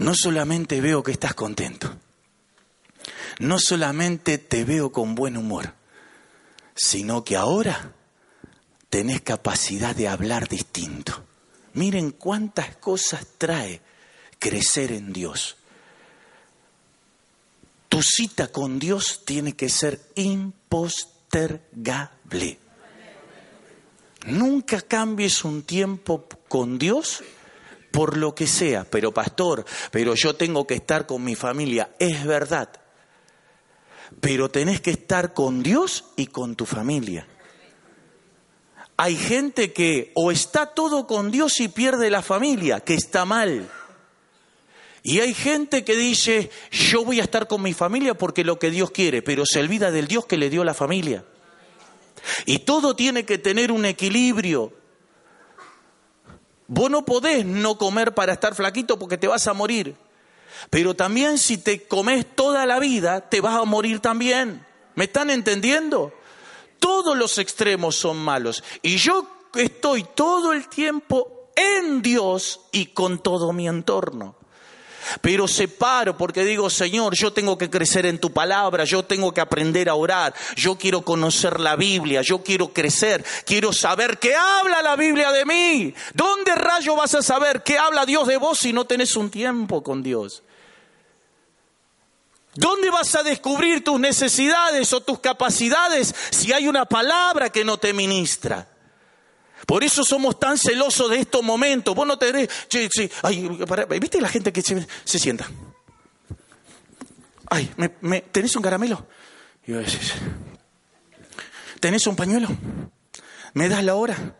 no 0.01 0.15
solamente 0.15 0.81
veo 0.81 1.03
que 1.03 1.13
estás 1.13 1.35
contento, 1.35 1.95
no 3.39 3.59
solamente 3.59 4.39
te 4.39 4.65
veo 4.65 4.91
con 4.93 5.15
buen 5.15 5.37
humor, 5.37 5.75
sino 6.75 7.23
que 7.23 7.37
ahora 7.37 7.93
tenés 8.89 9.21
capacidad 9.21 9.95
de 9.95 10.09
hablar 10.09 10.49
distinto. 10.49 11.23
Miren 11.75 12.13
cuántas 12.13 12.77
cosas 12.77 13.27
trae 13.37 13.83
crecer 14.39 14.93
en 14.93 15.13
Dios. 15.13 15.59
Tu 17.91 18.03
cita 18.03 18.49
con 18.49 18.79
Dios 18.79 19.21
tiene 19.27 19.55
que 19.55 19.69
ser 19.69 20.01
impostergable. 20.15 22.59
Nunca 24.25 24.81
cambies 24.81 25.45
un 25.45 25.63
tiempo 25.63 26.27
con 26.49 26.79
Dios 26.79 27.23
por 27.91 28.17
lo 28.17 28.35
que 28.35 28.47
sea, 28.47 28.85
pero 28.85 29.13
pastor, 29.13 29.65
pero 29.91 30.15
yo 30.15 30.35
tengo 30.37 30.67
que 30.67 30.75
estar 30.75 31.07
con 31.07 31.25
mi 31.25 31.35
familia, 31.35 31.91
es 31.99 32.25
verdad, 32.25 32.71
pero 34.21 34.51
tenés 34.51 34.81
que 34.81 34.91
estar 34.91 35.35
con 35.35 35.63
Dios 35.63 36.05
y 36.17 36.27
con 36.27 36.57
tu 36.57 36.67
familia. 36.67 37.27
Hay 38.97 39.17
gente 39.17 39.73
que 39.73 40.13
o 40.15 40.31
está 40.31 40.67
todo 40.67 41.07
con 41.07 41.31
Dios 41.31 41.61
y 41.61 41.69
pierde 41.69 42.11
la 42.11 42.21
familia, 42.21 42.81
que 42.81 42.95
está 42.95 43.25
mal. 43.25 43.71
Y 45.03 45.21
hay 45.21 45.33
gente 45.33 45.85
que 45.85 45.97
dice, 45.97 46.51
yo 46.71 47.05
voy 47.05 47.21
a 47.21 47.23
estar 47.23 47.49
con 47.49 47.63
mi 47.63 47.73
familia 47.73 48.13
porque 48.13 48.45
lo 48.45 48.59
que 48.59 48.71
Dios 48.71 48.91
quiere, 48.91 49.23
pero 49.23 49.47
se 49.47 49.61
olvida 49.61 49.91
del 49.91 50.07
Dios 50.07 50.27
que 50.27 50.37
le 50.37 50.51
dio 50.51 50.65
la 50.65 50.75
familia. 50.75 51.25
Y 52.45 52.61
todo 52.61 52.95
tiene 52.95 53.25
que 53.25 53.39
tener 53.39 53.73
un 53.73 53.87
equilibrio. 53.87 54.73
Vos 56.73 56.89
no 56.89 57.05
podés 57.05 57.45
no 57.45 57.77
comer 57.77 58.15
para 58.15 58.33
estar 58.33 58.55
flaquito 58.55 58.97
porque 58.97 59.19
te 59.19 59.27
vas 59.27 59.49
a 59.49 59.55
morir. 59.55 59.97
Pero 60.71 60.95
también 60.95 61.37
si 61.37 61.59
te 61.59 61.83
comes 61.83 62.25
toda 62.37 62.65
la 62.65 62.79
vida, 62.79 63.29
te 63.29 63.41
vas 63.41 63.57
a 63.57 63.65
morir 63.65 63.99
también. 63.99 64.65
¿Me 64.95 65.07
están 65.07 65.31
entendiendo? 65.31 66.15
Todos 66.79 67.19
los 67.19 67.39
extremos 67.39 67.97
son 67.97 68.19
malos. 68.19 68.63
Y 68.83 68.99
yo 68.99 69.27
estoy 69.57 70.05
todo 70.15 70.53
el 70.53 70.69
tiempo 70.69 71.51
en 71.57 72.03
Dios 72.03 72.61
y 72.71 72.87
con 72.87 73.19
todo 73.19 73.53
mi 73.53 73.67
entorno. 73.67 74.37
Pero 75.21 75.49
separo 75.49 76.17
porque 76.17 76.45
digo, 76.45 76.71
Señor, 76.71 77.15
yo 77.15 77.33
tengo 77.33 77.59
que 77.59 77.71
crecer 77.71 78.07
en 78.07 78.19
tu 78.19 78.33
palabra, 78.33 78.85
yo 78.85 79.05
tengo 79.05 79.33
que 79.33 79.41
aprender 79.41 79.89
a 79.89 79.95
orar, 79.95 80.35
yo 80.57 80.77
quiero 80.77 81.03
conocer 81.03 81.61
la 81.61 81.77
Biblia, 81.77 82.23
yo 82.23 82.43
quiero 82.43 82.73
crecer, 82.73 83.25
quiero 83.45 83.73
saber 83.73 84.19
qué 84.19 84.35
habla 84.35 84.83
la 84.83 84.97
Biblia 84.97 85.33
de 85.33 85.45
mí. 85.45 85.95
¿Dónde 86.15 86.55
rayo 86.55 86.97
vas 86.97 87.15
a 87.15 87.23
saber 87.23 87.63
qué 87.63 87.79
habla 87.79 88.07
Dios 88.07 88.27
de 88.27 88.37
vos 88.37 88.59
si 88.59 88.73
no 88.73 88.87
tenés 88.87 89.17
un 89.17 89.31
tiempo 89.31 89.83
con 89.83 90.03
Dios? 90.03 90.43
¿Dónde 92.55 92.91
vas 92.91 93.15
a 93.15 93.23
descubrir 93.23 93.85
tus 93.85 94.01
necesidades 94.01 94.93
o 94.93 95.01
tus 95.01 95.21
capacidades 95.21 96.15
si 96.31 96.53
hay 96.53 96.67
una 96.67 96.85
palabra 96.85 97.51
que 97.51 97.65
no 97.65 97.79
te 97.79 97.93
ministra? 97.93 98.67
Por 99.71 99.85
eso 99.85 100.03
somos 100.03 100.41
tan 100.41 100.59
celosos 100.59 101.09
de 101.11 101.21
estos 101.21 101.45
momentos. 101.45 101.95
Vos 101.95 102.05
no 102.05 102.19
tenés... 102.19 102.49
¿Viste 104.01 104.21
la 104.21 104.29
gente 104.29 104.53
que 104.53 104.63
se, 104.63 105.19
sienta? 105.21 105.49
Ay, 107.49 107.73
¿me, 108.01 108.21
tenés 108.21 108.57
un 108.57 108.63
caramelo? 108.65 109.07
Y 109.65 109.71
yo 109.71 109.81
¿tenés 111.79 112.05
un 112.09 112.17
pañuelo? 112.17 112.49
¿Me 113.55 113.69
das 113.69 113.85
la 113.85 113.95
hora? 113.95 114.35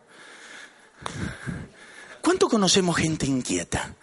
¿Cuánto 2.21 2.49
conocemos 2.49 2.97
gente 2.97 3.25
inquieta? 3.25 3.95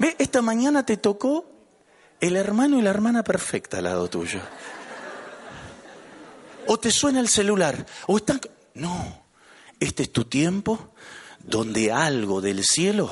¿Ve? 0.00 0.16
Esta 0.18 0.42
mañana 0.42 0.84
te 0.84 0.96
tocó 0.96 1.46
el 2.18 2.34
hermano 2.34 2.80
y 2.80 2.82
la 2.82 2.90
hermana 2.90 3.22
perfecta 3.22 3.78
al 3.78 3.84
lado 3.84 4.10
tuyo. 4.10 4.40
O 6.66 6.76
te 6.76 6.90
suena 6.90 7.20
el 7.20 7.28
celular, 7.28 7.86
o 8.08 8.16
están... 8.16 8.40
No, 8.74 9.21
este 9.82 10.04
es 10.04 10.12
tu 10.12 10.24
tiempo 10.24 10.92
donde 11.44 11.90
algo 11.90 12.40
del 12.40 12.62
cielo 12.64 13.10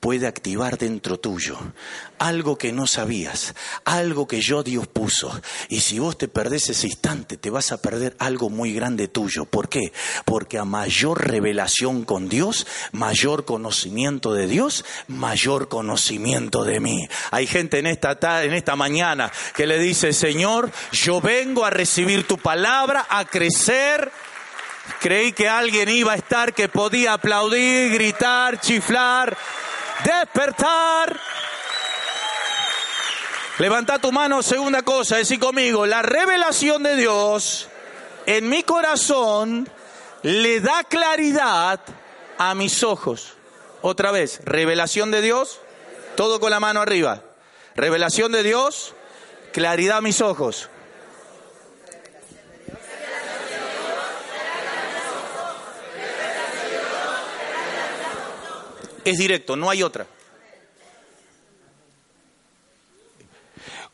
puede 0.00 0.26
activar 0.26 0.78
dentro 0.78 1.18
tuyo 1.18 1.58
algo 2.18 2.58
que 2.58 2.72
no 2.72 2.86
sabías, 2.86 3.54
algo 3.84 4.26
que 4.26 4.40
yo 4.40 4.62
Dios 4.62 4.86
puso. 4.86 5.40
Y 5.68 5.80
si 5.80 5.98
vos 5.98 6.18
te 6.18 6.28
perdés 6.28 6.68
ese 6.68 6.86
instante, 6.86 7.36
te 7.36 7.50
vas 7.50 7.72
a 7.72 7.80
perder 7.80 8.16
algo 8.18 8.50
muy 8.50 8.72
grande 8.72 9.08
tuyo. 9.08 9.44
¿Por 9.44 9.68
qué? 9.68 9.92
Porque 10.24 10.58
a 10.58 10.64
mayor 10.64 11.26
revelación 11.26 12.04
con 12.04 12.28
Dios, 12.28 12.66
mayor 12.92 13.44
conocimiento 13.44 14.34
de 14.34 14.46
Dios, 14.46 14.84
mayor 15.06 15.68
conocimiento 15.68 16.64
de 16.64 16.80
mí. 16.80 17.08
Hay 17.30 17.46
gente 17.46 17.78
en 17.78 17.86
esta, 17.86 18.44
en 18.44 18.52
esta 18.52 18.76
mañana 18.76 19.32
que 19.54 19.66
le 19.66 19.78
dice, 19.78 20.12
Señor, 20.12 20.70
yo 20.92 21.20
vengo 21.20 21.64
a 21.64 21.70
recibir 21.70 22.26
tu 22.26 22.38
palabra, 22.38 23.06
a 23.08 23.24
crecer 23.24 24.10
Creí 25.00 25.32
que 25.32 25.48
alguien 25.48 25.88
iba 25.88 26.12
a 26.12 26.16
estar 26.16 26.52
que 26.52 26.68
podía 26.68 27.14
aplaudir, 27.14 27.92
gritar, 27.92 28.60
chiflar, 28.60 29.36
despertar. 30.04 31.18
Levanta 33.58 33.98
tu 33.98 34.12
mano, 34.12 34.42
segunda 34.42 34.82
cosa, 34.82 35.16
decir 35.16 35.40
conmigo, 35.40 35.84
la 35.86 36.02
revelación 36.02 36.82
de 36.82 36.96
Dios 36.96 37.68
en 38.26 38.48
mi 38.48 38.62
corazón 38.62 39.68
le 40.22 40.60
da 40.60 40.84
claridad 40.84 41.80
a 42.38 42.54
mis 42.54 42.82
ojos. 42.82 43.34
Otra 43.82 44.10
vez, 44.10 44.40
revelación 44.44 45.10
de 45.10 45.22
Dios, 45.22 45.60
todo 46.16 46.40
con 46.40 46.50
la 46.50 46.60
mano 46.60 46.80
arriba. 46.80 47.22
Revelación 47.74 48.32
de 48.32 48.42
Dios, 48.42 48.94
claridad 49.52 49.98
a 49.98 50.02
mis 50.02 50.20
ojos. 50.20 50.68
Es 59.08 59.16
directo, 59.16 59.56
no 59.56 59.70
hay 59.70 59.82
otra. 59.82 60.06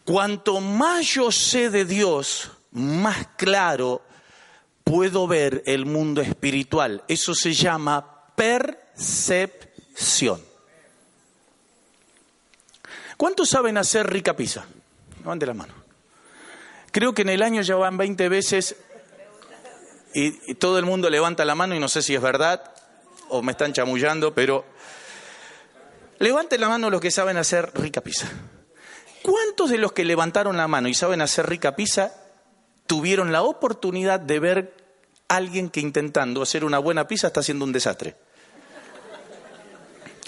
Cuanto 0.04 0.60
más 0.60 1.06
yo 1.06 1.30
sé 1.30 1.70
de 1.70 1.84
Dios, 1.84 2.50
más 2.72 3.28
claro 3.36 4.02
puedo 4.82 5.28
ver 5.28 5.62
el 5.66 5.86
mundo 5.86 6.20
espiritual. 6.20 7.04
Eso 7.06 7.32
se 7.32 7.54
llama 7.54 8.24
percepción. 8.34 10.42
¿Cuántos 13.16 13.50
saben 13.50 13.78
hacer 13.78 14.10
rica 14.10 14.34
pizza? 14.34 14.66
Levante 15.20 15.46
la 15.46 15.54
mano. 15.54 15.74
Creo 16.90 17.14
que 17.14 17.22
en 17.22 17.28
el 17.28 17.40
año 17.40 17.62
ya 17.62 17.76
van 17.76 17.96
20 17.96 18.28
veces 18.28 18.74
y, 20.12 20.50
y 20.50 20.54
todo 20.56 20.80
el 20.80 20.84
mundo 20.84 21.08
levanta 21.08 21.44
la 21.44 21.54
mano 21.54 21.76
y 21.76 21.78
no 21.78 21.86
sé 21.86 22.02
si 22.02 22.16
es 22.16 22.20
verdad 22.20 22.74
o 23.28 23.42
me 23.42 23.52
están 23.52 23.72
chamullando, 23.72 24.34
pero 24.34 24.74
Levanten 26.18 26.60
la 26.60 26.68
mano 26.68 26.90
los 26.90 27.00
que 27.00 27.10
saben 27.10 27.36
hacer 27.36 27.70
rica 27.74 28.00
pizza. 28.00 28.28
¿Cuántos 29.22 29.70
de 29.70 29.78
los 29.78 29.92
que 29.92 30.04
levantaron 30.04 30.56
la 30.56 30.68
mano 30.68 30.88
y 30.88 30.94
saben 30.94 31.22
hacer 31.22 31.48
rica 31.48 31.74
pizza 31.74 32.12
tuvieron 32.86 33.32
la 33.32 33.42
oportunidad 33.42 34.20
de 34.20 34.38
ver 34.38 34.76
a 35.28 35.36
alguien 35.36 35.70
que 35.70 35.80
intentando 35.80 36.42
hacer 36.42 36.64
una 36.64 36.78
buena 36.78 37.08
pizza 37.08 37.28
está 37.28 37.40
haciendo 37.40 37.64
un 37.64 37.72
desastre? 37.72 38.16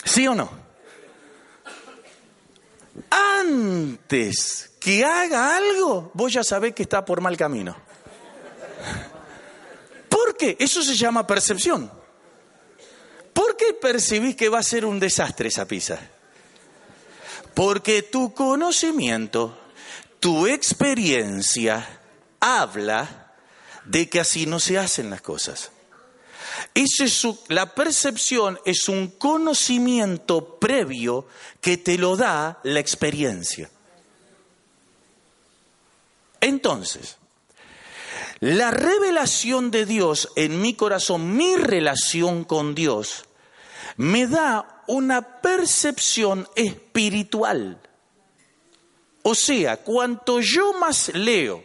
¿Sí 0.04 0.26
o 0.26 0.34
no? 0.34 0.50
Antes 3.10 4.70
que 4.80 5.04
haga 5.04 5.56
algo, 5.56 6.10
vos 6.14 6.32
ya 6.32 6.42
sabés 6.42 6.74
que 6.74 6.82
está 6.82 7.04
por 7.04 7.20
mal 7.20 7.36
camino. 7.36 7.76
¿Por 10.08 10.36
qué? 10.36 10.56
Eso 10.58 10.82
se 10.82 10.94
llama 10.96 11.26
percepción. 11.26 11.90
¿Por 13.36 13.54
qué 13.54 13.74
percibís 13.74 14.34
que 14.34 14.48
va 14.48 14.60
a 14.60 14.62
ser 14.62 14.86
un 14.86 14.98
desastre 14.98 15.48
esa 15.48 15.68
pizza? 15.68 16.00
Porque 17.52 18.00
tu 18.00 18.32
conocimiento, 18.32 19.58
tu 20.20 20.46
experiencia 20.46 22.00
habla 22.40 23.34
de 23.84 24.08
que 24.08 24.20
así 24.20 24.46
no 24.46 24.58
se 24.58 24.78
hacen 24.78 25.10
las 25.10 25.20
cosas. 25.20 25.70
la 27.48 27.74
percepción 27.74 28.58
es 28.64 28.88
un 28.88 29.08
conocimiento 29.08 30.58
previo 30.58 31.26
que 31.60 31.76
te 31.76 31.98
lo 31.98 32.16
da 32.16 32.58
la 32.62 32.80
experiencia. 32.80 33.68
Entonces, 36.40 37.18
la 38.40 38.70
revelación 38.70 39.70
de 39.70 39.84
Dios 39.86 40.30
en 40.36 40.60
mi 40.60 40.74
corazón, 40.74 41.36
mi 41.36 41.56
relación 41.56 42.44
con 42.44 42.74
Dios, 42.74 43.25
me 43.96 44.26
da 44.26 44.82
una 44.86 45.40
percepción 45.40 46.48
espiritual. 46.54 47.80
O 49.22 49.34
sea, 49.34 49.78
cuanto 49.78 50.40
yo 50.40 50.74
más 50.74 51.08
leo, 51.14 51.64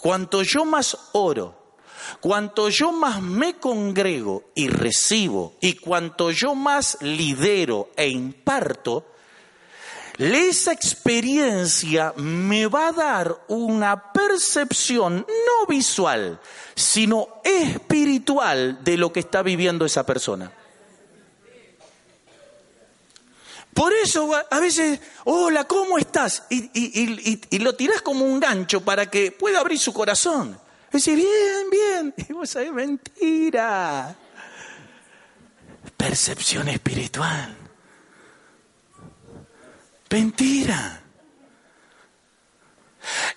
cuanto 0.00 0.42
yo 0.42 0.64
más 0.64 0.96
oro, 1.12 1.76
cuanto 2.20 2.68
yo 2.68 2.92
más 2.92 3.20
me 3.20 3.54
congrego 3.56 4.44
y 4.54 4.68
recibo, 4.68 5.54
y 5.60 5.74
cuanto 5.74 6.30
yo 6.30 6.54
más 6.54 6.96
lidero 7.00 7.90
e 7.96 8.08
imparto, 8.08 9.06
esa 10.18 10.72
experiencia 10.72 12.12
me 12.16 12.66
va 12.66 12.88
a 12.88 12.92
dar 12.92 13.44
una 13.48 14.12
percepción 14.12 15.26
no 15.28 15.66
visual, 15.66 16.40
sino 16.74 17.40
espiritual 17.44 18.82
de 18.84 18.96
lo 18.96 19.12
que 19.12 19.20
está 19.20 19.42
viviendo 19.42 19.84
esa 19.84 20.06
persona. 20.06 20.52
Por 23.74 23.92
eso 23.94 24.30
a 24.50 24.60
veces, 24.60 25.00
hola, 25.24 25.64
¿cómo 25.64 25.96
estás? 25.96 26.44
Y, 26.50 27.58
lo 27.58 27.74
tirás 27.74 28.02
como 28.02 28.24
un 28.24 28.38
gancho 28.38 28.82
para 28.82 29.08
que 29.10 29.32
pueda 29.32 29.60
abrir 29.60 29.78
su 29.78 29.92
corazón. 29.92 30.58
Y 30.90 30.96
decir, 30.96 31.16
bien, 31.16 31.70
bien. 31.70 32.14
Y 32.28 32.32
vos 32.32 32.50
sabés, 32.50 32.72
mentira. 32.72 34.14
Percepción 35.96 36.68
espiritual. 36.68 37.56
Mentira. 40.10 41.02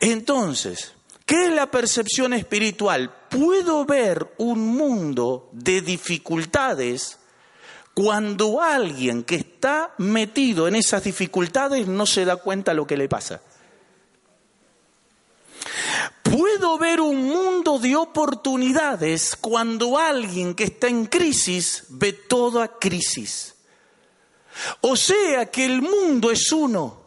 Entonces, 0.01 0.91
¿qué 1.25 1.45
es 1.45 1.53
la 1.53 1.71
percepción 1.71 2.33
espiritual? 2.33 3.09
Puedo 3.29 3.85
ver 3.85 4.33
un 4.37 4.67
mundo 4.67 5.49
de 5.53 5.79
dificultades 5.79 7.19
cuando 7.95 8.61
alguien 8.61 9.23
que 9.23 9.35
está 9.35 9.95
metido 9.97 10.67
en 10.67 10.75
esas 10.75 11.05
dificultades 11.05 11.87
no 11.87 12.05
se 12.05 12.25
da 12.25 12.35
cuenta 12.35 12.73
lo 12.73 12.85
que 12.85 12.97
le 12.97 13.07
pasa. 13.07 13.41
Puedo 16.21 16.77
ver 16.77 16.99
un 16.99 17.23
mundo 17.23 17.79
de 17.79 17.95
oportunidades 17.95 19.37
cuando 19.39 19.97
alguien 19.97 20.53
que 20.55 20.65
está 20.65 20.87
en 20.87 21.05
crisis 21.05 21.85
ve 21.87 22.11
toda 22.11 22.67
crisis. 22.67 23.55
O 24.81 24.97
sea 24.97 25.49
que 25.49 25.63
el 25.63 25.81
mundo 25.81 26.31
es 26.31 26.51
uno, 26.51 27.01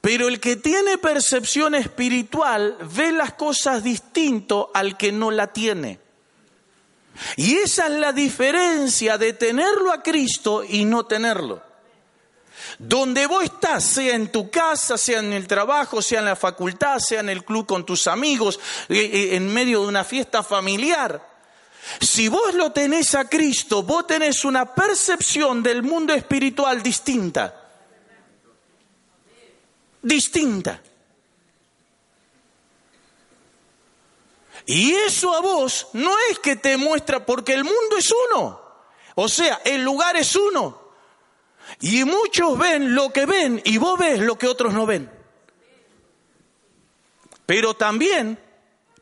pero 0.00 0.26
el 0.26 0.40
que 0.40 0.56
tiene 0.56 0.96
percepción 0.96 1.74
espiritual 1.74 2.78
ve 2.94 3.12
las 3.12 3.34
cosas 3.34 3.84
distinto 3.84 4.70
al 4.72 4.96
que 4.96 5.12
no 5.12 5.30
la 5.30 5.52
tiene. 5.52 6.05
Y 7.36 7.56
esa 7.56 7.86
es 7.86 7.92
la 7.92 8.12
diferencia 8.12 9.18
de 9.18 9.32
tenerlo 9.32 9.92
a 9.92 10.02
Cristo 10.02 10.64
y 10.64 10.84
no 10.84 11.06
tenerlo. 11.06 11.62
Donde 12.78 13.26
vos 13.26 13.44
estás, 13.44 13.84
sea 13.84 14.14
en 14.14 14.30
tu 14.30 14.50
casa, 14.50 14.98
sea 14.98 15.20
en 15.20 15.32
el 15.32 15.46
trabajo, 15.46 16.02
sea 16.02 16.18
en 16.18 16.26
la 16.26 16.36
facultad, 16.36 16.98
sea 16.98 17.20
en 17.20 17.30
el 17.30 17.44
club 17.44 17.66
con 17.66 17.86
tus 17.86 18.06
amigos, 18.06 18.60
eh, 18.88 18.98
eh, 18.98 19.36
en 19.36 19.52
medio 19.52 19.82
de 19.82 19.88
una 19.88 20.04
fiesta 20.04 20.42
familiar, 20.42 21.36
si 22.00 22.28
vos 22.28 22.54
lo 22.54 22.72
tenés 22.72 23.14
a 23.14 23.28
Cristo, 23.28 23.82
vos 23.82 24.06
tenés 24.06 24.44
una 24.44 24.74
percepción 24.74 25.62
del 25.62 25.82
mundo 25.82 26.12
espiritual 26.12 26.82
distinta. 26.82 27.62
Distinta. 30.02 30.80
Y 34.66 34.92
eso 34.92 35.34
a 35.34 35.40
vos 35.40 35.88
no 35.92 36.12
es 36.30 36.38
que 36.40 36.56
te 36.56 36.76
muestra, 36.76 37.24
porque 37.24 37.54
el 37.54 37.64
mundo 37.64 37.96
es 37.98 38.12
uno. 38.30 38.60
O 39.14 39.28
sea, 39.28 39.60
el 39.64 39.82
lugar 39.82 40.16
es 40.16 40.34
uno. 40.36 40.90
Y 41.80 42.04
muchos 42.04 42.58
ven 42.58 42.94
lo 42.94 43.12
que 43.12 43.26
ven 43.26 43.62
y 43.64 43.78
vos 43.78 43.98
ves 43.98 44.20
lo 44.20 44.36
que 44.36 44.46
otros 44.46 44.74
no 44.74 44.86
ven. 44.86 45.10
Pero 47.46 47.74
también 47.74 48.38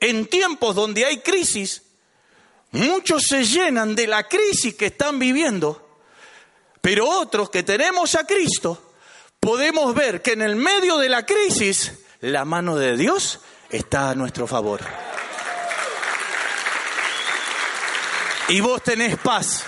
en 0.00 0.27
tiempos 0.27 0.74
donde 0.74 1.05
hay 1.05 1.20
crisis, 1.20 1.85
Muchos 2.74 3.22
se 3.29 3.44
llenan 3.44 3.94
de 3.94 4.09
la 4.09 4.27
crisis 4.27 4.74
que 4.74 4.87
están 4.87 5.20
viviendo, 5.20 6.00
pero 6.81 7.09
otros 7.09 7.48
que 7.48 7.62
tenemos 7.62 8.16
a 8.16 8.27
Cristo, 8.27 8.94
podemos 9.38 9.94
ver 9.94 10.22
que 10.22 10.33
en 10.33 10.42
el 10.42 10.57
medio 10.57 10.98
de 10.98 11.09
la 11.09 11.24
crisis 11.24 11.92
la 12.20 12.44
mano 12.44 12.74
de 12.74 12.96
Dios 12.96 13.38
está 13.70 14.11
a 14.11 14.16
nuestro 14.16 14.48
favor. 14.48 14.81
Y 18.48 18.61
vos 18.61 18.83
tenés 18.83 19.16
paz. 19.16 19.64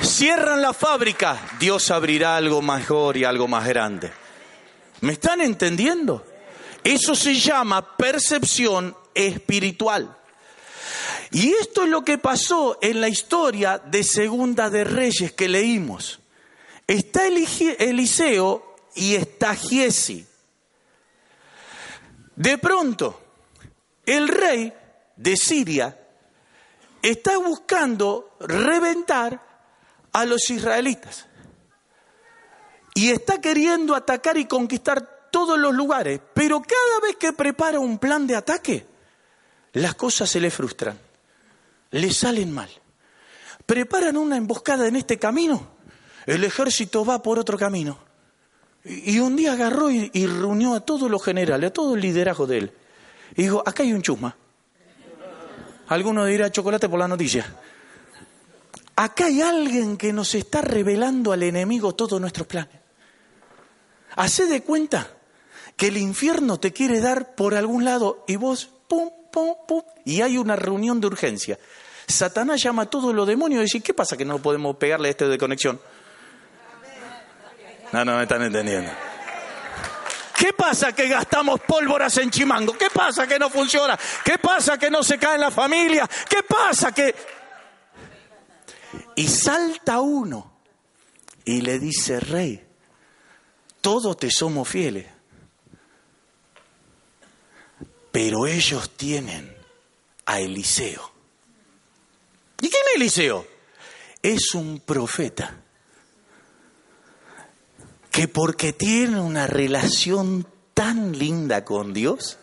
Cierran 0.00 0.62
la 0.62 0.72
fábrica, 0.72 1.38
Dios 1.58 1.90
abrirá 1.90 2.36
algo 2.36 2.62
mejor 2.62 3.16
y 3.16 3.24
algo 3.24 3.46
más 3.46 3.66
grande. 3.66 4.10
¿Me 5.00 5.12
están 5.12 5.40
entendiendo? 5.40 6.24
Eso 6.82 7.14
se 7.14 7.34
llama 7.34 7.96
percepción 7.96 8.96
espiritual. 9.14 10.16
Y 11.30 11.52
esto 11.52 11.82
es 11.82 11.90
lo 11.90 12.04
que 12.04 12.16
pasó 12.16 12.78
en 12.80 13.00
la 13.00 13.08
historia 13.08 13.78
de 13.78 14.02
Segunda 14.02 14.70
de 14.70 14.84
Reyes 14.84 15.32
que 15.32 15.48
leímos. 15.48 16.20
Está 16.86 17.26
Eliseo 17.26 18.76
y 18.94 19.14
está 19.14 19.54
Giesi. 19.54 20.26
De 22.34 22.56
pronto, 22.56 23.20
el 24.06 24.28
rey 24.28 24.72
de 25.16 25.36
Siria 25.36 25.98
está 27.02 27.38
buscando 27.38 28.36
reventar 28.40 29.42
a 30.12 30.24
los 30.24 30.50
israelitas. 30.50 31.26
Y 32.94 33.10
está 33.10 33.40
queriendo 33.40 33.94
atacar 33.94 34.38
y 34.38 34.46
conquistar 34.46 35.28
todos 35.30 35.58
los 35.58 35.74
lugares. 35.74 36.20
Pero 36.34 36.60
cada 36.60 37.00
vez 37.02 37.16
que 37.16 37.32
prepara 37.32 37.78
un 37.78 37.98
plan 37.98 38.26
de 38.26 38.34
ataque, 38.34 38.86
las 39.74 39.94
cosas 39.94 40.28
se 40.28 40.40
le 40.40 40.50
frustran, 40.50 40.98
le 41.90 42.12
salen 42.12 42.52
mal. 42.52 42.70
Preparan 43.66 44.16
una 44.16 44.36
emboscada 44.36 44.88
en 44.88 44.96
este 44.96 45.18
camino, 45.18 45.68
el 46.26 46.42
ejército 46.44 47.04
va 47.04 47.22
por 47.22 47.38
otro 47.38 47.58
camino. 47.58 47.98
Y 48.84 49.18
un 49.18 49.36
día 49.36 49.52
agarró 49.52 49.90
y, 49.90 50.26
reunió 50.26 50.74
a 50.74 50.80
todos 50.80 51.10
los 51.10 51.22
generales, 51.22 51.68
a 51.68 51.72
todo 51.72 51.94
el 51.94 52.00
liderazgo 52.00 52.46
de 52.46 52.58
él. 52.58 52.72
Y 53.36 53.42
dijo, 53.42 53.62
acá 53.66 53.82
hay 53.82 53.92
un 53.92 54.02
chusma. 54.02 54.36
Alguno 55.88 56.24
dirá 56.24 56.50
chocolate 56.50 56.88
por 56.88 56.98
la 56.98 57.08
noticia. 57.08 57.46
Acá 58.96 59.26
hay 59.26 59.40
alguien 59.40 59.96
que 59.96 60.12
nos 60.12 60.34
está 60.34 60.60
revelando 60.60 61.32
al 61.32 61.42
enemigo 61.42 61.94
todos 61.94 62.20
nuestros 62.20 62.46
planes. 62.46 62.76
Hacé 64.16 64.46
de 64.46 64.62
cuenta 64.62 65.08
que 65.76 65.86
el 65.86 65.96
infierno 65.96 66.58
te 66.58 66.72
quiere 66.72 67.00
dar 67.00 67.34
por 67.36 67.54
algún 67.54 67.84
lado 67.84 68.24
y 68.26 68.36
vos, 68.36 68.68
pum, 68.88 69.10
pum, 69.30 69.54
pum, 69.66 69.82
y 70.04 70.22
hay 70.22 70.36
una 70.36 70.56
reunión 70.56 71.00
de 71.00 71.06
urgencia. 71.06 71.58
Satanás 72.08 72.62
llama 72.62 72.82
a 72.82 72.86
todos 72.86 73.14
los 73.14 73.26
demonios 73.26 73.60
y 73.60 73.64
dice, 73.64 73.80
¿qué 73.80 73.94
pasa 73.94 74.16
que 74.16 74.24
no 74.24 74.40
podemos 74.40 74.76
pegarle 74.76 75.08
a 75.08 75.10
este 75.12 75.28
de 75.28 75.38
conexión? 75.38 75.80
No, 77.92 78.04
no 78.04 78.16
me 78.16 78.22
están 78.24 78.42
entendiendo. 78.42 78.90
¿Qué 80.38 80.52
pasa 80.52 80.94
que 80.94 81.08
gastamos 81.08 81.58
pólvoras 81.60 82.16
en 82.18 82.30
Chimango? 82.30 82.78
¿Qué 82.78 82.90
pasa 82.90 83.26
que 83.26 83.40
no 83.40 83.50
funciona? 83.50 83.98
¿Qué 84.24 84.38
pasa 84.38 84.78
que 84.78 84.88
no 84.88 85.02
se 85.02 85.18
cae 85.18 85.34
en 85.34 85.40
la 85.40 85.50
familia? 85.50 86.08
¿Qué 86.28 86.44
pasa 86.44 86.92
que... 86.92 87.12
Y 89.16 89.26
salta 89.26 90.00
uno 90.00 90.60
y 91.44 91.60
le 91.60 91.80
dice, 91.80 92.20
rey, 92.20 92.64
todos 93.80 94.16
te 94.16 94.30
somos 94.30 94.68
fieles, 94.68 95.06
pero 98.12 98.46
ellos 98.46 98.90
tienen 98.96 99.56
a 100.26 100.38
Eliseo. 100.38 101.12
¿Y 102.60 102.68
quién 102.68 102.82
es 102.90 102.94
Eliseo? 102.94 103.46
Es 104.22 104.54
un 104.54 104.78
profeta 104.78 105.57
que 108.18 108.26
porque 108.26 108.72
tiene 108.72 109.20
una 109.20 109.46
relación 109.46 110.44
tan 110.74 111.16
linda 111.16 111.64
con 111.64 111.94
Dios, 111.94 112.36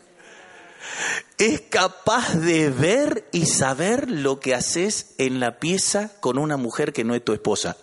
es 1.37 1.63
capaz 1.69 2.33
de 2.35 2.69
ver 2.69 3.27
y 3.33 3.45
saber 3.45 4.09
lo 4.09 4.39
que 4.39 4.55
haces 4.55 5.15
en 5.17 5.41
la 5.41 5.59
pieza 5.59 6.13
con 6.21 6.37
una 6.37 6.55
mujer 6.55 6.93
que 6.93 7.03
no 7.03 7.13
es 7.13 7.25
tu 7.25 7.33
esposa. 7.33 7.75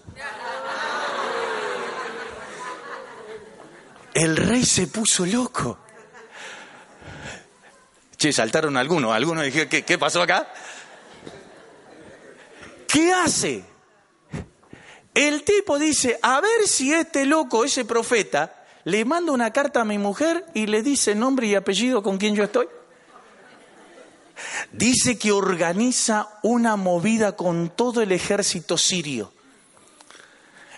El 4.15 4.39
rey 4.39 4.65
se 4.65 4.87
puso 4.87 5.27
loco. 5.27 5.79
Che, 8.17 8.33
saltaron 8.33 8.79
algunos. 8.79 9.13
Algunos 9.13 9.45
dijeron, 9.45 9.69
¿qué, 9.69 9.85
¿qué 9.85 9.99
pasó 9.99 10.23
acá? 10.23 10.51
¿Qué 12.89 13.13
hace? 13.13 13.72
El 15.15 15.43
tipo 15.45 15.79
dice, 15.79 16.19
a 16.23 16.41
ver 16.41 16.67
si 16.67 16.93
este 16.93 17.27
loco, 17.27 17.65
ese 17.65 17.85
profeta, 17.85 18.65
le 18.85 19.05
manda 19.05 19.33
una 19.33 19.53
carta 19.53 19.83
a 19.83 19.85
mi 19.85 19.99
mujer 19.99 20.45
y 20.55 20.67
le 20.67 20.83
dice 20.83 21.15
nombre 21.15 21.47
y 21.47 21.55
apellido 21.55 22.03
con 22.03 22.19
quien 22.19 22.35
yo 22.35 22.45
estoy. 22.45 22.67
Dice 24.73 25.19
que 25.19 25.33
organiza 25.33 26.29
una 26.43 26.77
movida 26.77 27.37
con 27.37 27.71
todo 27.71 28.01
el 28.01 28.13
ejército 28.13 28.79
sirio. 28.79 29.33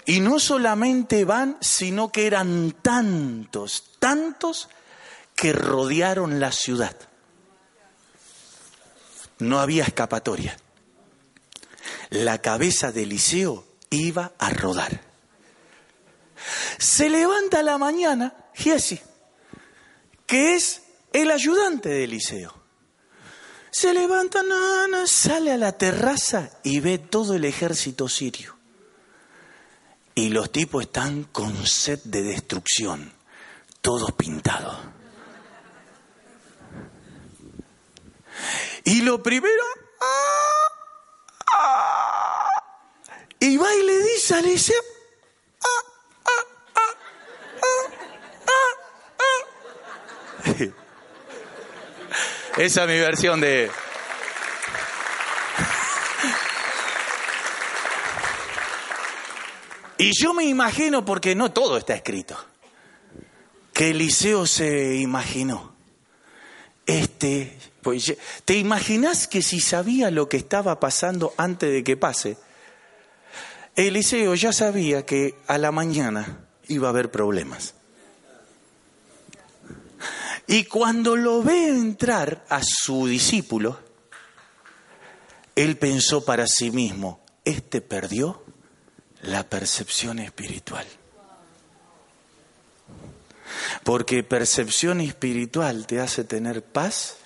Y 0.05 0.21
no 0.21 0.39
solamente 0.39 1.25
van, 1.25 1.57
sino 1.61 2.11
que 2.11 2.27
eran 2.27 2.73
tantos, 2.83 3.93
tantos 3.99 4.69
que 5.35 5.53
rodearon 5.53 6.41
la 6.41 6.53
ciudad. 6.53 6.95
No 9.39 9.61
había 9.61 9.85
escapatoria. 9.85 10.59
La 12.11 12.43
cabeza 12.43 12.93
de 12.93 13.05
Eliseo 13.05 13.65
iba 13.95 14.33
a 14.39 14.51
rodar. 14.51 15.01
Se 16.79 17.09
levanta 17.09 17.63
la 17.63 17.79
mañana 17.79 18.35
Giesi, 18.55 19.01
que 20.27 20.55
es 20.55 20.83
el 21.13 21.31
ayudante 21.31 21.89
de 21.89 22.05
Eliseo. 22.05 22.65
Se 23.71 23.93
levanta, 23.93 24.41
sale 25.07 25.53
a 25.53 25.57
la 25.57 25.73
terraza 25.73 26.51
y 26.63 26.81
ve 26.81 26.99
todo 26.99 27.35
el 27.35 27.45
ejército 27.45 28.09
sirio. 28.09 28.57
Y 30.15 30.29
los 30.29 30.53
tipos 30.53 30.85
están 30.85 31.25
con 31.25 31.67
sed 31.67 32.01
de 32.05 32.23
destrucción, 32.23 33.13
todos 33.81 34.13
pintados. 34.13 34.77
Y 38.85 39.01
lo 39.01 39.23
primero, 39.23 39.65
¡ah! 40.01 40.69
¡ah! 41.53 42.24
Y 43.45 43.59
va 43.59 43.69
y 43.75 43.83
le 43.83 44.03
dice 44.05 44.35
a 44.35 44.39
ah, 44.39 45.85
ah, 46.25 46.45
ah, 46.77 46.95
Esa 52.57 52.83
es 52.85 52.89
mi 52.89 52.99
versión 52.99 53.43
de... 53.43 53.71
Y 59.99 60.13
yo 60.19 60.33
me 60.33 60.45
imagino, 60.45 61.05
porque 61.05 61.35
no 61.35 61.53
todo 61.53 61.77
está 61.77 61.95
escrito, 61.95 62.43
que 63.75 63.91
Eliseo 63.91 64.47
se 64.47 64.97
imaginó. 64.97 65.75
Este, 66.87 67.59
pues, 67.83 68.17
¿te 68.47 68.55
imaginas 68.55 69.29
que 69.29 69.43
si 69.43 69.61
sabía 69.61 70.11
lo 70.11 70.31
que 70.31 70.39
estaba 70.39 70.81
pasando 70.81 71.35
antes 71.37 71.71
de 71.71 71.85
que 71.85 71.99
pase, 71.99 72.39
Eliseo 73.77 74.35
ya 74.35 74.53
sabía 74.53 75.05
que 75.05 75.35
a 75.49 75.59
la 75.59 75.73
mañana 75.73 76.47
iba 76.69 76.89
a 76.89 76.91
haber 76.91 77.11
problemas. 77.11 77.75
Y 80.47 80.65
cuando 80.65 81.17
lo 81.17 81.43
ve 81.43 81.69
entrar 81.69 82.45
a 82.49 82.61
su 82.63 83.07
discípulo, 83.07 83.79
él 85.57 85.77
pensó 85.77 86.25
para 86.25 86.47
sí 86.47 86.71
mismo, 86.71 87.21
este 87.45 87.81
perdió 87.81 88.45
la 89.23 89.49
percepción 89.49 90.19
espiritual. 90.21 90.87
Porque 93.83 94.23
percepción 94.23 95.01
espiritual 95.01 95.87
te 95.87 96.01
hace 96.01 96.25
tener 96.25 96.63
paz 96.63 97.17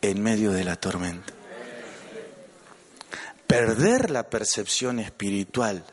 en 0.00 0.22
medio 0.22 0.52
de 0.52 0.64
la 0.64 0.76
tormenta 0.76 1.34
perder 3.52 4.10
la 4.10 4.30
percepción 4.30 4.98
espiritual, 4.98 5.84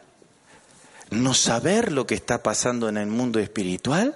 no 1.10 1.34
saber 1.34 1.92
lo 1.92 2.08
que 2.08 2.16
está 2.16 2.42
pasando 2.42 2.88
en 2.88 2.96
el 2.96 3.08
mundo 3.08 3.38
espiritual, 3.40 4.16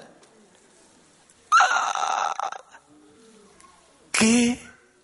¿qué 4.14 4.62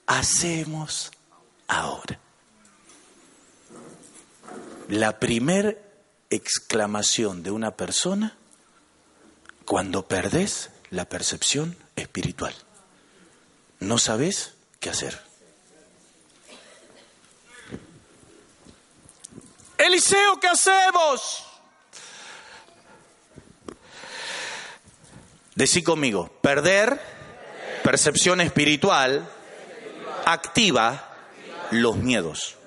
hacemos 0.08 1.12
ahora? 1.68 2.18
La 4.88 5.20
primer 5.20 5.84
exclamación 6.30 7.44
de 7.44 7.52
una 7.52 7.76
persona 7.76 8.38
cuando 9.66 10.08
perdés 10.08 10.70
la 10.92 11.10
percepción 11.10 11.76
espiritual. 11.98 12.56
No 13.82 13.98
sabes 13.98 14.54
qué 14.80 14.92
hacer. 14.92 15.29
Eliseo, 19.80 20.38
¿qué 20.42 20.48
hacemos? 20.50 21.46
Decí 25.56 25.82
conmigo, 25.84 26.30
perder 26.42 27.02
percepción 27.82 28.42
espiritual 28.42 29.26
activa 30.26 31.16
los 31.72 31.96
miedos. 31.96 32.58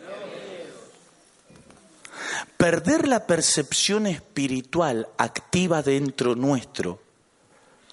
Perder 2.56 3.06
la 3.08 3.26
percepción 3.26 4.06
espiritual 4.06 5.08
activa 5.18 5.82
dentro 5.82 6.34
nuestro 6.34 7.02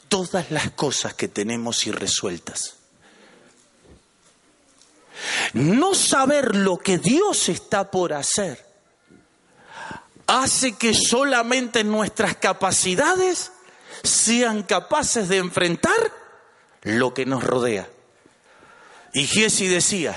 todas 0.08 0.50
las 0.50 0.72
cosas 0.72 1.14
que 1.14 1.28
tenemos 1.28 1.86
irresueltas. 1.86 2.76
No 5.54 5.94
saber 5.94 6.56
lo 6.56 6.78
que 6.78 6.98
Dios 6.98 7.50
está 7.50 7.92
por 7.92 8.14
hacer 8.14 8.69
hace 10.30 10.74
que 10.74 10.94
solamente 10.94 11.84
nuestras 11.84 12.38
capacidades 12.38 13.52
sean 14.04 14.64
capaces 14.64 15.28
de 15.28 15.38
enfrentar 15.38 16.14
lo 16.84 17.14
que 17.14 17.26
nos 17.26 17.44
rodea. 17.44 17.90
Y 19.14 19.26
Giesi 19.26 19.68
decía, 19.68 20.16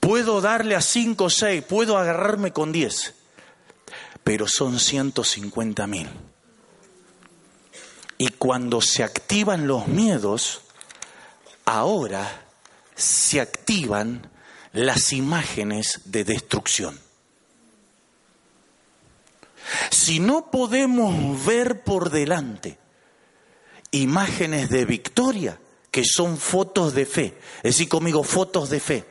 Puedo 0.00 0.40
darle 0.40 0.76
a 0.76 0.80
cinco 0.80 1.24
o 1.24 1.30
seis, 1.30 1.62
puedo 1.62 1.98
agarrarme 1.98 2.52
con 2.52 2.72
diez, 2.72 3.14
pero 4.24 4.48
son 4.48 4.80
150 4.80 5.86
mil. 5.86 6.08
Y 8.16 8.28
cuando 8.28 8.80
se 8.80 9.04
activan 9.04 9.66
los 9.66 9.88
miedos, 9.88 10.62
ahora 11.66 12.46
se 12.96 13.40
activan 13.40 14.30
las 14.72 15.12
imágenes 15.12 16.00
de 16.06 16.24
destrucción. 16.24 16.98
Si 19.90 20.20
no 20.20 20.50
podemos 20.50 21.44
ver 21.44 21.82
por 21.82 22.10
delante 22.10 22.78
imágenes 23.92 24.70
de 24.70 24.84
victoria, 24.84 25.58
que 25.90 26.04
son 26.04 26.38
fotos 26.38 26.94
de 26.94 27.06
fe, 27.06 27.34
decir, 27.62 27.88
conmigo, 27.88 28.22
fotos 28.22 28.70
de 28.70 28.80
fe. 28.80 29.04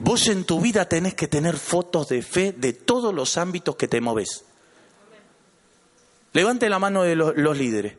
Vos 0.00 0.28
en 0.28 0.44
tu 0.44 0.60
vida 0.60 0.88
tenés 0.88 1.14
que 1.14 1.28
tener 1.28 1.56
fotos 1.56 2.08
de 2.08 2.22
fe 2.22 2.52
de 2.52 2.72
todos 2.72 3.14
los 3.14 3.36
ámbitos 3.36 3.76
que 3.76 3.88
te 3.88 4.00
moves. 4.00 4.44
Levante 6.32 6.68
la 6.68 6.78
mano 6.78 7.02
de 7.02 7.14
los, 7.14 7.36
los 7.36 7.56
líderes. 7.56 7.96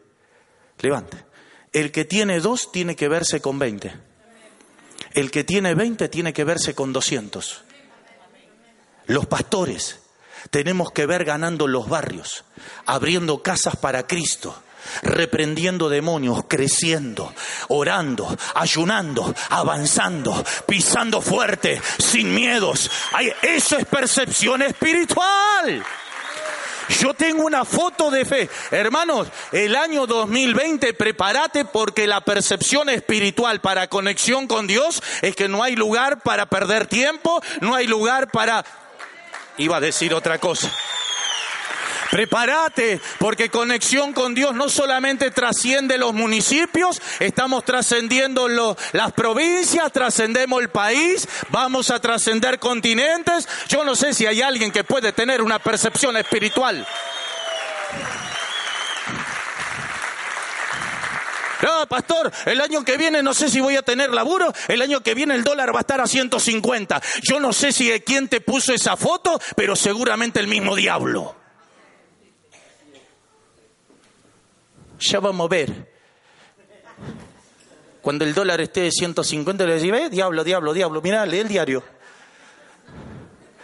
Levante. 0.79 1.17
El 1.71 1.91
que 1.91 2.05
tiene 2.05 2.39
dos 2.39 2.71
tiene 2.71 2.95
que 2.95 3.07
verse 3.07 3.41
con 3.41 3.59
veinte. 3.59 3.93
El 5.13 5.29
que 5.31 5.43
tiene 5.43 5.75
veinte 5.75 6.09
tiene 6.09 6.33
que 6.33 6.43
verse 6.43 6.73
con 6.73 6.93
doscientos. 6.93 7.63
Los 9.05 9.25
pastores 9.25 10.02
tenemos 10.49 10.91
que 10.91 11.05
ver 11.05 11.25
ganando 11.25 11.67
los 11.67 11.87
barrios, 11.87 12.43
abriendo 12.85 13.41
casas 13.41 13.75
para 13.75 14.05
Cristo, 14.07 14.55
reprendiendo 15.01 15.89
demonios, 15.89 16.43
creciendo, 16.47 17.33
orando, 17.69 18.35
ayunando, 18.55 19.33
avanzando, 19.49 20.43
pisando 20.67 21.21
fuerte, 21.21 21.81
sin 21.97 22.33
miedos. 22.33 22.89
eso 23.41 23.77
es 23.77 23.85
percepción 23.85 24.61
espiritual. 24.61 25.83
Yo 26.89 27.13
tengo 27.13 27.45
una 27.45 27.65
foto 27.65 28.11
de 28.11 28.25
fe. 28.25 28.49
Hermanos, 28.71 29.27
el 29.51 29.75
año 29.75 30.05
2020 30.05 30.93
prepárate 30.93 31.65
porque 31.65 32.07
la 32.07 32.21
percepción 32.21 32.89
espiritual 32.89 33.61
para 33.61 33.87
conexión 33.87 34.47
con 34.47 34.67
Dios 34.67 35.01
es 35.21 35.35
que 35.35 35.47
no 35.47 35.63
hay 35.63 35.75
lugar 35.75 36.21
para 36.21 36.47
perder 36.47 36.87
tiempo, 36.87 37.41
no 37.61 37.75
hay 37.75 37.87
lugar 37.87 38.31
para... 38.31 38.65
Iba 39.57 39.77
a 39.77 39.81
decir 39.81 40.13
otra 40.13 40.39
cosa. 40.39 40.71
Prepárate, 42.13 43.01
porque 43.17 43.49
conexión 43.49 44.13
con 44.13 44.35
Dios 44.35 44.53
no 44.53 44.69
solamente 44.69 45.31
trasciende 45.31 45.97
los 45.97 46.13
municipios, 46.13 47.01
estamos 47.19 47.65
trascendiendo 47.65 48.47
las 48.91 49.11
provincias, 49.13 49.91
trascendemos 49.91 50.61
el 50.61 50.69
país, 50.69 51.27
vamos 51.49 51.89
a 51.89 51.99
trascender 51.99 52.59
continentes. 52.59 53.47
Yo 53.67 53.83
no 53.83 53.95
sé 53.95 54.13
si 54.13 54.27
hay 54.27 54.43
alguien 54.43 54.71
que 54.71 54.83
puede 54.83 55.11
tener 55.11 55.41
una 55.41 55.57
percepción 55.57 56.15
espiritual. 56.15 56.85
No, 61.63 61.87
pastor, 61.87 62.29
el 62.45 62.59
año 62.59 62.83
que 62.83 62.97
viene 62.97 63.23
no 63.23 63.33
sé 63.33 63.49
si 63.49 63.61
voy 63.61 63.77
a 63.77 63.81
tener 63.81 64.11
laburo, 64.11 64.51
el 64.67 64.81
año 64.81 65.01
que 65.01 65.13
viene 65.13 65.33
el 65.33 65.45
dólar 65.45 65.73
va 65.73 65.79
a 65.79 65.81
estar 65.81 66.01
a 66.01 66.07
150. 66.07 67.01
Yo 67.21 67.39
no 67.39 67.53
sé 67.53 67.71
si 67.71 67.89
quién 68.01 68.27
te 68.27 68.41
puso 68.41 68.73
esa 68.73 68.97
foto, 68.97 69.39
pero 69.55 69.75
seguramente 69.75 70.41
el 70.41 70.47
mismo 70.47 70.75
diablo. 70.75 71.37
ya 74.99 75.19
vamos 75.19 75.45
a 75.45 75.49
ver. 75.49 75.93
Cuando 78.01 78.25
el 78.25 78.33
dólar 78.33 78.59
esté 78.59 78.81
de 78.81 78.91
150, 78.91 79.65
le 79.65 79.79
decís, 79.79 80.11
diablo, 80.11 80.43
diablo, 80.43 80.73
diablo, 80.73 81.01
mira, 81.01 81.25
lee 81.25 81.39
el 81.39 81.47
diario. 81.47 81.83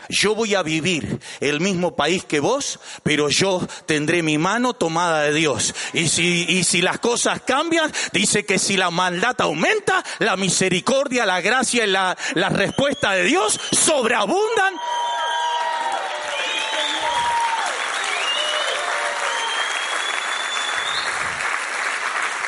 Yo 0.10 0.34
voy 0.34 0.56
a 0.56 0.64
vivir 0.64 1.20
el 1.40 1.60
mismo 1.62 1.96
país 1.96 2.26
que 2.26 2.40
vos, 2.40 2.80
pero 3.04 3.30
yo 3.30 3.62
tendré 3.86 4.24
mi 4.24 4.40
mano 4.40 4.74
tomada 4.74 5.22
de 5.22 5.34
Dios. 5.34 5.76
Y 5.94 6.08
si, 6.08 6.46
y 6.50 6.64
si 6.64 6.82
las 6.82 6.98
cosas 6.98 7.42
cambian, 7.42 7.92
dice 8.12 8.44
que 8.44 8.58
si 8.58 8.76
la 8.76 8.90
maldad 8.90 9.36
aumenta, 9.40 10.04
la 10.18 10.36
misericordia, 10.36 11.28
la 11.28 11.42
gracia 11.42 11.86
y 11.86 11.88
la, 11.88 12.18
la 12.34 12.50
respuesta 12.50 13.12
de 13.12 13.24
Dios 13.24 13.60
sobreabundan 13.72 14.74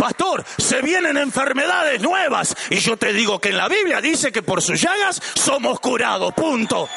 pastor, 0.02 0.44
se 0.58 0.82
vienen 0.82 1.16
enfermedades 1.16 2.02
nuevas. 2.02 2.56
Y 2.72 2.78
yo 2.78 2.98
te 2.98 3.14
digo 3.14 3.40
que 3.40 3.50
en 3.50 3.58
la 3.58 3.68
Biblia 3.68 4.02
dice 4.02 4.32
que 4.32 4.42
por 4.42 4.60
sus 4.64 4.82
llagas 4.82 5.22
somos 5.36 5.80
curados, 5.80 6.34
punto. 6.34 6.90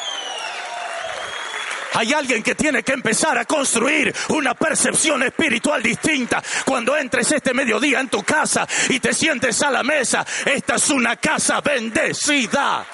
Hay 1.95 2.11
alguien 2.11 2.43
que 2.43 2.55
tiene 2.55 2.83
que 2.83 2.91
empezar 2.91 3.37
a 3.37 3.45
construir 3.45 4.13
una 4.29 4.53
percepción 4.53 5.23
espiritual 5.23 5.81
distinta. 5.81 6.43
Cuando 6.65 6.95
entres 6.97 7.31
este 7.31 7.53
mediodía 7.53 8.01
en 8.01 8.09
tu 8.09 8.21
casa 8.23 8.67
y 8.89 8.99
te 8.99 9.13
sientes 9.13 9.61
a 9.61 9.71
la 9.71 9.81
mesa, 9.81 10.25
esta 10.45 10.75
es 10.75 10.89
una 10.89 11.15
casa 11.15 11.61
bendecida. 11.61 12.85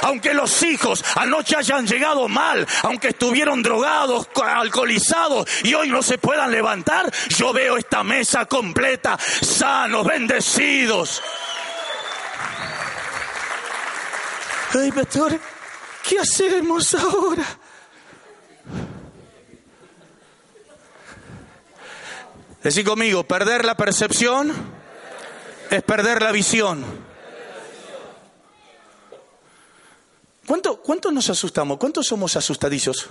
Aunque 0.00 0.32
los 0.32 0.62
hijos 0.62 1.04
anoche 1.16 1.54
hayan 1.56 1.86
llegado 1.86 2.26
mal, 2.26 2.66
aunque 2.84 3.08
estuvieron 3.08 3.62
drogados, 3.62 4.28
alcoholizados 4.42 5.46
y 5.62 5.74
hoy 5.74 5.90
no 5.90 6.02
se 6.02 6.16
puedan 6.16 6.50
levantar, 6.50 7.12
yo 7.28 7.52
veo 7.52 7.76
esta 7.76 8.02
mesa 8.02 8.46
completa, 8.46 9.18
sanos, 9.18 10.06
bendecidos. 10.06 11.22
Ay, 14.74 14.90
pastor, 14.90 15.38
¿qué 16.08 16.18
hacemos 16.18 16.94
ahora? 16.94 17.46
Decí 22.62 22.84
conmigo, 22.84 23.24
perder 23.24 23.64
la 23.64 23.76
percepción 23.76 24.52
es 25.70 25.82
perder 25.82 26.22
la 26.22 26.30
visión. 26.30 26.84
¿Cuánto, 30.46 31.10
nos 31.10 31.30
asustamos? 31.30 31.78
¿Cuántos 31.78 32.06
somos 32.06 32.36
asustadizos? 32.36 33.08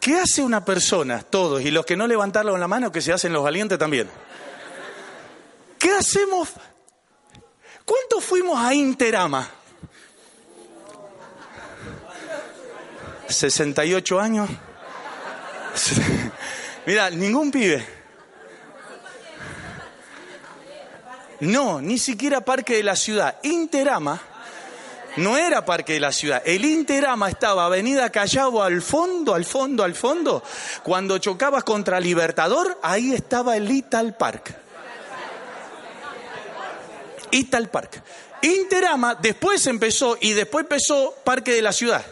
¿Qué 0.00 0.18
hace 0.18 0.42
una 0.42 0.64
persona? 0.64 1.22
Todos, 1.22 1.62
y 1.62 1.70
los 1.70 1.86
que 1.86 1.96
no 1.96 2.06
levantaron 2.06 2.60
la 2.60 2.68
mano, 2.68 2.92
que 2.92 3.00
se 3.00 3.12
hacen 3.12 3.32
los 3.32 3.42
valientes 3.42 3.78
también. 3.78 4.08
¿Qué 5.78 5.92
hacemos? 5.92 6.50
¿Cuántos 7.84 8.24
fuimos 8.24 8.58
a 8.58 8.74
Interama? 8.74 9.48
68 13.30 14.20
años. 14.20 14.50
Mira, 16.86 17.10
ningún 17.10 17.50
pibe. 17.50 17.86
No, 21.40 21.80
ni 21.80 21.98
siquiera 21.98 22.42
Parque 22.42 22.76
de 22.76 22.82
la 22.82 22.96
Ciudad. 22.96 23.38
Interama 23.42 24.20
no 25.16 25.36
era 25.36 25.64
Parque 25.64 25.94
de 25.94 26.00
la 26.00 26.12
Ciudad. 26.12 26.42
El 26.44 26.64
Interama 26.64 27.28
estaba 27.28 27.66
Avenida 27.66 28.10
Callao 28.10 28.62
al 28.62 28.82
fondo, 28.82 29.34
al 29.34 29.44
fondo, 29.44 29.82
al 29.82 29.94
fondo. 29.94 30.42
Cuando 30.82 31.18
chocabas 31.18 31.64
contra 31.64 31.98
Libertador, 31.98 32.78
ahí 32.82 33.12
estaba 33.12 33.56
el 33.56 33.70
Ital 33.70 34.16
Park. 34.16 34.54
Ital 37.32 37.68
Park. 37.68 38.02
Interama 38.42 39.14
después 39.14 39.66
empezó 39.66 40.16
y 40.20 40.32
después 40.32 40.64
empezó 40.64 41.14
Parque 41.24 41.52
de 41.52 41.62
la 41.62 41.72
Ciudad. 41.72 42.04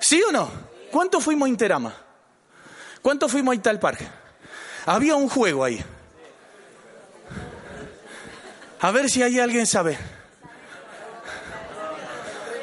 ¿Sí 0.00 0.22
o 0.22 0.32
no? 0.32 0.50
¿Cuánto 0.90 1.20
fuimos 1.20 1.46
a 1.46 1.50
Interama? 1.50 1.94
¿Cuánto 3.02 3.28
fuimos 3.28 3.52
a 3.52 3.56
Ital 3.56 3.78
Park? 3.78 4.00
Había 4.86 5.14
un 5.16 5.28
juego 5.28 5.64
ahí. 5.64 5.84
A 8.80 8.90
ver 8.90 9.10
si 9.10 9.22
hay 9.22 9.38
alguien 9.38 9.66
sabe. 9.66 9.98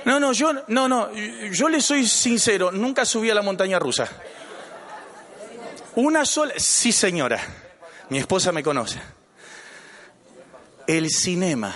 No, 0.05 0.19
no, 0.19 0.33
yo, 0.33 0.53
no, 0.67 0.88
no, 0.88 1.11
yo 1.13 1.67
le 1.67 1.81
soy 1.81 2.05
sincero, 2.05 2.71
nunca 2.71 3.05
subí 3.05 3.29
a 3.31 3.33
la 3.33 3.41
montaña 3.41 3.79
rusa. 3.79 4.07
Una 5.95 6.25
sola, 6.25 6.53
sí 6.57 6.91
señora, 6.91 7.41
mi 8.09 8.19
esposa 8.19 8.51
me 8.51 8.61
conoce. 8.61 8.99
El 10.86 11.09
cinema. 11.09 11.73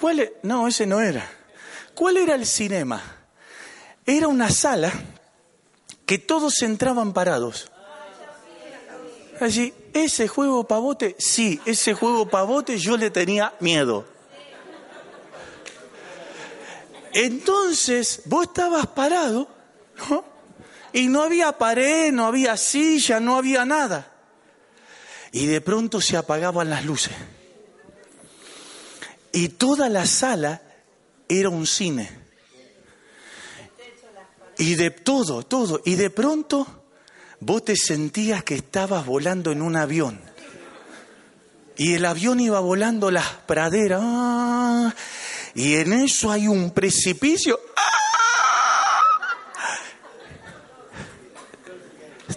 ¿Cuál 0.00 0.32
No, 0.42 0.68
ese 0.68 0.86
no 0.86 1.00
era. 1.00 1.28
¿Cuál 2.02 2.16
era 2.16 2.34
el 2.34 2.46
cinema? 2.46 3.00
Era 4.04 4.26
una 4.26 4.50
sala 4.50 4.92
que 6.04 6.18
todos 6.18 6.60
entraban 6.62 7.12
parados. 7.12 7.70
Allí, 9.38 9.72
ese 9.92 10.26
juego 10.26 10.66
pavote, 10.66 11.14
sí, 11.20 11.60
ese 11.64 11.94
juego 11.94 12.28
pavote 12.28 12.76
yo 12.76 12.96
le 12.96 13.12
tenía 13.12 13.54
miedo. 13.60 14.04
Entonces 17.12 18.22
vos 18.24 18.48
estabas 18.48 18.88
parado, 18.88 19.46
¿no? 20.10 20.24
Y 20.92 21.06
no 21.06 21.22
había 21.22 21.52
pared, 21.52 22.10
no 22.10 22.26
había 22.26 22.56
silla, 22.56 23.20
no 23.20 23.36
había 23.36 23.64
nada. 23.64 24.10
Y 25.30 25.46
de 25.46 25.60
pronto 25.60 26.00
se 26.00 26.16
apagaban 26.16 26.68
las 26.68 26.84
luces. 26.84 27.14
Y 29.30 29.50
toda 29.50 29.88
la 29.88 30.04
sala 30.04 30.62
era 31.40 31.48
un 31.48 31.66
cine. 31.66 32.10
Y 34.58 34.74
de 34.74 34.90
todo, 34.90 35.42
todo. 35.42 35.80
Y 35.84 35.96
de 35.96 36.10
pronto 36.10 36.84
vos 37.40 37.64
te 37.64 37.76
sentías 37.76 38.44
que 38.44 38.54
estabas 38.54 39.06
volando 39.06 39.50
en 39.50 39.62
un 39.62 39.76
avión. 39.76 40.20
Y 41.76 41.94
el 41.94 42.04
avión 42.04 42.38
iba 42.40 42.60
volando 42.60 43.10
las 43.10 43.26
praderas. 43.26 44.00
¡ah! 44.02 44.94
Y 45.54 45.76
en 45.76 45.92
eso 45.92 46.30
hay 46.30 46.48
un 46.48 46.70
precipicio. 46.70 47.58
¡ah! 47.76 47.88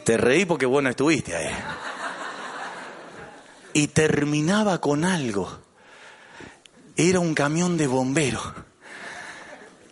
Te 0.04 0.18
reí 0.18 0.46
porque 0.46 0.66
vos 0.66 0.84
no 0.84 0.90
estuviste 0.90 1.36
ahí. 1.36 1.52
Y 3.74 3.88
terminaba 3.88 4.80
con 4.80 5.04
algo. 5.04 5.60
Era 6.96 7.20
un 7.20 7.34
camión 7.34 7.76
de 7.76 7.88
bomberos 7.88 8.44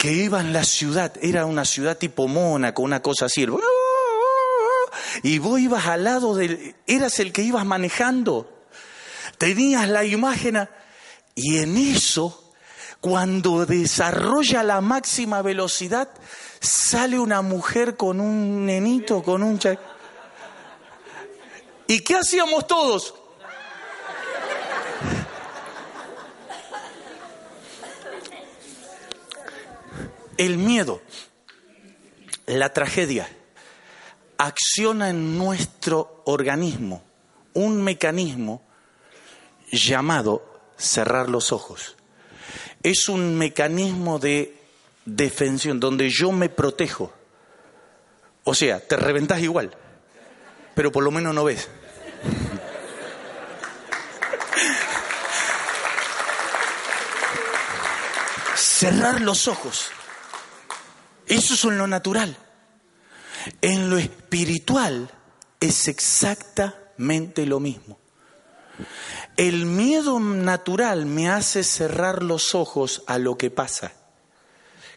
que 0.03 0.11
iba 0.11 0.41
en 0.41 0.51
la 0.51 0.65
ciudad. 0.65 1.13
Era 1.21 1.45
una 1.45 1.63
ciudad 1.63 1.97
tipo 1.97 2.27
Mónaco, 2.27 2.81
una 2.81 3.01
cosa 3.01 3.27
así. 3.27 3.47
Y 5.23 5.37
vos 5.37 5.61
ibas 5.61 5.87
al 5.87 6.03
lado 6.03 6.35
del... 6.35 6.75
Eras 6.85 7.21
el 7.21 7.31
que 7.31 7.41
ibas 7.41 7.65
manejando. 7.65 8.51
Tenías 9.37 9.87
la 9.87 10.03
imagen. 10.03 10.67
Y 11.35 11.59
en 11.59 11.77
eso, 11.77 12.51
cuando 12.99 13.65
desarrolla 13.65 14.61
la 14.61 14.81
máxima 14.81 15.41
velocidad, 15.41 16.09
sale 16.59 17.17
una 17.17 17.41
mujer 17.41 17.95
con 17.95 18.19
un 18.19 18.65
nenito, 18.65 19.23
con 19.23 19.41
un... 19.41 19.57
¿Y 21.87 22.01
qué 22.01 22.17
hacíamos 22.17 22.67
todos? 22.67 23.15
El 30.37 30.57
miedo, 30.57 31.01
la 32.47 32.73
tragedia, 32.73 33.29
acciona 34.37 35.09
en 35.09 35.37
nuestro 35.37 36.21
organismo 36.25 37.03
un 37.53 37.81
mecanismo 37.83 38.61
llamado 39.71 40.43
cerrar 40.77 41.29
los 41.29 41.51
ojos. 41.51 41.95
Es 42.81 43.07
un 43.09 43.37
mecanismo 43.37 44.19
de 44.19 44.57
defensión 45.05 45.79
donde 45.79 46.09
yo 46.09 46.31
me 46.31 46.49
protejo. 46.49 47.13
O 48.43 48.53
sea, 48.53 48.79
te 48.79 48.97
reventás 48.97 49.39
igual, 49.41 49.75
pero 50.75 50.91
por 50.91 51.03
lo 51.03 51.11
menos 51.11 51.33
no 51.33 51.43
ves. 51.45 51.69
Cerrar 58.55 59.21
los 59.21 59.47
ojos. 59.47 59.91
Eso 61.33 61.55
es 61.55 61.63
en 61.63 61.79
lo 61.79 61.87
natural. 61.87 62.37
En 63.61 63.89
lo 63.89 63.97
espiritual 63.97 65.09
es 65.59 65.87
exactamente 65.87 67.47
lo 67.47 67.59
mismo. 67.59 67.99
El 69.35 69.65
miedo 69.65 70.19
natural 70.19 71.07
me 71.07 71.29
hace 71.29 71.63
cerrar 71.63 72.21
los 72.21 72.53
ojos 72.53 73.01
a 73.07 73.17
lo 73.17 73.35
que 73.35 73.49
pasa. 73.49 73.93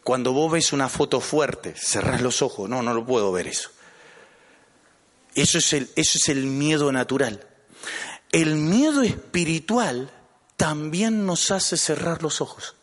Cuando 0.03 0.31
vos 0.31 0.51
ves 0.51 0.73
una 0.73 0.89
foto 0.89 1.21
fuerte, 1.21 1.73
cerrás 1.75 2.21
los 2.21 2.43
ojos. 2.43 2.69
No, 2.69 2.83
no 2.83 2.93
lo 2.93 3.03
puedo 3.03 3.31
ver 3.31 3.47
eso. 3.47 3.71
Eso 5.33 5.57
es 5.57 5.73
el, 5.73 5.89
eso 5.95 6.19
es 6.19 6.29
el 6.29 6.45
miedo 6.45 6.91
natural. 6.91 7.47
El 8.31 8.57
miedo 8.57 9.01
espiritual 9.01 10.11
también 10.55 11.25
nos 11.25 11.49
hace 11.49 11.77
cerrar 11.77 12.21
los 12.21 12.41
ojos. 12.41 12.76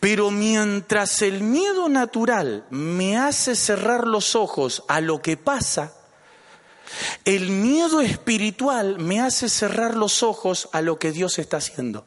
Pero 0.00 0.30
mientras 0.30 1.22
el 1.22 1.42
miedo 1.42 1.88
natural 1.88 2.66
me 2.70 3.16
hace 3.18 3.56
cerrar 3.56 4.06
los 4.06 4.34
ojos 4.34 4.84
a 4.88 5.00
lo 5.00 5.20
que 5.22 5.36
pasa, 5.36 5.92
el 7.24 7.50
miedo 7.50 8.00
espiritual 8.00 8.98
me 8.98 9.20
hace 9.20 9.48
cerrar 9.48 9.96
los 9.96 10.22
ojos 10.22 10.68
a 10.72 10.80
lo 10.80 10.98
que 10.98 11.12
Dios 11.12 11.38
está 11.38 11.58
haciendo. 11.58 12.06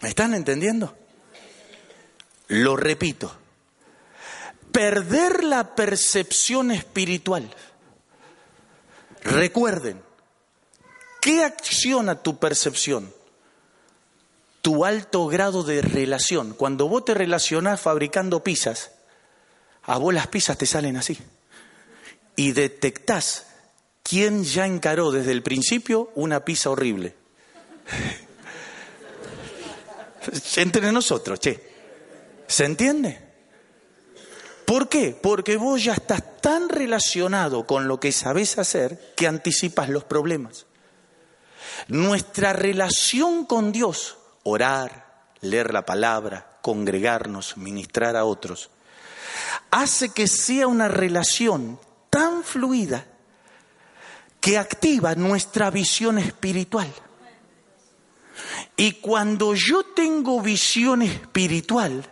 ¿Me 0.00 0.08
están 0.08 0.34
entendiendo? 0.34 0.96
Lo 2.48 2.76
repito. 2.76 3.36
Perder 4.72 5.44
la 5.44 5.74
percepción 5.74 6.70
espiritual. 6.70 7.50
Recuerden, 9.22 10.00
¿qué 11.20 11.44
acciona 11.44 12.22
tu 12.22 12.38
percepción? 12.38 13.12
Tu 14.68 14.84
alto 14.84 15.26
grado 15.28 15.62
de 15.62 15.80
relación. 15.80 16.52
Cuando 16.52 16.90
vos 16.90 17.02
te 17.02 17.14
relacionás 17.14 17.80
fabricando 17.80 18.44
pizzas, 18.44 18.90
a 19.84 19.96
vos 19.96 20.12
las 20.12 20.26
pizzas 20.26 20.58
te 20.58 20.66
salen 20.66 20.98
así. 20.98 21.16
Y 22.36 22.52
detectás 22.52 23.46
quién 24.02 24.44
ya 24.44 24.66
encaró 24.66 25.10
desde 25.10 25.32
el 25.32 25.42
principio 25.42 26.10
una 26.16 26.44
pizza 26.44 26.68
horrible. 26.68 27.14
Entre 30.56 30.92
nosotros, 30.92 31.40
che. 31.40 31.66
¿Se 32.46 32.66
entiende? 32.66 33.22
¿Por 34.66 34.90
qué? 34.90 35.18
Porque 35.18 35.56
vos 35.56 35.82
ya 35.82 35.94
estás 35.94 36.42
tan 36.42 36.68
relacionado 36.68 37.66
con 37.66 37.88
lo 37.88 37.98
que 37.98 38.12
sabés 38.12 38.58
hacer 38.58 39.14
que 39.16 39.26
anticipas 39.26 39.88
los 39.88 40.04
problemas. 40.04 40.66
Nuestra 41.86 42.52
relación 42.52 43.46
con 43.46 43.72
Dios 43.72 44.17
orar, 44.48 45.24
leer 45.40 45.72
la 45.72 45.84
palabra, 45.86 46.58
congregarnos, 46.62 47.56
ministrar 47.56 48.16
a 48.16 48.24
otros, 48.24 48.70
hace 49.70 50.10
que 50.10 50.26
sea 50.26 50.66
una 50.66 50.88
relación 50.88 51.78
tan 52.10 52.42
fluida 52.42 53.06
que 54.40 54.58
activa 54.58 55.14
nuestra 55.14 55.70
visión 55.70 56.18
espiritual. 56.18 56.92
Y 58.76 58.92
cuando 58.92 59.54
yo 59.54 59.82
tengo 59.82 60.40
visión 60.40 61.02
espiritual, 61.02 62.04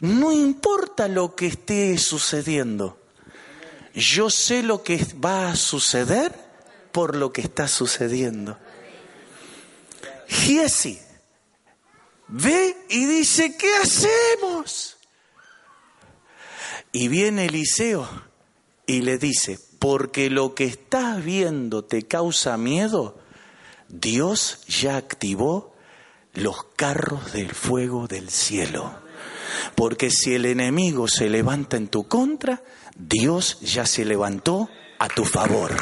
no 0.00 0.32
importa 0.32 1.08
lo 1.08 1.34
que 1.34 1.46
esté 1.46 1.96
sucediendo, 1.98 2.98
yo 3.94 4.30
sé 4.30 4.62
lo 4.62 4.82
que 4.82 5.04
va 5.24 5.50
a 5.50 5.56
suceder 5.56 6.34
por 6.92 7.16
lo 7.16 7.32
que 7.32 7.40
está 7.42 7.68
sucediendo. 7.68 8.58
Ve 12.28 12.76
y 12.88 13.06
dice, 13.06 13.56
¿qué 13.56 13.70
hacemos? 13.82 14.96
Y 16.92 17.08
viene 17.08 17.46
Eliseo 17.46 18.08
y 18.86 19.02
le 19.02 19.18
dice, 19.18 19.58
porque 19.78 20.30
lo 20.30 20.54
que 20.54 20.64
estás 20.64 21.22
viendo 21.24 21.84
te 21.84 22.02
causa 22.02 22.56
miedo, 22.56 23.18
Dios 23.88 24.64
ya 24.66 24.96
activó 24.96 25.74
los 26.34 26.64
carros 26.76 27.32
del 27.32 27.52
fuego 27.52 28.06
del 28.06 28.30
cielo. 28.30 28.92
Porque 29.74 30.10
si 30.10 30.34
el 30.34 30.46
enemigo 30.46 31.08
se 31.08 31.28
levanta 31.28 31.76
en 31.76 31.88
tu 31.88 32.06
contra, 32.06 32.62
Dios 32.96 33.60
ya 33.60 33.86
se 33.86 34.04
levantó 34.04 34.68
a 34.98 35.08
tu 35.08 35.24
favor. 35.24 35.72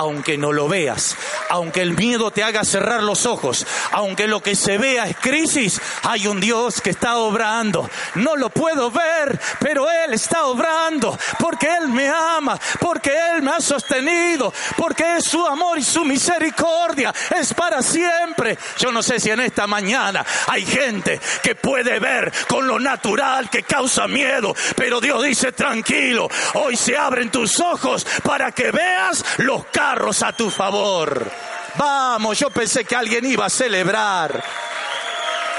Aunque 0.00 0.38
no 0.38 0.50
lo 0.50 0.66
veas, 0.66 1.14
aunque 1.50 1.82
el 1.82 1.94
miedo 1.94 2.30
te 2.30 2.42
haga 2.42 2.64
cerrar 2.64 3.02
los 3.02 3.26
ojos, 3.26 3.66
aunque 3.92 4.26
lo 4.26 4.42
que 4.42 4.56
se 4.56 4.78
vea 4.78 5.04
es 5.04 5.14
crisis, 5.18 5.78
hay 6.04 6.26
un 6.26 6.40
Dios 6.40 6.80
que 6.80 6.88
está 6.88 7.18
obrando. 7.18 7.86
No 8.14 8.34
lo 8.34 8.48
puedo 8.48 8.90
ver, 8.90 9.38
pero 9.58 9.90
Él 9.90 10.14
está 10.14 10.44
obrando, 10.44 11.18
porque 11.38 11.66
Él 11.66 11.88
me 11.88 12.08
ama, 12.08 12.58
porque 12.80 13.12
Él 13.34 13.42
me 13.42 13.50
ha 13.50 13.60
sostenido, 13.60 14.54
porque 14.78 15.18
es 15.18 15.24
su 15.24 15.46
amor 15.46 15.78
y 15.78 15.82
su 15.82 16.02
misericordia 16.02 17.12
es 17.38 17.52
para 17.52 17.82
siempre. 17.82 18.56
Yo 18.78 18.90
no 18.92 19.02
sé 19.02 19.20
si 19.20 19.28
en 19.28 19.40
esta 19.40 19.66
mañana 19.66 20.24
hay 20.46 20.64
gente 20.64 21.20
que 21.42 21.56
puede 21.56 21.98
ver 21.98 22.32
con 22.48 22.66
lo 22.66 22.78
natural 22.78 23.50
que 23.50 23.64
causa 23.64 24.08
miedo, 24.08 24.54
pero 24.76 24.98
Dios 24.98 25.22
dice 25.22 25.52
tranquilo, 25.52 26.26
hoy 26.54 26.74
se 26.74 26.96
abren 26.96 27.30
tus 27.30 27.60
ojos 27.60 28.06
para 28.22 28.50
que 28.52 28.70
veas 28.70 29.22
los 29.36 29.66
carros 29.90 30.22
a 30.22 30.32
tu 30.32 30.50
favor. 30.50 31.28
Vamos, 31.76 32.38
yo 32.38 32.48
pensé 32.50 32.84
que 32.84 32.94
alguien 32.94 33.24
iba 33.26 33.46
a 33.46 33.50
celebrar. 33.50 34.42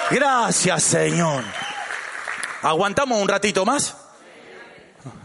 Gracias, 0.09 0.83
Señor. 0.83 1.43
¿Aguantamos 2.61 3.21
un 3.21 3.27
ratito 3.27 3.65
más? 3.65 3.97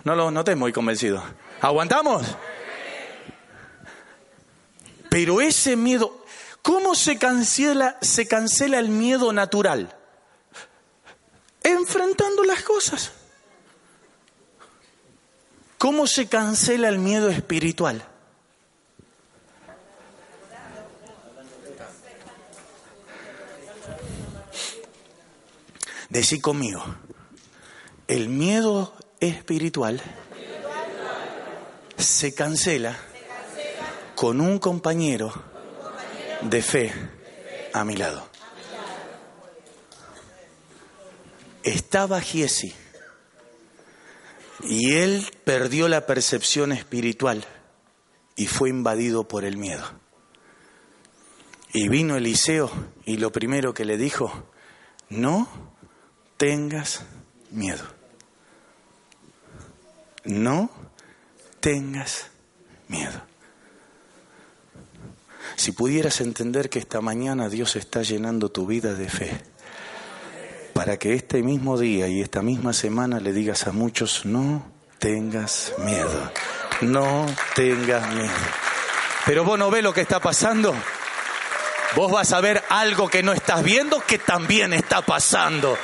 No 0.02 0.16
lo 0.16 0.32
noté 0.32 0.57
muy 0.57 0.72
convencido. 0.72 1.22
¿Aguantamos? 1.61 2.26
Pero 5.09 5.40
ese 5.40 5.76
miedo, 5.76 6.24
¿cómo 6.61 6.96
se 6.96 7.16
cancela, 7.16 7.98
se 8.00 8.26
cancela 8.26 8.80
el 8.80 8.88
miedo 8.88 9.32
natural? 9.32 9.94
Enfrentando 11.62 12.42
las 12.42 12.62
cosas. 12.62 13.12
¿Cómo 15.78 16.09
se 16.09 16.28
cancela 16.28 16.88
el 16.88 16.98
miedo 16.98 17.28
espiritual? 17.28 18.04
Decí 26.09 26.40
conmigo, 26.40 26.84
el 28.07 28.28
miedo 28.28 28.94
espiritual 29.20 30.00
se 31.96 32.34
cancela 32.34 32.96
con 34.14 34.40
un 34.40 34.59
compañero 34.59 35.32
de 36.42 36.62
fe 36.62 36.92
a 37.72 37.84
mi 37.84 37.96
lado. 37.96 38.28
Estaba 41.64 42.20
Giesi 42.20 42.72
y 44.62 44.94
él 44.94 45.26
perdió 45.44 45.88
la 45.88 46.07
percepción 46.07 46.72
espiritual 46.72 47.44
y 48.36 48.46
fue 48.46 48.70
invadido 48.70 49.26
por 49.26 49.44
el 49.44 49.57
miedo. 49.57 49.84
Y 51.72 51.88
vino 51.88 52.16
Eliseo 52.16 52.70
y 53.04 53.16
lo 53.16 53.32
primero 53.32 53.74
que 53.74 53.84
le 53.84 53.96
dijo, 53.96 54.48
no 55.09 55.65
tengas 56.37 57.03
miedo. 57.51 57.84
No 60.24 60.70
tengas 61.61 62.26
miedo. 62.89 63.20
Si 65.57 65.72
pudieras 65.72 66.20
entender 66.20 66.68
que 66.68 66.78
esta 66.78 67.01
mañana 67.01 67.49
Dios 67.49 67.76
está 67.76 68.03
llenando 68.03 68.51
tu 68.51 68.66
vida 68.66 68.95
de 68.95 69.09
fe, 69.09 69.41
para 70.74 70.99
que 70.99 71.14
este 71.14 71.43
mismo 71.43 71.78
día 71.78 72.09
y 72.09 72.20
esta 72.20 72.43
misma 72.43 72.72
semana 72.72 73.20
le 73.20 73.32
digas 73.32 73.66
a 73.66 73.72
muchos, 73.72 74.26
no 74.26 74.70
tengas 74.99 75.72
miedo, 75.78 76.32
no 76.82 77.26
tengas 77.55 78.12
miedo. 78.14 78.34
Pero 79.24 79.45
vos 79.45 79.59
no 79.59 79.70
ves 79.70 79.82
lo 79.82 79.95
que 79.95 80.03
está 80.03 80.20
pasando. 80.20 80.74
Vos 81.95 82.12
vas 82.12 82.32
a 82.32 82.41
ver 82.41 82.62
algo 82.68 83.09
que 83.09 83.22
no 83.22 83.32
estás 83.32 83.62
viendo 83.62 84.01
que 84.01 84.18
también 84.18 84.74
está 84.74 85.01
pasando. 85.01 85.78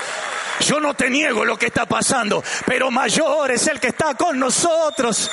Yo 0.62 0.80
no 0.80 0.94
te 0.94 1.10
niego 1.10 1.44
lo 1.44 1.58
que 1.58 1.66
está 1.66 1.86
pasando, 1.86 2.42
pero 2.66 2.90
mayor 2.90 3.50
es 3.50 3.66
el 3.66 3.80
que 3.80 3.88
está 3.88 4.14
con 4.14 4.38
nosotros. 4.38 5.30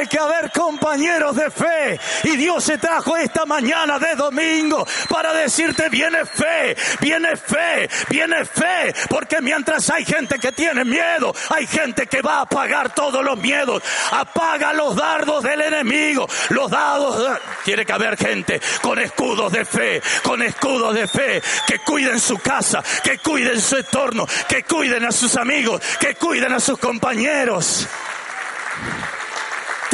Tiene 0.00 0.08
que 0.08 0.18
haber 0.18 0.50
compañeros 0.50 1.36
de 1.36 1.50
fe. 1.50 2.00
Y 2.24 2.36
Dios 2.38 2.64
se 2.64 2.78
trajo 2.78 3.18
esta 3.18 3.44
mañana 3.44 3.98
de 3.98 4.14
domingo 4.14 4.86
para 5.10 5.34
decirte, 5.34 5.90
viene 5.90 6.24
fe, 6.24 6.74
viene 7.00 7.36
fe, 7.36 7.86
viene 8.08 8.46
fe. 8.46 8.94
Porque 9.10 9.42
mientras 9.42 9.90
hay 9.90 10.06
gente 10.06 10.38
que 10.38 10.52
tiene 10.52 10.86
miedo, 10.86 11.34
hay 11.50 11.66
gente 11.66 12.06
que 12.06 12.22
va 12.22 12.38
a 12.38 12.40
apagar 12.42 12.94
todos 12.94 13.22
los 13.22 13.36
miedos. 13.36 13.82
Apaga 14.12 14.72
los 14.72 14.96
dardos 14.96 15.42
del 15.42 15.60
enemigo. 15.60 16.26
Los 16.48 16.70
dados. 16.70 17.38
Tiene 17.64 17.84
que 17.84 17.92
haber 17.92 18.16
gente 18.16 18.58
con 18.80 18.98
escudos 18.98 19.52
de 19.52 19.66
fe, 19.66 20.00
con 20.22 20.40
escudos 20.40 20.94
de 20.94 21.06
fe, 21.08 21.42
que 21.66 21.80
cuiden 21.80 22.18
su 22.18 22.38
casa, 22.38 22.82
que 23.04 23.18
cuiden 23.18 23.60
su 23.60 23.76
entorno, 23.76 24.26
que 24.48 24.62
cuiden 24.62 25.04
a 25.04 25.12
sus 25.12 25.36
amigos, 25.36 25.82
que 26.00 26.14
cuiden 26.14 26.54
a 26.54 26.60
sus 26.60 26.78
compañeros. 26.78 27.86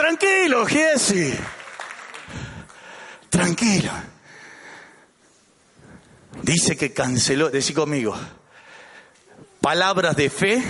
Tranquilo, 0.06 0.64
Jesse. 0.66 1.36
Tranquilo. 3.28 3.90
Dice 6.42 6.76
que 6.76 6.92
canceló, 6.92 7.50
decí 7.50 7.74
conmigo, 7.74 8.16
palabras 9.60 10.14
de 10.14 10.30
fe 10.30 10.62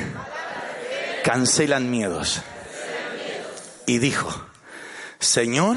cancelan 1.22 1.91
miedos. 1.91 2.41
Y 3.84 3.99
dijo, 3.99 4.30
Señor, 5.18 5.76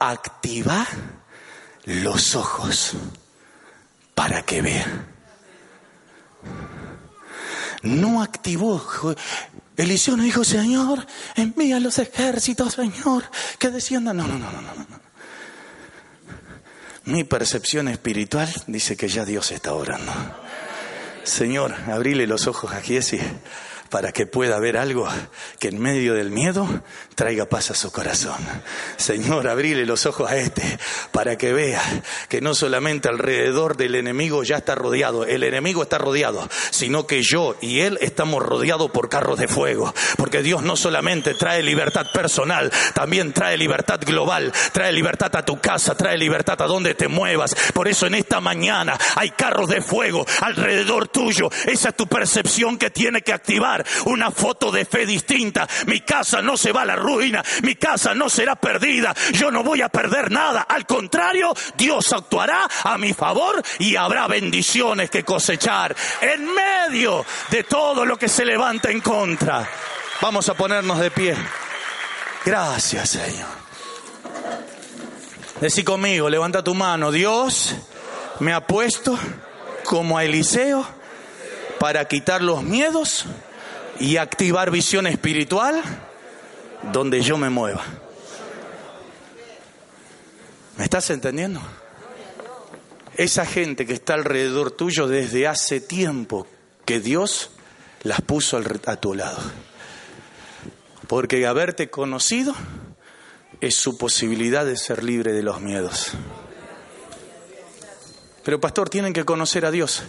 activa 0.00 0.84
los 1.84 2.34
ojos 2.34 2.94
para 4.16 4.42
que 4.42 4.62
vea. 4.62 5.06
No 7.82 8.20
activó, 8.20 8.84
Eliseo 9.82 10.16
no 10.16 10.22
dijo, 10.22 10.44
Señor, 10.44 11.06
envía 11.34 11.80
los 11.80 11.98
ejércitos, 11.98 12.74
Señor, 12.74 13.24
que 13.58 13.70
desciendan. 13.70 14.16
No, 14.16 14.26
no, 14.26 14.38
no, 14.38 14.50
no, 14.50 14.60
no. 14.60 15.02
Mi 17.04 17.24
percepción 17.24 17.88
espiritual 17.88 18.48
dice 18.68 18.96
que 18.96 19.08
ya 19.08 19.24
Dios 19.24 19.50
está 19.50 19.72
orando. 19.72 20.12
Señor, 21.24 21.74
abrile 21.88 22.26
los 22.26 22.46
ojos 22.46 22.72
a 22.72 22.80
Giesi 22.80 23.18
para 23.92 24.10
que 24.10 24.26
pueda 24.26 24.58
ver 24.58 24.78
algo 24.78 25.06
que 25.58 25.68
en 25.68 25.78
medio 25.78 26.14
del 26.14 26.30
miedo 26.30 26.66
traiga 27.14 27.44
paz 27.44 27.72
a 27.72 27.74
su 27.74 27.92
corazón. 27.92 28.38
Señor, 28.96 29.46
abrile 29.46 29.84
los 29.84 30.06
ojos 30.06 30.30
a 30.30 30.38
este 30.38 30.62
para 31.12 31.36
que 31.36 31.52
vea 31.52 31.82
que 32.30 32.40
no 32.40 32.54
solamente 32.54 33.10
alrededor 33.10 33.76
del 33.76 33.94
enemigo 33.94 34.44
ya 34.44 34.56
está 34.56 34.74
rodeado, 34.74 35.26
el 35.26 35.44
enemigo 35.44 35.82
está 35.82 35.98
rodeado, 35.98 36.48
sino 36.70 37.06
que 37.06 37.22
yo 37.22 37.54
y 37.60 37.80
él 37.80 37.98
estamos 38.00 38.42
rodeados 38.42 38.90
por 38.90 39.10
carros 39.10 39.38
de 39.38 39.46
fuego, 39.46 39.92
porque 40.16 40.42
Dios 40.42 40.62
no 40.62 40.74
solamente 40.74 41.34
trae 41.34 41.62
libertad 41.62 42.06
personal, 42.14 42.72
también 42.94 43.34
trae 43.34 43.58
libertad 43.58 44.00
global, 44.00 44.54
trae 44.72 44.90
libertad 44.92 45.36
a 45.36 45.44
tu 45.44 45.60
casa, 45.60 45.94
trae 45.94 46.16
libertad 46.16 46.62
a 46.62 46.66
donde 46.66 46.94
te 46.94 47.08
muevas. 47.08 47.54
Por 47.74 47.88
eso 47.88 48.06
en 48.06 48.14
esta 48.14 48.40
mañana 48.40 48.98
hay 49.16 49.32
carros 49.32 49.68
de 49.68 49.82
fuego 49.82 50.24
alrededor 50.40 51.08
tuyo. 51.08 51.50
Esa 51.66 51.90
es 51.90 51.94
tu 51.94 52.06
percepción 52.06 52.78
que 52.78 52.88
tiene 52.88 53.20
que 53.20 53.34
activar 53.34 53.81
una 54.06 54.30
foto 54.30 54.70
de 54.70 54.84
fe 54.84 55.06
distinta. 55.06 55.68
Mi 55.86 56.00
casa 56.00 56.42
no 56.42 56.56
se 56.56 56.72
va 56.72 56.82
a 56.82 56.86
la 56.86 56.96
ruina, 56.96 57.42
mi 57.62 57.74
casa 57.76 58.14
no 58.14 58.28
será 58.28 58.56
perdida, 58.56 59.14
yo 59.32 59.50
no 59.50 59.62
voy 59.62 59.82
a 59.82 59.88
perder 59.88 60.30
nada. 60.30 60.62
Al 60.62 60.86
contrario, 60.86 61.54
Dios 61.76 62.12
actuará 62.12 62.68
a 62.84 62.98
mi 62.98 63.12
favor 63.12 63.62
y 63.78 63.96
habrá 63.96 64.26
bendiciones 64.26 65.10
que 65.10 65.24
cosechar 65.24 65.94
en 66.20 66.46
medio 66.54 67.24
de 67.50 67.64
todo 67.64 68.04
lo 68.04 68.16
que 68.18 68.28
se 68.28 68.44
levanta 68.44 68.90
en 68.90 69.00
contra. 69.00 69.68
Vamos 70.20 70.48
a 70.48 70.54
ponernos 70.54 70.98
de 70.98 71.10
pie. 71.10 71.36
Gracias, 72.44 73.10
Señor. 73.10 73.62
Decí 75.60 75.84
conmigo, 75.84 76.28
levanta 76.28 76.62
tu 76.64 76.74
mano. 76.74 77.12
Dios 77.12 77.74
me 78.40 78.52
ha 78.52 78.66
puesto 78.66 79.18
como 79.84 80.18
a 80.18 80.24
Eliseo 80.24 80.84
para 81.78 82.06
quitar 82.06 82.42
los 82.42 82.62
miedos 82.62 83.26
y 84.02 84.16
activar 84.16 84.72
visión 84.72 85.06
espiritual 85.06 85.80
donde 86.92 87.22
yo 87.22 87.36
me 87.36 87.50
mueva. 87.50 87.84
¿Me 90.76 90.82
estás 90.82 91.08
entendiendo? 91.10 91.62
Esa 93.14 93.46
gente 93.46 93.86
que 93.86 93.92
está 93.92 94.14
alrededor 94.14 94.72
tuyo 94.72 95.06
desde 95.06 95.46
hace 95.46 95.80
tiempo 95.80 96.48
que 96.84 96.98
Dios 96.98 97.50
las 98.02 98.20
puso 98.22 98.60
a 98.86 98.96
tu 98.96 99.14
lado. 99.14 99.38
Porque 101.06 101.46
haberte 101.46 101.88
conocido 101.88 102.56
es 103.60 103.76
su 103.76 103.98
posibilidad 103.98 104.66
de 104.66 104.76
ser 104.76 105.04
libre 105.04 105.32
de 105.32 105.44
los 105.44 105.60
miedos. 105.60 106.10
Pero 108.42 108.60
pastor, 108.60 108.88
tienen 108.90 109.12
que 109.12 109.24
conocer 109.24 109.64
a 109.64 109.70
Dios. 109.70 110.02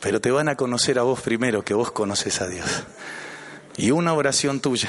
Pero 0.00 0.20
te 0.20 0.30
van 0.30 0.48
a 0.48 0.56
conocer 0.56 0.98
a 0.98 1.02
vos 1.02 1.20
primero, 1.20 1.64
que 1.64 1.74
vos 1.74 1.90
conoces 1.90 2.40
a 2.40 2.46
Dios. 2.46 2.68
Y 3.76 3.90
una 3.90 4.12
oración 4.12 4.60
tuya 4.60 4.88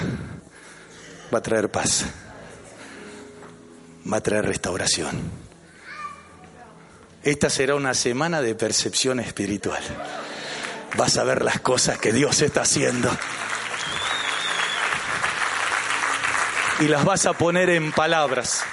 va 1.34 1.39
a 1.39 1.41
traer 1.41 1.70
paz, 1.70 2.05
va 4.12 4.18
a 4.18 4.22
traer 4.22 4.45
restauración. 4.45 5.32
Esta 7.24 7.49
será 7.49 7.76
una 7.76 7.93
semana 7.93 8.41
de 8.41 8.55
percepción 8.55 9.20
espiritual. 9.20 9.84
Vas 10.97 11.18
a 11.18 11.24
ver 11.24 11.43
las 11.43 11.60
cosas 11.60 11.97
que 11.97 12.14
Dios 12.14 12.41
está 12.41 12.62
haciendo. 12.62 13.10
Y 16.80 16.88
las 16.88 17.03
vas 17.03 17.26
a 17.26 17.34
poner 17.34 17.70
en 17.70 17.91
palabras. 17.91 18.64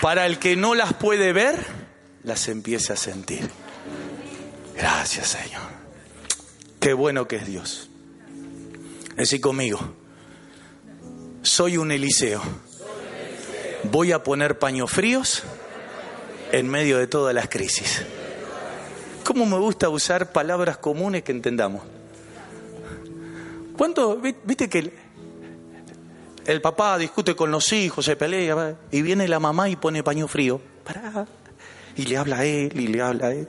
Para 0.00 0.26
el 0.26 0.38
que 0.38 0.56
no 0.56 0.74
las 0.74 0.94
puede 0.94 1.32
ver, 1.32 1.66
las 2.22 2.48
empieza 2.48 2.92
a 2.92 2.96
sentir. 2.96 3.50
Gracias, 4.76 5.28
Señor. 5.28 5.62
Qué 6.78 6.92
bueno 6.92 7.26
que 7.26 7.36
es 7.36 7.46
Dios. 7.46 7.88
Decí 9.16 9.40
conmigo, 9.40 9.80
soy 11.42 11.78
un 11.78 11.90
Eliseo. 11.90 12.42
Voy 13.84 14.12
a 14.12 14.22
poner 14.22 14.58
paños 14.58 14.90
fríos 14.90 15.42
en 16.52 16.68
medio 16.68 16.98
de 16.98 17.06
todas 17.06 17.34
las 17.34 17.48
crisis. 17.48 18.02
¿Cómo 19.24 19.46
me 19.46 19.58
gusta 19.58 19.88
usar 19.88 20.32
palabras 20.32 20.76
comunes 20.76 21.22
que 21.22 21.32
entendamos? 21.32 21.82
¿Cuánto, 23.76 24.16
viste 24.16 24.68
que 24.68 24.92
el, 26.44 26.60
papá 26.60 26.98
discute 26.98 27.34
con 27.34 27.50
los 27.50 27.72
hijos, 27.72 28.04
se 28.04 28.16
pelea, 28.16 28.76
y 28.90 29.02
viene 29.02 29.26
la 29.28 29.40
mamá 29.40 29.68
y 29.68 29.76
pone 29.76 30.02
paño 30.02 30.28
frío? 30.28 30.60
Para, 30.84 31.26
y 31.96 32.04
le 32.04 32.16
habla 32.16 32.38
a 32.38 32.44
él, 32.44 32.78
y 32.78 32.86
le 32.86 33.02
habla 33.02 33.26
a 33.28 33.32
él. 33.32 33.48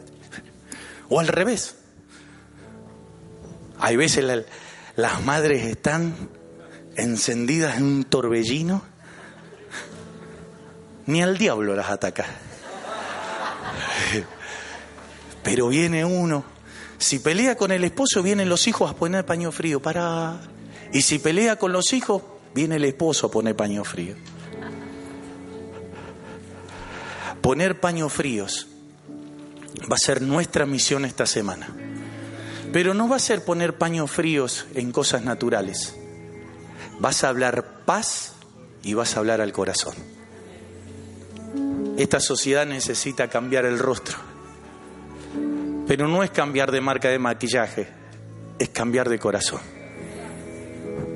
O 1.10 1.20
al 1.20 1.28
revés. 1.28 1.76
Hay 3.80 3.96
veces 3.96 4.26
las 4.96 5.24
madres 5.24 5.66
están 5.66 6.30
encendidas 6.96 7.78
en 7.78 7.84
un 7.84 8.04
torbellino, 8.06 8.82
ni 11.06 11.22
al 11.22 11.38
diablo 11.38 11.76
las 11.76 11.90
ataca. 11.90 12.26
Pero 15.44 15.70
viene 15.70 16.04
uno, 16.04 16.44
si 16.98 17.20
pelea 17.20 17.56
con 17.56 17.72
el 17.72 17.84
esposo, 17.84 18.24
vienen 18.24 18.50
los 18.50 18.68
hijos 18.68 18.90
a 18.90 18.96
poner 18.96 19.26
paño 19.26 19.52
frío, 19.52 19.82
para. 19.82 20.42
Y 20.92 21.02
si 21.02 21.20
pelea 21.20 21.58
con 21.58 21.72
los 21.72 21.94
hijos, 21.94 22.24
viene 22.56 22.78
el 22.78 22.86
esposo 22.86 23.28
a 23.28 23.32
poner 23.32 23.56
paño 23.56 23.84
frío. 23.84 24.16
Poner 27.42 27.80
paños 27.80 28.12
fríos 28.12 28.68
va 29.84 29.96
a 29.96 30.04
ser 30.04 30.22
nuestra 30.22 30.66
misión 30.66 31.06
esta 31.06 31.26
semana. 31.26 31.68
Pero 32.74 32.94
no 32.94 33.08
va 33.08 33.16
a 33.16 33.20
ser 33.20 33.44
poner 33.44 33.78
paños 33.78 34.12
fríos 34.12 34.66
en 34.76 34.92
cosas 34.92 35.24
naturales. 35.24 35.96
Vas 37.00 37.24
a 37.24 37.30
hablar 37.30 37.86
paz 37.86 38.34
y 38.84 38.94
vas 38.94 39.16
a 39.16 39.20
hablar 39.20 39.42
al 39.42 39.52
corazón. 39.52 39.96
Esta 41.98 42.20
sociedad 42.20 42.66
necesita 42.66 43.28
cambiar 43.28 43.66
el 43.66 43.80
rostro. 43.80 44.18
Pero 45.88 46.08
no 46.08 46.24
es 46.24 46.32
cambiar 46.32 46.72
de 46.72 46.82
marca 46.82 47.08
de 47.10 47.18
maquillaje, 47.18 47.88
es 48.60 48.70
cambiar 48.70 49.08
de 49.10 49.20
corazón. 49.20 49.62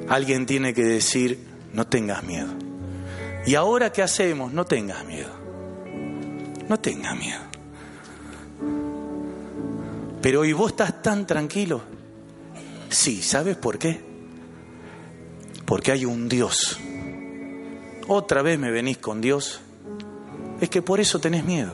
Alguien 0.07 0.45
tiene 0.45 0.73
que 0.73 0.83
decir, 0.83 1.39
no 1.73 1.87
tengas 1.87 2.23
miedo. 2.23 2.49
Y 3.45 3.55
ahora 3.55 3.91
qué 3.91 4.01
hacemos, 4.01 4.53
no 4.53 4.65
tengas 4.65 5.05
miedo. 5.05 5.29
No 6.69 6.79
tengas 6.79 7.17
miedo. 7.17 7.50
Pero 10.21 10.41
hoy 10.41 10.53
vos 10.53 10.71
estás 10.71 11.01
tan 11.01 11.25
tranquilo. 11.25 11.81
Sí, 12.89 13.21
¿sabes 13.21 13.57
por 13.57 13.79
qué? 13.79 14.01
Porque 15.65 15.91
hay 15.91 16.05
un 16.05 16.29
Dios. 16.29 16.77
Otra 18.07 18.41
vez 18.41 18.59
me 18.59 18.71
venís 18.71 18.97
con 18.97 19.21
Dios. 19.21 19.61
Es 20.59 20.69
que 20.69 20.81
por 20.81 20.99
eso 20.99 21.19
tenés 21.19 21.43
miedo. 21.43 21.73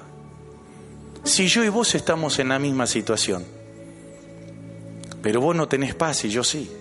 Si 1.24 1.48
yo 1.48 1.64
y 1.64 1.70
vos 1.70 1.94
estamos 1.96 2.40
en 2.40 2.50
la 2.50 2.60
misma 2.60 2.88
situación, 2.88 3.44
pero 5.22 5.42
vos 5.42 5.56
no 5.56 5.68
tenés 5.68 5.94
paz 5.94 6.24
y 6.24 6.30
yo 6.30 6.44
sí. 6.44 6.72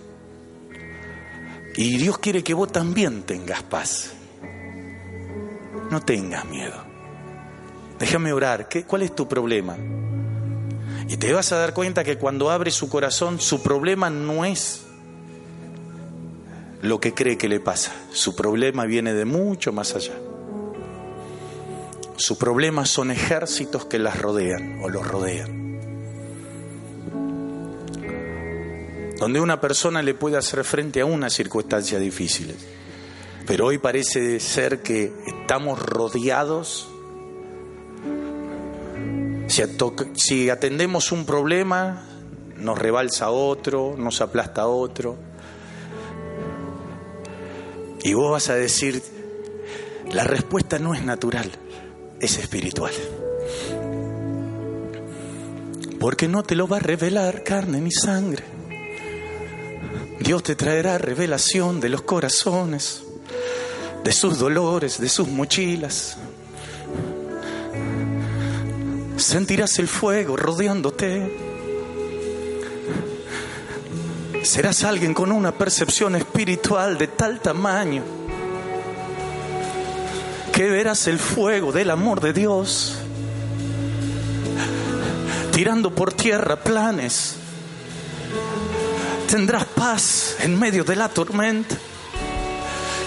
Y 1.76 1.96
Dios 1.96 2.18
quiere 2.18 2.44
que 2.44 2.54
vos 2.54 2.70
también 2.70 3.22
tengas 3.22 3.62
paz. 3.64 4.12
No 5.90 6.00
tengas 6.00 6.44
miedo. 6.44 6.84
Déjame 7.98 8.32
orar. 8.32 8.68
¿Qué, 8.68 8.84
¿Cuál 8.84 9.02
es 9.02 9.14
tu 9.14 9.26
problema? 9.26 9.76
Y 11.08 11.16
te 11.18 11.32
vas 11.32 11.52
a 11.52 11.58
dar 11.58 11.72
cuenta 11.72 12.02
que 12.02 12.18
cuando 12.18 12.50
abre 12.50 12.70
su 12.70 12.88
corazón, 12.88 13.40
su 13.40 13.62
problema 13.62 14.10
no 14.10 14.44
es 14.44 14.82
lo 16.82 17.00
que 17.00 17.14
cree 17.14 17.38
que 17.38 17.48
le 17.48 17.60
pasa. 17.60 17.92
Su 18.12 18.34
problema 18.34 18.84
viene 18.86 19.14
de 19.14 19.24
mucho 19.24 19.72
más 19.72 19.94
allá. 19.94 20.14
Su 22.16 22.38
problema 22.38 22.86
son 22.86 23.10
ejércitos 23.10 23.84
que 23.84 23.98
las 23.98 24.20
rodean 24.20 24.80
o 24.82 24.88
los 24.88 25.06
rodean. 25.06 25.66
Donde 29.18 29.40
una 29.40 29.60
persona 29.60 30.02
le 30.02 30.14
puede 30.14 30.36
hacer 30.36 30.64
frente 30.64 31.00
a 31.00 31.06
una 31.06 31.30
circunstancia 31.30 31.98
difícil. 31.98 32.54
Pero 33.46 33.66
hoy 33.66 33.78
parece 33.78 34.40
ser 34.40 34.82
que 34.82 35.12
estamos 35.26 35.78
rodeados 35.78 36.88
si, 40.14 40.50
atendemos 40.50 41.12
un 41.12 41.24
problema, 41.24 42.02
nos 42.56 42.78
rebalsa 42.78 43.30
otro, 43.30 43.94
nos 43.96 44.20
aplasta 44.20 44.66
otro. 44.66 45.16
Y 48.02 48.14
vos 48.14 48.32
vas 48.32 48.50
a 48.50 48.54
decir, 48.54 49.02
la 50.12 50.24
respuesta 50.24 50.78
no 50.78 50.94
es 50.94 51.04
natural, 51.04 51.50
es 52.20 52.38
espiritual. 52.38 52.92
Porque 55.98 56.28
no 56.28 56.42
te 56.42 56.54
lo 56.54 56.68
va 56.68 56.76
a 56.76 56.80
revelar 56.80 57.42
carne 57.42 57.80
ni 57.80 57.90
sangre. 57.90 58.44
Dios 60.20 60.42
te 60.42 60.56
traerá 60.56 60.98
revelación 60.98 61.80
de 61.80 61.88
los 61.88 62.02
corazones, 62.02 63.02
de 64.04 64.12
sus 64.12 64.38
dolores, 64.38 65.00
de 65.00 65.08
sus 65.08 65.28
mochilas. 65.28 66.18
Sentirás 69.16 69.78
el 69.78 69.88
fuego 69.88 70.36
rodeándote. 70.36 71.36
Serás 74.42 74.84
alguien 74.84 75.14
con 75.14 75.32
una 75.32 75.52
percepción 75.52 76.14
espiritual 76.14 76.98
de 76.98 77.08
tal 77.08 77.40
tamaño 77.40 78.02
que 80.52 80.70
verás 80.70 81.06
el 81.08 81.18
fuego 81.18 81.72
del 81.72 81.90
amor 81.90 82.20
de 82.20 82.32
Dios 82.32 82.96
tirando 85.56 85.90
por 85.90 86.12
tierra 86.12 86.56
planes. 86.56 87.36
Tendrás 89.26 89.64
paz 89.64 90.36
en 90.40 90.58
medio 90.58 90.84
de 90.84 90.94
la 90.94 91.08
tormenta. 91.08 91.74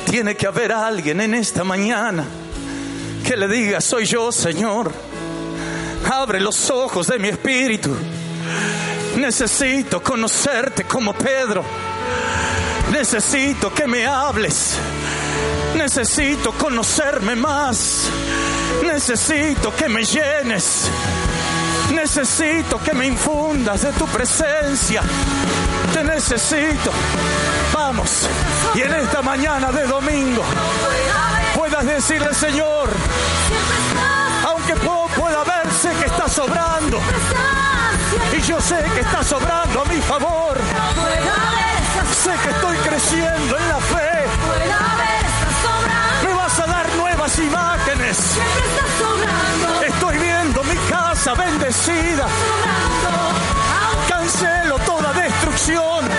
Tiene 0.10 0.36
que 0.36 0.48
haber 0.48 0.72
alguien 0.72 1.22
en 1.22 1.36
esta 1.36 1.64
mañana 1.64 2.26
que 3.24 3.38
le 3.38 3.48
diga, 3.48 3.80
soy 3.82 4.06
yo, 4.06 4.32
Señor. 4.32 4.92
Abre 6.12 6.40
los 6.40 6.70
ojos 6.70 7.08
de 7.08 7.20
mi 7.20 7.30
espíritu. 7.30 7.96
Necesito 9.18 10.02
conocerte 10.02 10.84
como 10.84 11.14
Pedro. 11.14 11.64
Necesito 12.92 13.74
que 13.74 13.88
me 13.88 14.06
hables. 14.06 14.76
Necesito 15.76 16.52
conocerme 16.54 17.36
más. 17.36 18.10
Necesito 18.84 19.76
que 19.76 19.90
me 19.90 20.04
llenes. 20.04 20.90
Necesito 21.92 22.80
que 22.84 22.94
me 22.94 23.08
infundas 23.08 23.82
de 23.82 23.92
tu 23.94 24.06
presencia. 24.08 25.02
Te 25.94 26.04
necesito. 26.04 26.92
Vamos. 27.74 28.28
Y 28.76 28.82
en 28.82 28.94
esta 28.94 29.22
mañana 29.22 29.72
de 29.72 29.86
domingo 29.86 30.44
puedas 31.56 31.86
decirle, 31.86 32.34
Señor, 32.34 32.90
aunque 34.48 34.76
pueda 34.76 35.44
verse 35.82 35.98
que 36.00 36.06
está 36.08 36.28
sobrando, 36.28 37.00
y 38.38 38.42
yo 38.42 38.60
sé 38.60 38.84
que 38.94 39.02
está 39.02 39.24
sobrando 39.24 39.82
a 39.82 39.86
mi 39.86 40.02
favor, 40.02 40.58
sé 42.24 42.32
que 42.44 42.50
estoy 42.50 42.78
creciendo 42.78 43.58
en 43.58 43.68
la 43.70 43.80
fe, 43.80 44.28
me 46.26 46.34
vas 46.34 46.60
a 46.60 46.66
dar 46.66 46.96
nuevas 46.96 47.40
imágenes, 47.40 48.18
estoy 49.86 50.18
viendo 50.18 50.64
mi 50.64 50.76
casa 50.90 51.34
bendecida, 51.34 52.28
cancelo 54.10 54.80
toda 54.80 55.14
destrucción, 55.14 56.10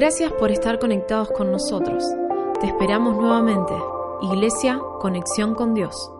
Gracias 0.00 0.32
por 0.32 0.50
estar 0.50 0.78
conectados 0.78 1.30
con 1.30 1.52
nosotros. 1.52 2.02
Te 2.58 2.68
esperamos 2.68 3.16
nuevamente. 3.16 3.74
Iglesia, 4.22 4.80
conexión 4.98 5.54
con 5.54 5.74
Dios. 5.74 6.10